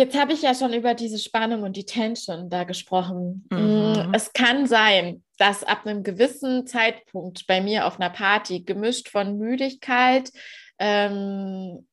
Jetzt 0.00 0.18
habe 0.18 0.32
ich 0.32 0.40
ja 0.40 0.54
schon 0.54 0.72
über 0.72 0.94
diese 0.94 1.18
Spannung 1.18 1.62
und 1.62 1.76
die 1.76 1.84
Tension 1.84 2.48
da 2.48 2.64
gesprochen. 2.64 3.46
Mhm. 3.50 4.14
Es 4.14 4.32
kann 4.32 4.66
sein, 4.66 5.22
dass 5.36 5.62
ab 5.62 5.84
einem 5.84 6.02
gewissen 6.02 6.66
Zeitpunkt 6.66 7.46
bei 7.46 7.60
mir 7.60 7.86
auf 7.86 8.00
einer 8.00 8.08
Party 8.08 8.60
gemischt 8.60 9.10
von 9.10 9.36
Müdigkeit, 9.36 10.30
ähm, 10.78 11.86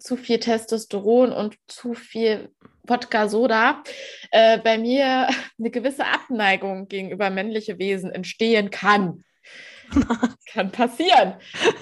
zu 0.00 0.18
viel 0.18 0.38
Testosteron 0.38 1.32
und 1.32 1.56
zu 1.66 1.94
viel 1.94 2.50
Wodka 2.82 3.26
Soda 3.26 3.82
äh, 4.30 4.58
bei 4.58 4.76
mir 4.76 5.28
eine 5.58 5.70
gewisse 5.70 6.04
Abneigung 6.04 6.88
gegenüber 6.88 7.30
männliche 7.30 7.78
Wesen 7.78 8.12
entstehen 8.12 8.68
kann. 8.68 9.24
kann 10.52 10.70
passieren. 10.70 11.36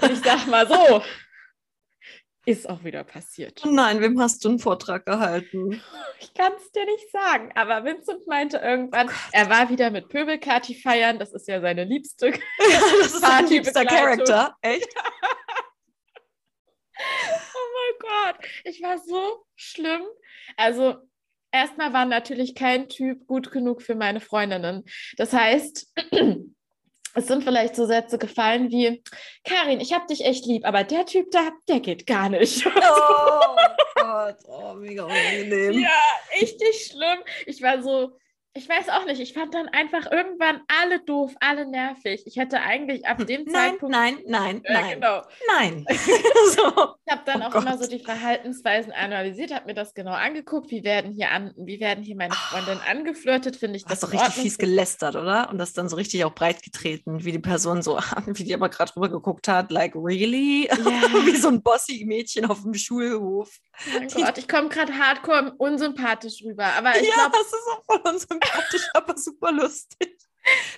Ich 0.09 0.21
sag 0.21 0.47
mal 0.47 0.69
so, 0.69 1.03
ist 2.49 2.67
auch 2.67 2.83
wieder 2.83 3.05
passiert. 3.05 3.63
Nein, 3.67 4.01
wem 4.01 4.19
hast 4.19 4.43
du 4.43 4.49
einen 4.49 4.59
Vortrag 4.59 5.05
gehalten? 5.05 5.83
Ich 6.21 6.35
kann 6.35 6.53
es 6.57 6.71
dir 6.73 6.85
nicht 6.85 7.11
sagen, 7.13 7.53
aber 7.55 7.85
Vincent 7.85 8.27
meinte 8.27 8.59
irgendwann, 8.59 9.09
er 9.33 9.49
war 9.49 9.71
wieder 9.71 9.91
mit 9.91 10.09
Pöbelkati 10.09 10.75
feiern, 10.75 11.19
das 11.19 11.33
ist 11.33 11.47
ja 11.47 11.61
seine 11.61 11.85
liebste 11.85 12.33
das 12.59 13.07
ist 13.07 13.21
sein 13.21 13.47
liebster 13.47 13.85
Charakter. 13.85 14.55
Echt? 14.63 14.89
oh 17.55 17.69
mein 17.75 18.35
Gott, 18.35 18.47
ich 18.65 18.83
war 18.83 18.99
so 18.99 19.45
schlimm. 19.55 20.03
Also 20.57 20.97
erstmal 21.53 21.93
war 21.93 22.05
natürlich 22.05 22.55
kein 22.55 22.89
Typ 22.89 23.27
gut 23.27 23.53
genug 23.53 23.83
für 23.83 23.95
meine 23.95 24.21
Freundinnen. 24.21 24.85
Das 25.17 25.33
heißt, 25.33 25.95
es 27.19 27.27
sind 27.27 27.45
vielleicht 27.45 27.77
so 27.77 27.85
Sätze 27.85 28.17
gefallen 28.19 28.71
wie, 28.71 29.03
Karin, 29.45 29.81
ich 29.81 29.93
hab 29.93 30.07
dich 30.07 30.25
echt 30.25 30.47
lieb, 30.47 30.67
aber 30.67 30.85
der 30.85 31.05
Typ 31.05 31.31
da, 31.31 31.51
der 31.69 31.81
geht 31.81 32.07
gar 32.07 32.29
nicht. 32.29 32.65
Oh 32.67 33.57
Gott, 34.01 34.37
oh, 34.47 34.75
mega 34.75 35.05
unangenehm. 35.05 35.81
Ja, 35.81 36.01
richtig 36.41 36.87
schlimm. 36.87 37.19
Ich 37.47 37.61
war 37.63 37.83
so, 37.83 38.13
ich 38.59 38.69
weiß 38.69 38.89
auch 38.89 39.05
nicht, 39.07 39.21
ich 39.21 39.35
fand 39.35 39.55
dann 39.55 39.69
einfach 39.69 40.11
irgendwann 40.11 40.61
alle 40.81 40.99
doof, 40.99 41.33
alle 41.39 41.65
nervig. 41.65 42.25
Ich 42.27 42.37
hätte 42.37 42.61
eigentlich 42.61 43.07
ab 43.07 43.25
dem 43.25 43.45
nein, 43.45 43.55
Zeitpunkt. 43.55 43.95
Nein, 43.95 44.19
nein, 44.27 44.65
äh, 44.65 44.73
nein. 44.73 44.95
Genau. 44.95 45.23
Nein. 45.47 45.87
so. 46.57 46.95
Ich 47.07 47.13
habe 47.13 47.23
dann 47.25 47.41
Oh 47.43 47.47
auch 47.47 47.53
Gott. 47.53 47.63
immer 47.63 47.79
so 47.79 47.89
die 47.89 48.01
Verhaltensweisen 48.01 48.93
analysiert, 48.93 49.55
habe 49.55 49.67
mir 49.67 49.75
das 49.75 49.95
genau 49.95 50.11
angeguckt. 50.11 50.71
Wie 50.73 50.83
werden 50.83 51.13
hier 51.13 51.31
an, 51.31 51.55
wie 51.57 51.79
werden 51.79 52.03
hier 52.03 52.17
meine 52.17 52.35
Freundinnen 52.35 52.81
angeflirtet? 52.81 53.57
Finde 53.57 53.77
ich 53.77 53.85
hast 53.85 53.93
das 53.93 54.01
doch 54.01 54.09
in 54.13 54.19
richtig 54.19 54.31
Ordnung? 54.31 54.45
fies 54.45 54.59
gelästert, 54.59 55.15
oder? 55.15 55.49
Und 55.51 55.59
das 55.59 55.73
dann 55.73 55.89
so 55.89 55.95
richtig 55.95 56.25
auch 56.25 56.35
breit 56.35 56.63
getreten, 56.63 57.25
wie 57.25 57.33
die 57.33 57.39
Person 57.39 57.83
so, 57.83 57.99
wie 58.27 58.43
die 58.43 58.55
aber 58.55 58.69
gerade 58.71 58.95
rüber 58.97 59.09
geguckt 59.09 59.47
hat, 59.47 59.71
like, 59.71 59.95
really? 59.95 60.67
Ja. 60.67 60.77
wie 61.25 61.37
so 61.37 61.49
ein 61.49 61.63
bossy 61.63 62.05
Mädchen 62.05 62.45
auf 62.47 62.63
dem 62.63 62.75
Schulhof. 62.75 63.51
Oh 63.87 63.99
mein 64.01 64.09
Gott, 64.09 64.39
ich 64.39 64.49
komme 64.49 64.69
gerade 64.69 64.93
hardcore 64.99 65.55
unsympathisch 65.59 66.43
rüber. 66.45 66.67
Aber 66.77 66.97
ich 67.01 67.07
ja, 67.07 67.15
glaube, 67.15 67.37
das 67.37 67.47
ist 67.47 67.69
auch 67.73 67.85
voll 67.85 68.13
unsympathisch, 68.13 68.48
aber 68.95 69.17
super 69.17 69.53
lustig. 69.53 70.19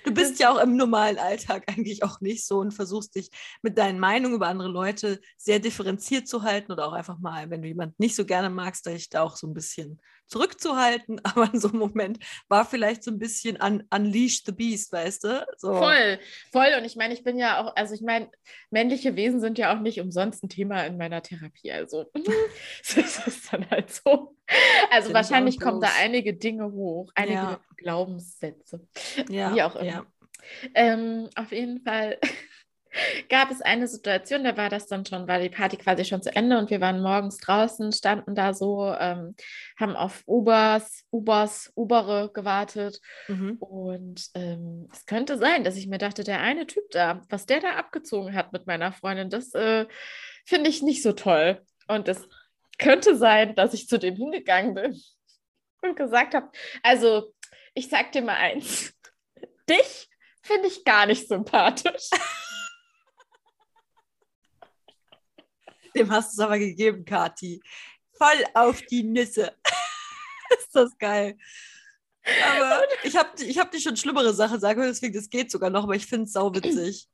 Du 0.03 0.13
bist 0.13 0.39
ja 0.39 0.51
auch 0.51 0.61
im 0.61 0.75
normalen 0.75 1.17
Alltag 1.17 1.63
eigentlich 1.67 2.03
auch 2.03 2.19
nicht 2.21 2.45
so 2.45 2.59
und 2.59 2.71
versuchst 2.71 3.15
dich 3.15 3.29
mit 3.61 3.77
deinen 3.77 3.99
Meinungen 3.99 4.35
über 4.35 4.47
andere 4.47 4.69
Leute 4.69 5.21
sehr 5.37 5.59
differenziert 5.59 6.27
zu 6.27 6.43
halten 6.43 6.71
oder 6.71 6.87
auch 6.87 6.93
einfach 6.93 7.19
mal, 7.19 7.49
wenn 7.49 7.61
du 7.61 7.67
jemanden 7.67 7.95
nicht 7.97 8.15
so 8.15 8.25
gerne 8.25 8.49
magst, 8.49 8.85
dich 8.85 9.09
da 9.09 9.21
auch 9.21 9.37
so 9.37 9.47
ein 9.47 9.53
bisschen 9.53 10.01
zurückzuhalten. 10.27 11.21
Aber 11.23 11.53
in 11.53 11.59
so 11.59 11.69
einem 11.69 11.79
Moment 11.79 12.19
war 12.47 12.65
vielleicht 12.65 13.03
so 13.03 13.11
ein 13.11 13.19
bisschen 13.19 13.61
un 13.61 13.83
Unleash 13.93 14.43
the 14.45 14.51
Beast, 14.51 14.91
weißt 14.91 15.23
du? 15.25 15.45
So. 15.57 15.73
voll, 15.73 16.19
voll. 16.51 16.73
Und 16.77 16.85
ich 16.85 16.95
meine, 16.95 17.13
ich 17.13 17.23
bin 17.23 17.37
ja 17.37 17.61
auch, 17.61 17.75
also 17.75 17.93
ich 17.93 18.01
meine, 18.01 18.29
männliche 18.71 19.15
Wesen 19.15 19.39
sind 19.39 19.57
ja 19.57 19.75
auch 19.75 19.81
nicht 19.81 19.99
umsonst 20.01 20.43
ein 20.43 20.49
Thema 20.49 20.85
in 20.85 20.97
meiner 20.97 21.21
Therapie. 21.21 21.71
Also 21.71 22.05
das 22.95 23.27
ist 23.27 23.53
dann 23.53 23.69
halt 23.69 23.91
so. 23.91 24.35
Also 24.91 25.09
ich 25.09 25.13
wahrscheinlich 25.13 25.59
kommen 25.59 25.79
da 25.81 25.89
einige 25.99 26.33
Dinge 26.33 26.71
hoch, 26.71 27.11
einige 27.15 27.35
Ja. 27.35 27.59
Glaubenssätze. 27.77 28.87
Ja, 29.29 29.55
Wie 29.55 29.63
auch 29.63 29.75
immer. 29.75 29.85
Ja. 29.85 30.05
Ähm, 30.73 31.29
auf 31.35 31.51
jeden 31.51 31.81
Fall 31.83 32.17
gab 33.29 33.51
es 33.51 33.61
eine 33.61 33.87
Situation, 33.87 34.43
da 34.43 34.57
war 34.57 34.67
das 34.69 34.87
dann 34.87 35.05
schon, 35.05 35.27
war 35.27 35.39
die 35.39 35.49
Party 35.49 35.77
quasi 35.77 36.03
schon 36.03 36.21
zu 36.21 36.35
Ende 36.35 36.57
und 36.57 36.69
wir 36.69 36.81
waren 36.81 37.01
morgens 37.01 37.37
draußen, 37.37 37.91
standen 37.93 38.35
da 38.35 38.53
so, 38.53 38.93
ähm, 38.99 39.35
haben 39.79 39.95
auf 39.95 40.23
Ubers, 40.27 41.05
Ubers, 41.11 41.71
Ubere 41.75 42.31
gewartet 42.33 42.99
Mhm. 43.29 43.57
und 43.59 44.25
ähm, 44.33 44.89
es 44.91 45.05
könnte 45.05 45.37
sein, 45.37 45.63
dass 45.63 45.77
ich 45.77 45.87
mir 45.87 45.99
dachte, 45.99 46.23
der 46.25 46.41
eine 46.41 46.67
Typ 46.67 46.83
da, 46.91 47.21
was 47.29 47.45
der 47.45 47.61
da 47.61 47.75
abgezogen 47.75 48.35
hat 48.35 48.51
mit 48.51 48.67
meiner 48.67 48.91
Freundin, 48.91 49.29
das 49.29 49.53
äh, 49.53 49.85
finde 50.45 50.69
ich 50.69 50.81
nicht 50.81 51.01
so 51.03 51.13
toll. 51.13 51.61
Und 51.87 52.07
es 52.09 52.27
könnte 52.81 53.15
sein, 53.15 53.55
dass 53.55 53.73
ich 53.73 53.87
zu 53.87 53.97
dem 53.97 54.15
hingegangen 54.15 54.73
bin 54.73 55.01
und 55.81 55.95
gesagt 55.95 56.33
habe, 56.33 56.51
also 56.83 57.33
ich 57.73 57.87
sag 57.87 58.11
dir 58.11 58.21
mal 58.21 58.35
eins, 58.35 58.93
dich 59.69 60.09
finde 60.41 60.67
ich 60.67 60.83
gar 60.83 61.05
nicht 61.05 61.27
sympathisch. 61.27 62.09
Dem 65.95 66.09
hast 66.09 66.31
du 66.31 66.41
es 66.41 66.45
aber 66.45 66.57
gegeben, 66.57 67.03
Kati. 67.03 67.61
Voll 68.17 68.45
auf 68.53 68.81
die 68.83 69.03
Nüsse. 69.03 69.53
ist 70.57 70.73
das 70.73 70.97
geil. 70.97 71.37
Aber 72.23 72.83
ich 73.03 73.17
habe 73.17 73.29
ich 73.43 73.59
hab 73.59 73.71
dir 73.71 73.81
schon 73.81 73.97
schlimmere 73.97 74.33
Sachen 74.33 74.59
sagen 74.59 74.79
können, 74.79 74.91
deswegen 74.93 75.13
das 75.13 75.29
geht 75.29 75.51
sogar 75.51 75.69
noch, 75.69 75.83
aber 75.83 75.95
ich 75.95 76.05
finde 76.05 76.25
es 76.25 76.33
sauwitzig. 76.33 77.09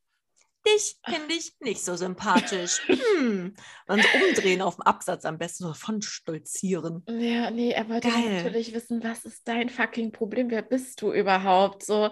Dich 0.65 0.97
finde 1.05 1.33
ich 1.33 1.53
nicht 1.59 1.83
so 1.83 1.95
sympathisch. 1.95 2.81
Hm. 2.87 3.55
Und 3.87 4.05
umdrehen 4.15 4.61
auf 4.61 4.75
dem 4.75 4.83
Absatz 4.83 5.25
am 5.25 5.37
besten, 5.37 5.65
so 5.65 5.73
von 5.73 6.01
stolzieren. 6.01 7.03
Ja, 7.07 7.51
nee, 7.51 7.71
er 7.71 7.89
wollte 7.89 8.09
natürlich 8.09 8.73
wissen, 8.73 9.03
was 9.03 9.25
ist 9.25 9.47
dein 9.47 9.69
fucking 9.69 10.11
Problem? 10.11 10.49
Wer 10.49 10.61
bist 10.61 11.01
du 11.01 11.13
überhaupt? 11.13 11.83
So. 11.83 12.11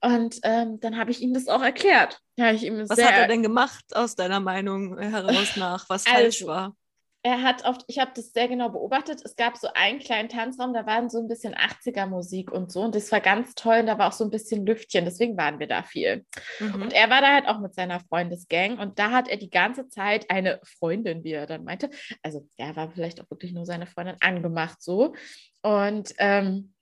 Und 0.00 0.40
ähm, 0.42 0.80
dann 0.80 0.98
habe 0.98 1.10
ich 1.10 1.20
ihm 1.20 1.32
das 1.32 1.48
auch 1.48 1.62
erklärt. 1.62 2.20
Ja, 2.36 2.50
ich 2.52 2.64
ihm 2.64 2.88
Was 2.88 3.02
hat 3.02 3.14
er 3.14 3.28
denn 3.28 3.42
gemacht 3.42 3.84
aus 3.92 4.16
deiner 4.16 4.40
Meinung 4.40 4.98
heraus 4.98 5.56
nach, 5.56 5.88
was 5.88 6.06
Also, 6.06 6.18
falsch 6.18 6.46
war? 6.46 6.76
Er 7.24 7.42
hat 7.42 7.64
oft, 7.64 7.84
ich 7.86 8.00
habe 8.00 8.10
das 8.14 8.32
sehr 8.32 8.48
genau 8.48 8.68
beobachtet. 8.70 9.20
Es 9.24 9.36
gab 9.36 9.56
so 9.56 9.68
einen 9.74 10.00
kleinen 10.00 10.28
Tanzraum, 10.28 10.74
da 10.74 10.86
waren 10.86 11.08
so 11.08 11.20
ein 11.20 11.28
bisschen 11.28 11.54
80er-Musik 11.54 12.50
und 12.50 12.72
so. 12.72 12.80
Und 12.80 12.96
das 12.96 13.12
war 13.12 13.20
ganz 13.20 13.54
toll. 13.54 13.80
Und 13.80 13.86
da 13.86 13.96
war 13.96 14.08
auch 14.08 14.12
so 14.12 14.24
ein 14.24 14.30
bisschen 14.30 14.66
Lüftchen. 14.66 15.04
Deswegen 15.04 15.36
waren 15.36 15.60
wir 15.60 15.68
da 15.68 15.84
viel. 15.84 16.26
Mhm. 16.58 16.82
Und 16.82 16.92
er 16.92 17.10
war 17.10 17.20
da 17.20 17.32
halt 17.32 17.46
auch 17.46 17.60
mit 17.60 17.74
seiner 17.74 18.00
Freundesgang. 18.00 18.78
Und 18.78 18.98
da 18.98 19.12
hat 19.12 19.28
er 19.28 19.36
die 19.36 19.50
ganze 19.50 19.88
Zeit 19.88 20.30
eine 20.30 20.58
Freundin, 20.64 21.22
wie 21.22 21.32
er 21.32 21.46
dann 21.46 21.62
meinte. 21.62 21.90
Also, 22.22 22.48
er 22.56 22.74
war 22.74 22.90
vielleicht 22.90 23.20
auch 23.20 23.30
wirklich 23.30 23.52
nur 23.52 23.66
seine 23.66 23.86
Freundin 23.86 24.16
angemacht 24.20 24.82
so. 24.82 25.14
Und 25.62 26.12
ähm, 26.18 26.74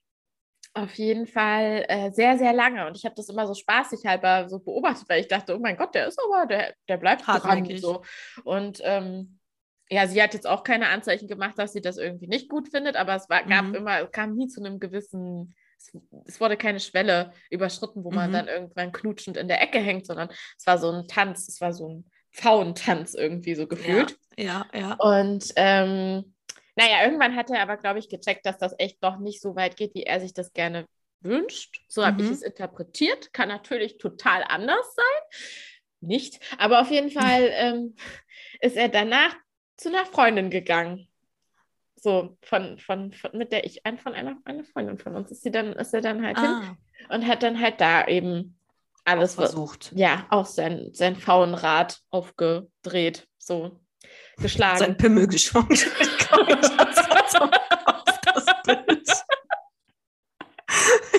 auf 0.73 0.95
jeden 0.95 1.27
Fall 1.27 1.85
äh, 1.89 2.13
sehr, 2.13 2.39
sehr 2.39 2.53
lange. 2.53 2.87
Und 2.87 2.97
ich 2.97 3.05
habe 3.05 3.15
das 3.15 3.29
immer 3.29 3.47
so 3.47 3.55
spaßig 3.55 4.07
halber 4.07 4.49
so 4.49 4.61
beobachtet, 4.61 5.09
weil 5.09 5.21
ich 5.21 5.29
dachte, 5.29 5.57
oh 5.57 5.59
mein 5.59 5.77
Gott, 5.77 5.95
der 5.95 6.07
ist 6.07 6.19
aber, 6.19 6.47
der, 6.47 6.75
der 6.89 6.97
bleibt 6.97 7.27
dran. 7.27 7.69
So. 7.77 8.03
Und 8.45 8.81
ähm, 8.85 9.40
ja, 9.91 10.07
sie 10.07 10.23
hat 10.23 10.35
jetzt 10.35 10.47
auch 10.47 10.63
keine 10.63 10.89
Anzeichen 10.89 11.27
gemacht, 11.29 11.59
dass 11.59 11.73
sie 11.73 11.81
das 11.81 11.97
irgendwie 11.99 12.29
nicht 12.29 12.49
gut 12.49 12.69
findet, 12.69 12.97
aber 12.97 13.15
es 13.17 13.29
war, 13.29 13.45
gab 13.45 13.67
Mhm. 13.69 13.75
immer, 13.75 14.01
es 14.03 14.11
kam 14.13 14.35
nie 14.37 14.47
zu 14.49 14.61
einem 14.63 14.79
gewissen, 14.79 15.55
es, 15.77 15.93
es 16.27 16.41
wurde 16.41 16.57
keine 16.57 16.81
Schwelle 16.81 17.33
überschritten, 17.51 18.05
wo 18.05 18.11
man 18.11 18.31
Mhm. 18.31 18.35
dann 18.35 18.49
irgendwann 18.49 18.93
knutschend 18.93 19.37
in 19.37 19.49
der 19.49 19.61
Ecke 19.61 19.79
hängt, 19.81 20.07
sondern 20.07 20.29
es 20.57 20.67
war 20.67 20.79
so 20.79 20.91
ein 20.93 21.09
Tanz, 21.09 21.49
es 21.49 21.61
war 21.61 21.73
so 21.73 21.89
ein 21.89 22.11
Pfauentanz 22.33 23.15
irgendwie 23.15 23.55
so 23.57 23.67
gefühlt. 23.67 24.17
Ja, 24.39 24.67
ja. 24.73 24.95
Und 24.95 25.53
ähm, 25.57 26.35
naja, 26.77 27.05
irgendwann 27.05 27.35
hat 27.35 27.51
er 27.51 27.61
aber, 27.61 27.77
glaube 27.77 27.99
ich, 27.99 28.09
gecheckt, 28.09 28.47
dass 28.47 28.59
das 28.59 28.75
echt 28.79 29.03
doch 29.03 29.19
nicht 29.19 29.41
so 29.43 29.57
weit 29.57 29.77
geht, 29.77 29.95
wie 29.95 30.05
er 30.05 30.21
sich 30.21 30.33
das 30.33 30.53
gerne 30.53 30.87
wünscht. 31.21 31.83
So 31.89 32.07
habe 32.07 32.23
ich 32.23 32.29
Mhm. 32.29 32.35
es 32.35 32.43
interpretiert. 32.43 33.33
Kann 33.33 33.49
natürlich 33.49 33.99
total 33.99 34.45
anders 34.45 34.87
sein. 34.95 35.43
Nicht. 36.01 36.41
Aber 36.59 36.81
auf 36.81 36.91
jeden 36.91 37.11
Fall 37.43 37.51
ähm, 37.53 37.97
ist 38.61 38.77
er 38.77 38.89
danach 38.89 39.35
zu 39.81 39.89
einer 39.89 40.05
Freundin 40.05 40.51
gegangen. 40.51 41.09
So, 41.97 42.37
von, 42.43 42.79
von, 42.79 43.13
von 43.13 43.31
mit 43.37 43.53
der 43.53 43.65
ich, 43.65 43.85
ein, 43.85 43.99
von 43.99 44.15
einer, 44.15 44.37
einer 44.45 44.65
Freundin 44.65 44.99
von 44.99 45.17
uns 45.17 45.31
ist 45.31 45.43
sie 45.43 45.51
dann, 45.51 45.73
ist 45.75 45.93
er 45.93 46.01
dann 46.01 46.25
halt 46.25 46.39
hin 46.39 46.49
Ah, 46.49 46.77
und 47.15 47.27
hat 47.27 47.43
dann 47.43 47.61
halt 47.61 47.81
da 47.81 48.07
eben 48.07 48.57
alles 49.05 49.35
versucht. 49.35 49.93
ja, 49.95 50.27
auch 50.31 50.47
sein, 50.47 50.91
sein 50.93 51.17
Pfauenrad 51.17 52.01
aufgedreht, 52.11 53.27
so 53.39 53.81
geschlagen. 54.39 54.79
Sein 54.79 54.97
Pimmel 54.97 55.27
geschwungen. 55.29 55.69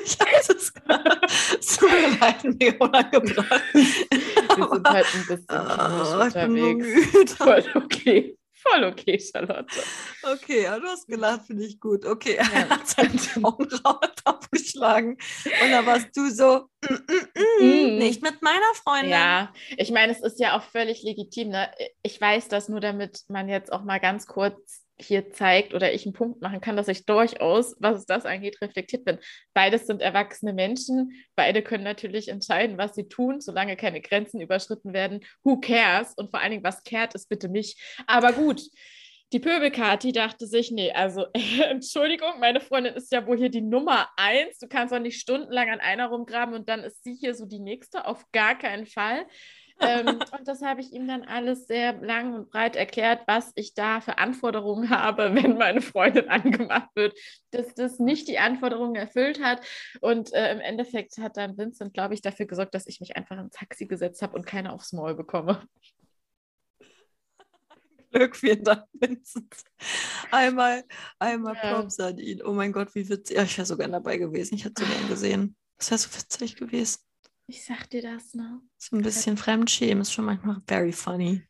Ich 0.04 0.18
habe 0.20 0.58
es 0.58 0.74
gerade. 0.74 1.22
Tut 1.78 1.92
mir 1.92 2.20
leid, 2.20 2.44
mega 2.44 2.86
unangebracht. 2.86 3.62
Wir 3.74 4.68
sind 4.70 4.88
halt 4.88 5.06
ein 5.14 5.26
bisschen 5.28 6.56
bin 6.56 6.84
unterwegs. 6.84 7.34
Voll 7.34 7.64
okay. 7.76 8.38
Voll 8.64 8.84
okay, 8.84 9.20
Charlotte. 9.20 9.66
Okay, 10.24 10.64
ja, 10.64 10.80
du 10.80 10.88
hast 10.88 11.08
gelacht, 11.08 11.46
finde 11.48 11.66
ich 11.66 11.80
gut. 11.80 12.06
Okay, 12.06 12.36
er 12.36 12.46
Ja. 12.46 12.70
hat 12.70 12.88
seinen 12.88 13.18
Frauenrad 13.18 14.22
aufgeschlagen. 14.26 15.18
Und 15.64 15.72
da 15.72 15.86
warst 15.86 16.16
du 16.16 16.30
so, 16.30 16.68
mm, 16.88 16.94
mm, 16.94 17.28
mm, 17.36 17.96
Mm. 17.96 17.98
nicht 17.98 18.22
mit 18.22 18.42
meiner 18.42 18.74
Freundin. 18.84 19.12
Ja, 19.12 19.52
ich 19.78 19.92
meine, 19.92 20.12
es 20.12 20.22
ist 20.22 20.40
ja 20.40 20.58
auch 20.58 20.64
völlig 20.64 21.04
legitim. 21.04 21.50
Ne? 21.50 21.72
Ich 22.04 22.20
weiß 22.20 22.48
das 22.50 22.70
nur, 22.70 22.80
damit 22.80 23.22
man 23.28 23.50
jetzt 23.50 23.72
auch 23.72 23.84
mal 23.84 24.00
ganz 24.00 24.28
kurz 24.28 24.81
hier 25.04 25.32
zeigt 25.32 25.74
oder 25.74 25.94
ich 25.94 26.06
einen 26.06 26.14
Punkt 26.14 26.42
machen 26.42 26.62
kann, 26.62 26.76
dass 26.76 26.88
ich 26.88 27.06
durchaus, 27.06 27.76
was 27.80 28.00
es 28.00 28.06
das 28.06 28.26
angeht, 28.26 28.62
reflektiert 28.62 29.06
bin. 29.06 29.20
Beides 29.54 29.88
sind 29.88 30.02
erwachsene 30.02 30.54
Menschen. 30.54 31.12
Beide 31.36 31.62
können 31.62 31.84
natürlich 31.84 32.28
entscheiden, 32.28 32.78
was 32.78 32.96
sie 32.96 33.08
tun, 33.08 33.42
solange 33.42 33.76
keine 33.76 34.02
Grenzen 34.02 34.42
überschritten 34.42 34.94
werden. 34.94 35.22
Who 35.44 35.60
cares? 35.60 36.14
Und 36.16 36.32
vor 36.32 36.40
allen 36.40 36.52
Dingen, 36.52 36.64
was 36.64 36.84
kehrt 36.84 37.16
es 37.16 37.28
bitte 37.28 37.50
mich? 37.50 37.78
Aber 38.08 38.34
gut. 38.34 38.62
Die 39.34 39.40
Pöbelkati 39.40 40.12
dachte 40.12 40.46
sich, 40.46 40.72
nee, 40.72 40.92
also 40.92 41.26
Entschuldigung, 41.70 42.40
meine 42.42 42.60
Freundin 42.60 42.96
ist 42.96 43.14
ja 43.14 43.26
wohl 43.26 43.38
hier 43.38 43.50
die 43.50 43.62
Nummer 43.62 44.10
eins. 44.18 44.60
Du 44.60 44.68
kannst 44.68 44.94
doch 44.94 45.00
nicht 45.00 45.22
stundenlang 45.22 45.70
an 45.70 45.80
einer 45.80 46.08
rumgraben 46.08 46.54
und 46.54 46.68
dann 46.68 46.84
ist 46.84 47.02
sie 47.04 47.16
hier 47.16 47.34
so 47.34 47.46
die 47.46 47.60
nächste. 47.60 48.06
Auf 48.06 48.30
gar 48.34 48.58
keinen 48.58 48.86
Fall 48.86 49.26
ähm, 49.82 50.20
und 50.38 50.48
das 50.48 50.62
habe 50.62 50.82
ich 50.82 50.92
ihm 50.94 51.08
dann 51.08 51.24
alles 51.24 51.68
sehr 51.68 51.94
lang 52.02 52.34
und 52.34 52.50
breit 52.50 52.76
erklärt, 52.76 53.24
was 53.28 53.52
ich 53.56 53.74
da 53.74 54.02
für 54.02 54.18
Anforderungen 54.18 54.90
habe, 54.90 55.34
wenn 55.36 55.58
meine 55.58 55.82
Freundin 55.82 56.30
angemacht 56.30 56.90
wird, 56.96 57.18
dass 57.52 57.74
das 57.74 58.00
nicht 58.00 58.28
die 58.28 58.40
Anforderungen 58.40 58.96
erfüllt 58.96 59.42
hat. 59.42 59.62
Und 60.02 60.34
äh, 60.34 60.52
im 60.52 60.60
Endeffekt 60.60 61.18
hat 61.18 61.38
dann 61.38 61.58
Vincent, 61.58 61.94
glaube 61.94 62.14
ich, 62.14 62.22
dafür 62.22 62.46
gesorgt, 62.46 62.74
dass 62.74 62.88
ich 62.88 63.00
mich 63.00 63.16
einfach 63.18 63.38
ins 63.38 63.56
Taxi 63.56 63.86
gesetzt 63.86 64.22
habe 64.22 64.36
und 64.36 64.46
keine 64.46 64.74
aufs 64.74 64.94
Maul 64.94 65.16
bekomme. 65.16 65.64
Glück, 68.12 68.36
vielen 68.36 68.64
Dank, 68.64 68.86
Vincent. 68.94 69.56
Einmal, 70.32 70.84
einmal 71.18 71.56
ja. 71.56 71.74
Props 71.74 72.00
an 72.00 72.18
ihn. 72.18 72.42
Oh 72.44 72.52
mein 72.52 72.74
Gott, 72.74 72.94
wie 72.94 73.08
witzig. 73.08 73.38
Ja, 73.38 73.44
ich 73.44 73.58
wäre 73.58 73.66
sogar 73.66 73.88
dabei 73.88 74.18
gewesen. 74.18 74.56
Ich 74.56 74.66
hätte 74.66 74.84
so 74.84 74.92
gern 74.92 75.08
gesehen. 75.08 75.56
Das 75.78 75.92
wäre 75.92 75.98
so 76.00 76.10
witzig 76.20 76.58
gewesen. 76.58 77.00
Ich 77.52 77.66
sag 77.66 77.90
dir 77.90 78.02
das, 78.02 78.34
ne? 78.34 78.62
So 78.78 78.96
ein 78.96 79.02
bisschen 79.02 79.36
Fremdschämen 79.36 80.04
ist 80.04 80.14
schon 80.14 80.24
manchmal 80.24 80.62
very 80.68 80.94
funny. 80.94 81.44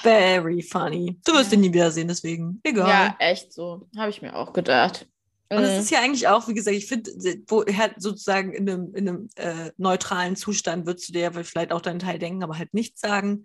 Very 0.00 0.62
funny. 0.62 1.20
Du 1.26 1.34
wirst 1.34 1.52
ja. 1.52 1.58
ihn 1.58 1.60
nie 1.60 1.74
wiedersehen, 1.74 2.08
deswegen 2.08 2.58
egal. 2.62 2.88
Ja, 2.88 3.16
echt 3.18 3.52
so. 3.52 3.86
Habe 3.98 4.08
ich 4.08 4.22
mir 4.22 4.34
auch 4.34 4.54
gedacht. 4.54 5.06
Und 5.50 5.58
es 5.58 5.74
mhm. 5.74 5.80
ist 5.80 5.90
ja 5.90 6.00
eigentlich 6.00 6.26
auch, 6.26 6.48
wie 6.48 6.54
gesagt, 6.54 6.74
ich 6.74 6.86
finde, 6.86 7.10
wo 7.48 7.66
sozusagen 7.98 8.54
in 8.54 8.70
einem, 8.70 8.94
in 8.94 9.08
einem 9.10 9.28
äh, 9.36 9.72
neutralen 9.76 10.36
Zustand 10.36 10.86
würdest 10.86 11.10
du 11.10 11.12
dir 11.12 11.30
vielleicht 11.44 11.72
auch 11.72 11.82
deinen 11.82 11.98
Teil 11.98 12.18
denken, 12.18 12.42
aber 12.42 12.56
halt 12.56 12.72
nichts 12.72 13.02
sagen. 13.02 13.44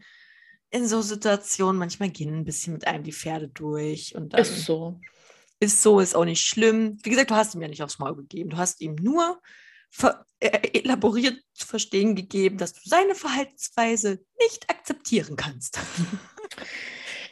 In 0.70 0.88
so 0.88 1.02
Situationen, 1.02 1.78
manchmal 1.78 2.10
gehen 2.10 2.34
ein 2.34 2.46
bisschen 2.46 2.72
mit 2.72 2.88
einem 2.88 3.04
die 3.04 3.12
Pferde 3.12 3.50
durch. 3.50 4.16
Und 4.16 4.34
dann 4.34 4.40
ist 4.40 4.64
so. 4.64 5.02
Ist 5.60 5.84
so, 5.84 6.00
ist 6.00 6.16
auch 6.16 6.24
nicht 6.24 6.46
schlimm. 6.46 6.98
Wie 7.04 7.10
gesagt, 7.10 7.32
du 7.32 7.36
hast 7.36 7.54
ihm 7.54 7.62
ja 7.62 7.68
nicht 7.68 7.84
aufs 7.84 8.00
Maul 8.00 8.16
gegeben. 8.16 8.52
Du 8.52 8.58
hast 8.58 8.80
ihm 8.80 8.96
nur 8.96 9.42
elaboriert 10.40 11.40
zu 11.54 11.66
verstehen 11.66 12.16
gegeben, 12.16 12.58
dass 12.58 12.74
du 12.74 12.82
seine 12.84 13.16
Verhaltensweise 13.16 14.20
nicht 14.40 14.70
akzeptieren 14.70 15.36
kannst. 15.36 15.80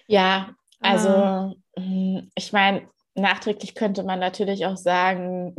Ja, 0.07 0.55
also 0.79 1.09
ah. 1.09 1.55
Hm, 1.77 2.31
ich 2.35 2.53
meine, 2.53 2.87
nachträglich 3.15 3.75
könnte 3.75 4.03
man 4.03 4.19
natürlich 4.19 4.65
auch 4.65 4.77
sagen, 4.77 5.55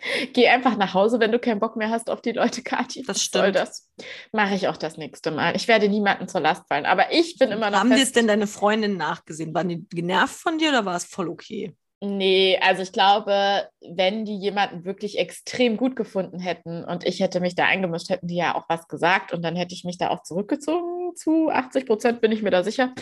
geh 0.32 0.48
einfach 0.48 0.76
nach 0.76 0.94
Hause, 0.94 1.20
wenn 1.20 1.32
du 1.32 1.38
keinen 1.38 1.60
Bock 1.60 1.76
mehr 1.76 1.90
hast 1.90 2.10
auf 2.10 2.20
die 2.20 2.32
Leute, 2.32 2.62
Kathi. 2.62 3.02
Das 3.06 3.22
stimmt. 3.22 3.56
das 3.56 3.90
mache 4.32 4.54
ich 4.54 4.68
auch 4.68 4.76
das 4.76 4.96
nächste 4.96 5.30
Mal. 5.30 5.56
Ich 5.56 5.68
werde 5.68 5.88
niemandem 5.88 6.28
zur 6.28 6.40
Last 6.40 6.68
fallen, 6.68 6.86
aber 6.86 7.12
ich 7.12 7.38
bin 7.38 7.50
immer 7.50 7.70
noch. 7.70 7.80
Haben 7.80 7.90
dir 7.90 8.02
es 8.02 8.12
denn 8.12 8.28
deine 8.28 8.46
Freundin 8.46 8.96
nachgesehen? 8.96 9.54
Waren 9.54 9.68
die 9.68 9.88
genervt 9.88 10.36
von 10.36 10.58
dir 10.58 10.70
oder 10.70 10.84
war 10.84 10.96
es 10.96 11.04
voll 11.04 11.28
okay? 11.28 11.74
Nee, 12.00 12.58
also 12.62 12.82
ich 12.82 12.92
glaube, 12.92 13.68
wenn 13.80 14.24
die 14.24 14.36
jemanden 14.36 14.84
wirklich 14.84 15.18
extrem 15.18 15.76
gut 15.76 15.96
gefunden 15.96 16.38
hätten 16.38 16.84
und 16.84 17.04
ich 17.04 17.18
hätte 17.18 17.40
mich 17.40 17.56
da 17.56 17.64
eingemischt, 17.64 18.08
hätten 18.08 18.28
die 18.28 18.36
ja 18.36 18.54
auch 18.54 18.66
was 18.68 18.86
gesagt 18.86 19.32
und 19.32 19.42
dann 19.42 19.56
hätte 19.56 19.74
ich 19.74 19.82
mich 19.82 19.98
da 19.98 20.10
auch 20.10 20.22
zurückgezogen. 20.22 21.16
Zu 21.16 21.50
80 21.50 21.86
Prozent 21.86 22.20
bin 22.20 22.30
ich 22.30 22.42
mir 22.42 22.50
da 22.50 22.62
sicher. 22.62 22.94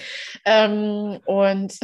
Ähm, 0.47 1.21
und 1.27 1.79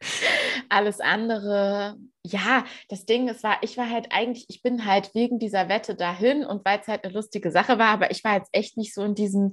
alles 0.70 1.00
andere, 1.00 1.96
ja, 2.22 2.64
das 2.88 3.04
Ding, 3.04 3.28
es 3.28 3.42
war, 3.42 3.58
ich 3.60 3.76
war 3.76 3.90
halt 3.90 4.06
eigentlich, 4.10 4.46
ich 4.48 4.62
bin 4.62 4.86
halt 4.86 5.14
wegen 5.14 5.38
dieser 5.38 5.68
Wette 5.68 5.94
dahin 5.94 6.46
und 6.46 6.64
weil 6.64 6.78
es 6.80 6.88
halt 6.88 7.04
eine 7.04 7.12
lustige 7.12 7.50
Sache 7.50 7.78
war, 7.78 7.88
aber 7.88 8.10
ich 8.10 8.24
war 8.24 8.36
jetzt 8.36 8.48
echt 8.52 8.78
nicht 8.78 8.94
so 8.94 9.02
in 9.02 9.14
diesem, 9.14 9.52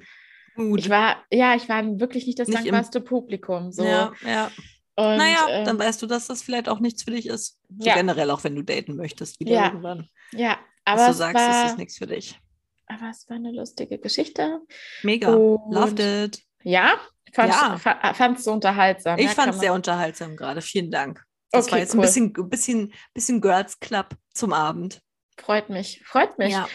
Gut. 0.55 0.79
ich 0.79 0.89
war, 0.89 1.17
ja, 1.29 1.55
ich 1.55 1.67
war 1.67 1.83
wirklich 1.99 2.25
nicht 2.25 2.39
das 2.39 2.47
nicht 2.47 2.59
dankbarste 2.59 3.01
Publikum. 3.01 3.73
So. 3.73 3.83
Ja, 3.83 4.13
ja. 4.25 4.49
Und, 4.95 5.17
naja, 5.17 5.47
ähm, 5.49 5.65
dann 5.65 5.79
weißt 5.79 6.01
du, 6.01 6.07
dass 6.07 6.27
das 6.27 6.41
vielleicht 6.41 6.67
auch 6.67 6.79
nichts 6.79 7.03
für 7.03 7.11
dich 7.11 7.27
ist. 7.27 7.59
So 7.69 7.87
ja. 7.87 7.95
generell 7.95 8.29
auch, 8.29 8.43
wenn 8.43 8.55
du 8.55 8.61
daten 8.61 8.95
möchtest, 8.95 9.39
wieder 9.39 9.51
ja. 9.51 9.65
irgendwann. 9.67 10.09
Ja, 10.33 10.57
aber. 10.85 10.97
Dass 10.97 11.07
du 11.11 11.13
sagst, 11.17 11.35
war, 11.35 11.63
das 11.63 11.71
ist 11.71 11.77
nichts 11.77 11.97
für 11.97 12.07
dich. 12.07 12.39
Aber 12.87 13.09
es 13.09 13.29
war 13.29 13.37
eine 13.37 13.51
lustige 13.51 13.97
Geschichte. 13.97 14.59
Mega. 15.03 15.33
Und, 15.33 15.73
Loved 15.73 15.99
it. 15.99 16.41
Ja? 16.63 16.99
Ja. 17.35 17.77
Fand 18.13 18.37
es 18.37 18.43
so 18.43 18.51
unterhaltsam. 18.51 19.17
Ich 19.17 19.25
ja, 19.25 19.31
fand 19.31 19.53
es 19.53 19.59
sehr 19.59 19.73
unterhaltsam 19.73 20.35
gerade. 20.35 20.61
Vielen 20.61 20.91
Dank. 20.91 21.23
Das 21.51 21.65
okay, 21.65 21.71
war 21.71 21.79
jetzt 21.79 21.93
cool. 21.93 21.99
ein 21.99 22.01
bisschen, 22.01 22.33
bisschen, 22.49 22.93
bisschen 23.13 23.41
Girls 23.41 23.79
Club 23.79 24.15
zum 24.33 24.51
Abend. 24.51 25.01
Freut 25.37 25.69
mich. 25.69 26.01
Freut 26.05 26.37
mich. 26.37 26.51
Ja. 26.51 26.67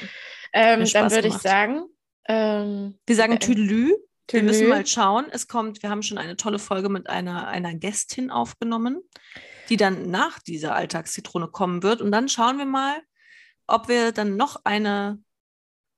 Ähm, 0.53 0.85
dann 0.91 1.11
würde 1.11 1.29
ich 1.29 1.39
sagen. 1.39 1.85
Ähm, 2.29 2.99
Wir 3.07 3.17
sagen 3.17 3.35
äh, 3.35 3.39
Tüdelü. 3.39 3.95
Wir 4.29 4.43
müssen 4.43 4.69
mal 4.69 4.87
schauen. 4.87 5.27
Es 5.31 5.49
kommt, 5.49 5.83
wir 5.83 5.91
haben 5.91 6.03
schon 6.03 6.19
eine 6.19 6.37
tolle 6.37 6.59
Folge 6.59 6.89
mit 6.89 7.09
einer, 7.09 7.47
einer 7.49 7.75
Gästin 7.75 8.31
aufgenommen, 8.31 9.03
die 9.69 9.77
dann 9.77 10.11
nach 10.11 10.39
dieser 10.41 10.75
Alltagszitrone 10.75 11.49
kommen 11.49 11.83
wird. 11.83 12.01
Und 12.01 12.11
dann 12.11 12.29
schauen 12.29 12.59
wir 12.59 12.67
mal, 12.67 13.01
ob 13.67 13.89
wir 13.89 14.13
dann 14.13 14.37
noch 14.37 14.61
eine 14.65 15.21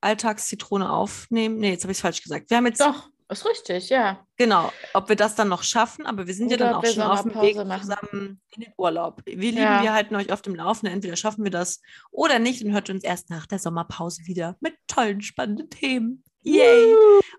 Alltagszitrone 0.01 0.91
aufnehmen. 0.91 1.57
Nee, 1.57 1.71
jetzt 1.71 1.83
habe 1.83 1.91
ich 1.91 1.97
es 1.97 2.01
falsch 2.01 2.21
gesagt. 2.21 2.49
Wir 2.49 2.57
haben 2.57 2.65
jetzt. 2.67 2.81
Doch, 2.81 3.09
ist 3.31 3.45
richtig, 3.45 3.89
ja. 3.89 4.25
Genau, 4.37 4.71
ob 4.93 5.07
wir 5.07 5.15
das 5.15 5.35
dann 5.35 5.49
noch 5.49 5.61
schaffen, 5.61 6.05
aber 6.07 6.25
wir 6.25 6.33
sind 6.33 6.47
Oder 6.47 6.57
ja 6.57 6.71
dann 6.71 6.75
auch 6.75 6.85
schon 6.85 7.03
auf 7.03 7.21
dem 7.23 7.41
Weg 7.41 7.57
machen. 7.57 7.81
zusammen 7.81 8.41
in 8.55 8.61
den 8.63 8.73
Urlaub. 8.75 9.21
Wir 9.25 9.35
lieben, 9.35 9.57
ja. 9.57 9.83
wir 9.83 9.93
halten 9.93 10.15
euch 10.15 10.31
auf 10.31 10.41
dem 10.41 10.55
Laufenden. 10.55 10.95
Entweder 10.95 11.15
schaffen 11.15 11.43
wir 11.43 11.51
das 11.51 11.81
oder 12.09 12.39
nicht 12.39 12.63
und 12.63 12.73
hört 12.73 12.89
uns 12.89 13.03
erst 13.03 13.29
nach 13.29 13.45
der 13.45 13.59
Sommerpause 13.59 14.25
wieder 14.25 14.55
mit 14.61 14.75
tollen, 14.87 15.21
spannenden 15.21 15.69
Themen. 15.69 16.23
Yay! 16.41 16.95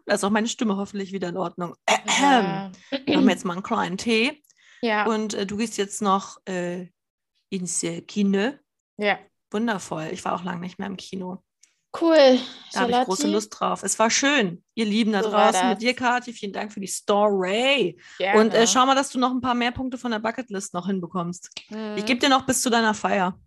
Da 0.06 0.14
ist 0.14 0.24
auch 0.24 0.30
meine 0.30 0.48
Stimme 0.48 0.76
hoffentlich 0.76 1.12
wieder 1.12 1.28
in 1.28 1.36
Ordnung. 1.36 1.74
Ja. 2.20 2.70
Wir 3.06 3.16
haben 3.16 3.28
jetzt 3.28 3.44
mal 3.44 3.54
einen 3.54 3.62
kleinen 3.62 3.96
Tee. 3.96 4.42
Ja. 4.82 5.06
Und 5.06 5.34
äh, 5.34 5.46
du 5.46 5.56
gehst 5.56 5.78
jetzt 5.78 6.02
noch 6.02 6.38
äh, 6.46 6.88
ins 7.50 7.82
äh, 7.82 8.00
Kino. 8.02 8.52
Ja. 8.96 9.18
Wundervoll. 9.50 10.08
Ich 10.12 10.24
war 10.24 10.34
auch 10.34 10.44
lange 10.44 10.60
nicht 10.60 10.78
mehr 10.78 10.88
im 10.88 10.96
Kino. 10.96 11.42
Cool. 11.98 12.38
Da 12.72 12.80
habe 12.80 12.92
ich 12.92 12.98
große 12.98 13.26
Lust 13.26 13.58
drauf. 13.58 13.82
Es 13.82 13.98
war 13.98 14.10
schön, 14.10 14.62
ihr 14.74 14.84
Lieben 14.84 15.12
da 15.12 15.24
so 15.24 15.30
draußen 15.30 15.70
mit 15.70 15.82
dir, 15.82 15.92
Kathi. 15.92 16.32
Vielen 16.32 16.52
Dank 16.52 16.72
für 16.72 16.78
die 16.78 16.86
Story. 16.86 17.98
Gerne. 18.18 18.40
Und 18.40 18.54
äh, 18.54 18.66
schau 18.68 18.86
mal, 18.86 18.94
dass 18.94 19.10
du 19.10 19.18
noch 19.18 19.32
ein 19.32 19.40
paar 19.40 19.54
mehr 19.54 19.72
Punkte 19.72 19.98
von 19.98 20.12
der 20.12 20.20
Bucketlist 20.20 20.72
noch 20.72 20.86
hinbekommst. 20.86 21.50
Mhm. 21.68 21.96
Ich 21.96 22.04
gebe 22.04 22.20
dir 22.20 22.28
noch 22.28 22.46
bis 22.46 22.62
zu 22.62 22.70
deiner 22.70 22.94
Feier. 22.94 23.38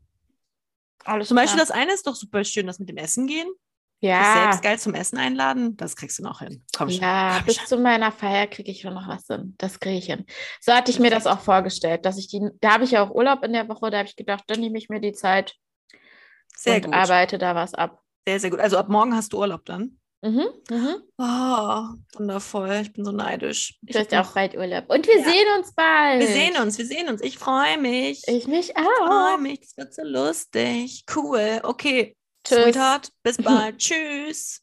Alles 1.05 1.29
Zum 1.29 1.35
Beispiel 1.35 1.59
das 1.59 1.71
eine 1.71 1.93
ist 1.93 2.05
doch 2.05 2.15
super 2.15 2.43
schön, 2.43 2.67
das 2.67 2.79
mit 2.79 2.89
dem 2.89 2.97
Essen 2.97 3.27
gehen. 3.27 3.47
Ja. 4.03 4.49
selbst 4.49 4.61
geil 4.63 4.77
zum 4.77 4.95
Essen 4.95 5.17
einladen, 5.17 5.77
das 5.77 5.95
kriegst 5.95 6.19
du 6.19 6.23
noch 6.23 6.39
hin. 6.39 6.61
Komm 6.75 6.89
schon. 6.89 7.01
Ja, 7.01 7.35
komm 7.37 7.45
bis 7.45 7.55
schon. 7.55 7.67
zu 7.67 7.77
meiner 7.77 8.11
Feier 8.11 8.47
kriege 8.47 8.69
ich 8.69 8.81
schon 8.81 8.93
noch 8.93 9.07
was 9.07 9.27
hin. 9.27 9.55
Das 9.57 9.79
kriege 9.79 9.97
ich 9.97 10.07
hin. 10.07 10.25
So 10.59 10.73
hatte 10.73 10.91
ich 10.91 10.99
mir 10.99 11.09
das 11.09 11.25
auch 11.25 11.39
vorgestellt, 11.39 12.05
dass 12.05 12.17
ich 12.17 12.27
die, 12.27 12.41
da 12.59 12.73
habe 12.73 12.83
ich 12.83 12.91
ja 12.91 13.01
auch 13.01 13.11
Urlaub 13.11 13.45
in 13.45 13.53
der 13.53 13.69
Woche, 13.69 13.89
da 13.89 13.99
habe 13.99 14.09
ich 14.09 14.17
gedacht, 14.17 14.43
dann 14.47 14.59
nehme 14.59 14.77
ich 14.77 14.89
mir 14.89 14.99
die 14.99 15.13
Zeit 15.13 15.55
Sehr 16.53 16.75
und 16.75 16.85
gut. 16.85 16.93
arbeite 16.93 17.37
da 17.37 17.55
was 17.55 17.73
ab. 17.73 18.01
Sehr, 18.27 18.41
sehr 18.41 18.49
gut. 18.49 18.59
Also 18.59 18.77
ab 18.77 18.89
morgen 18.89 19.15
hast 19.15 19.31
du 19.31 19.39
Urlaub 19.39 19.63
dann? 19.63 19.99
Mhm, 20.21 20.47
mhm. 20.69 20.95
Oh, 21.17 21.83
wundervoll. 22.17 22.79
Ich 22.81 22.91
bin 22.91 23.05
so 23.05 23.11
neidisch. 23.11 23.77
Du 23.83 23.97
hast 23.97 24.13
auch 24.13 24.33
bald 24.33 24.55
Urlaub. 24.55 24.89
Und 24.89 25.07
wir 25.07 25.17
ja. 25.17 25.23
sehen 25.23 25.47
uns 25.57 25.73
bald. 25.73 26.19
Wir 26.19 26.27
sehen 26.27 26.57
uns, 26.61 26.77
wir 26.77 26.85
sehen 26.85 27.07
uns. 27.09 27.21
Ich 27.21 27.37
freue 27.37 27.77
mich. 27.77 28.21
Ich 28.27 28.47
mich 28.47 28.75
auch. 28.75 28.81
Ich 28.81 29.07
freue 29.07 29.37
mich. 29.37 29.59
Das 29.61 29.77
wird 29.77 29.93
so 29.93 30.03
lustig. 30.03 31.05
Cool. 31.13 31.61
Okay. 31.63 32.17
Tschüss. 32.43 32.75
Sweetheart, 32.75 33.11
bis 33.23 33.37
bald. 33.37 33.77
Tschüss. 33.79 34.62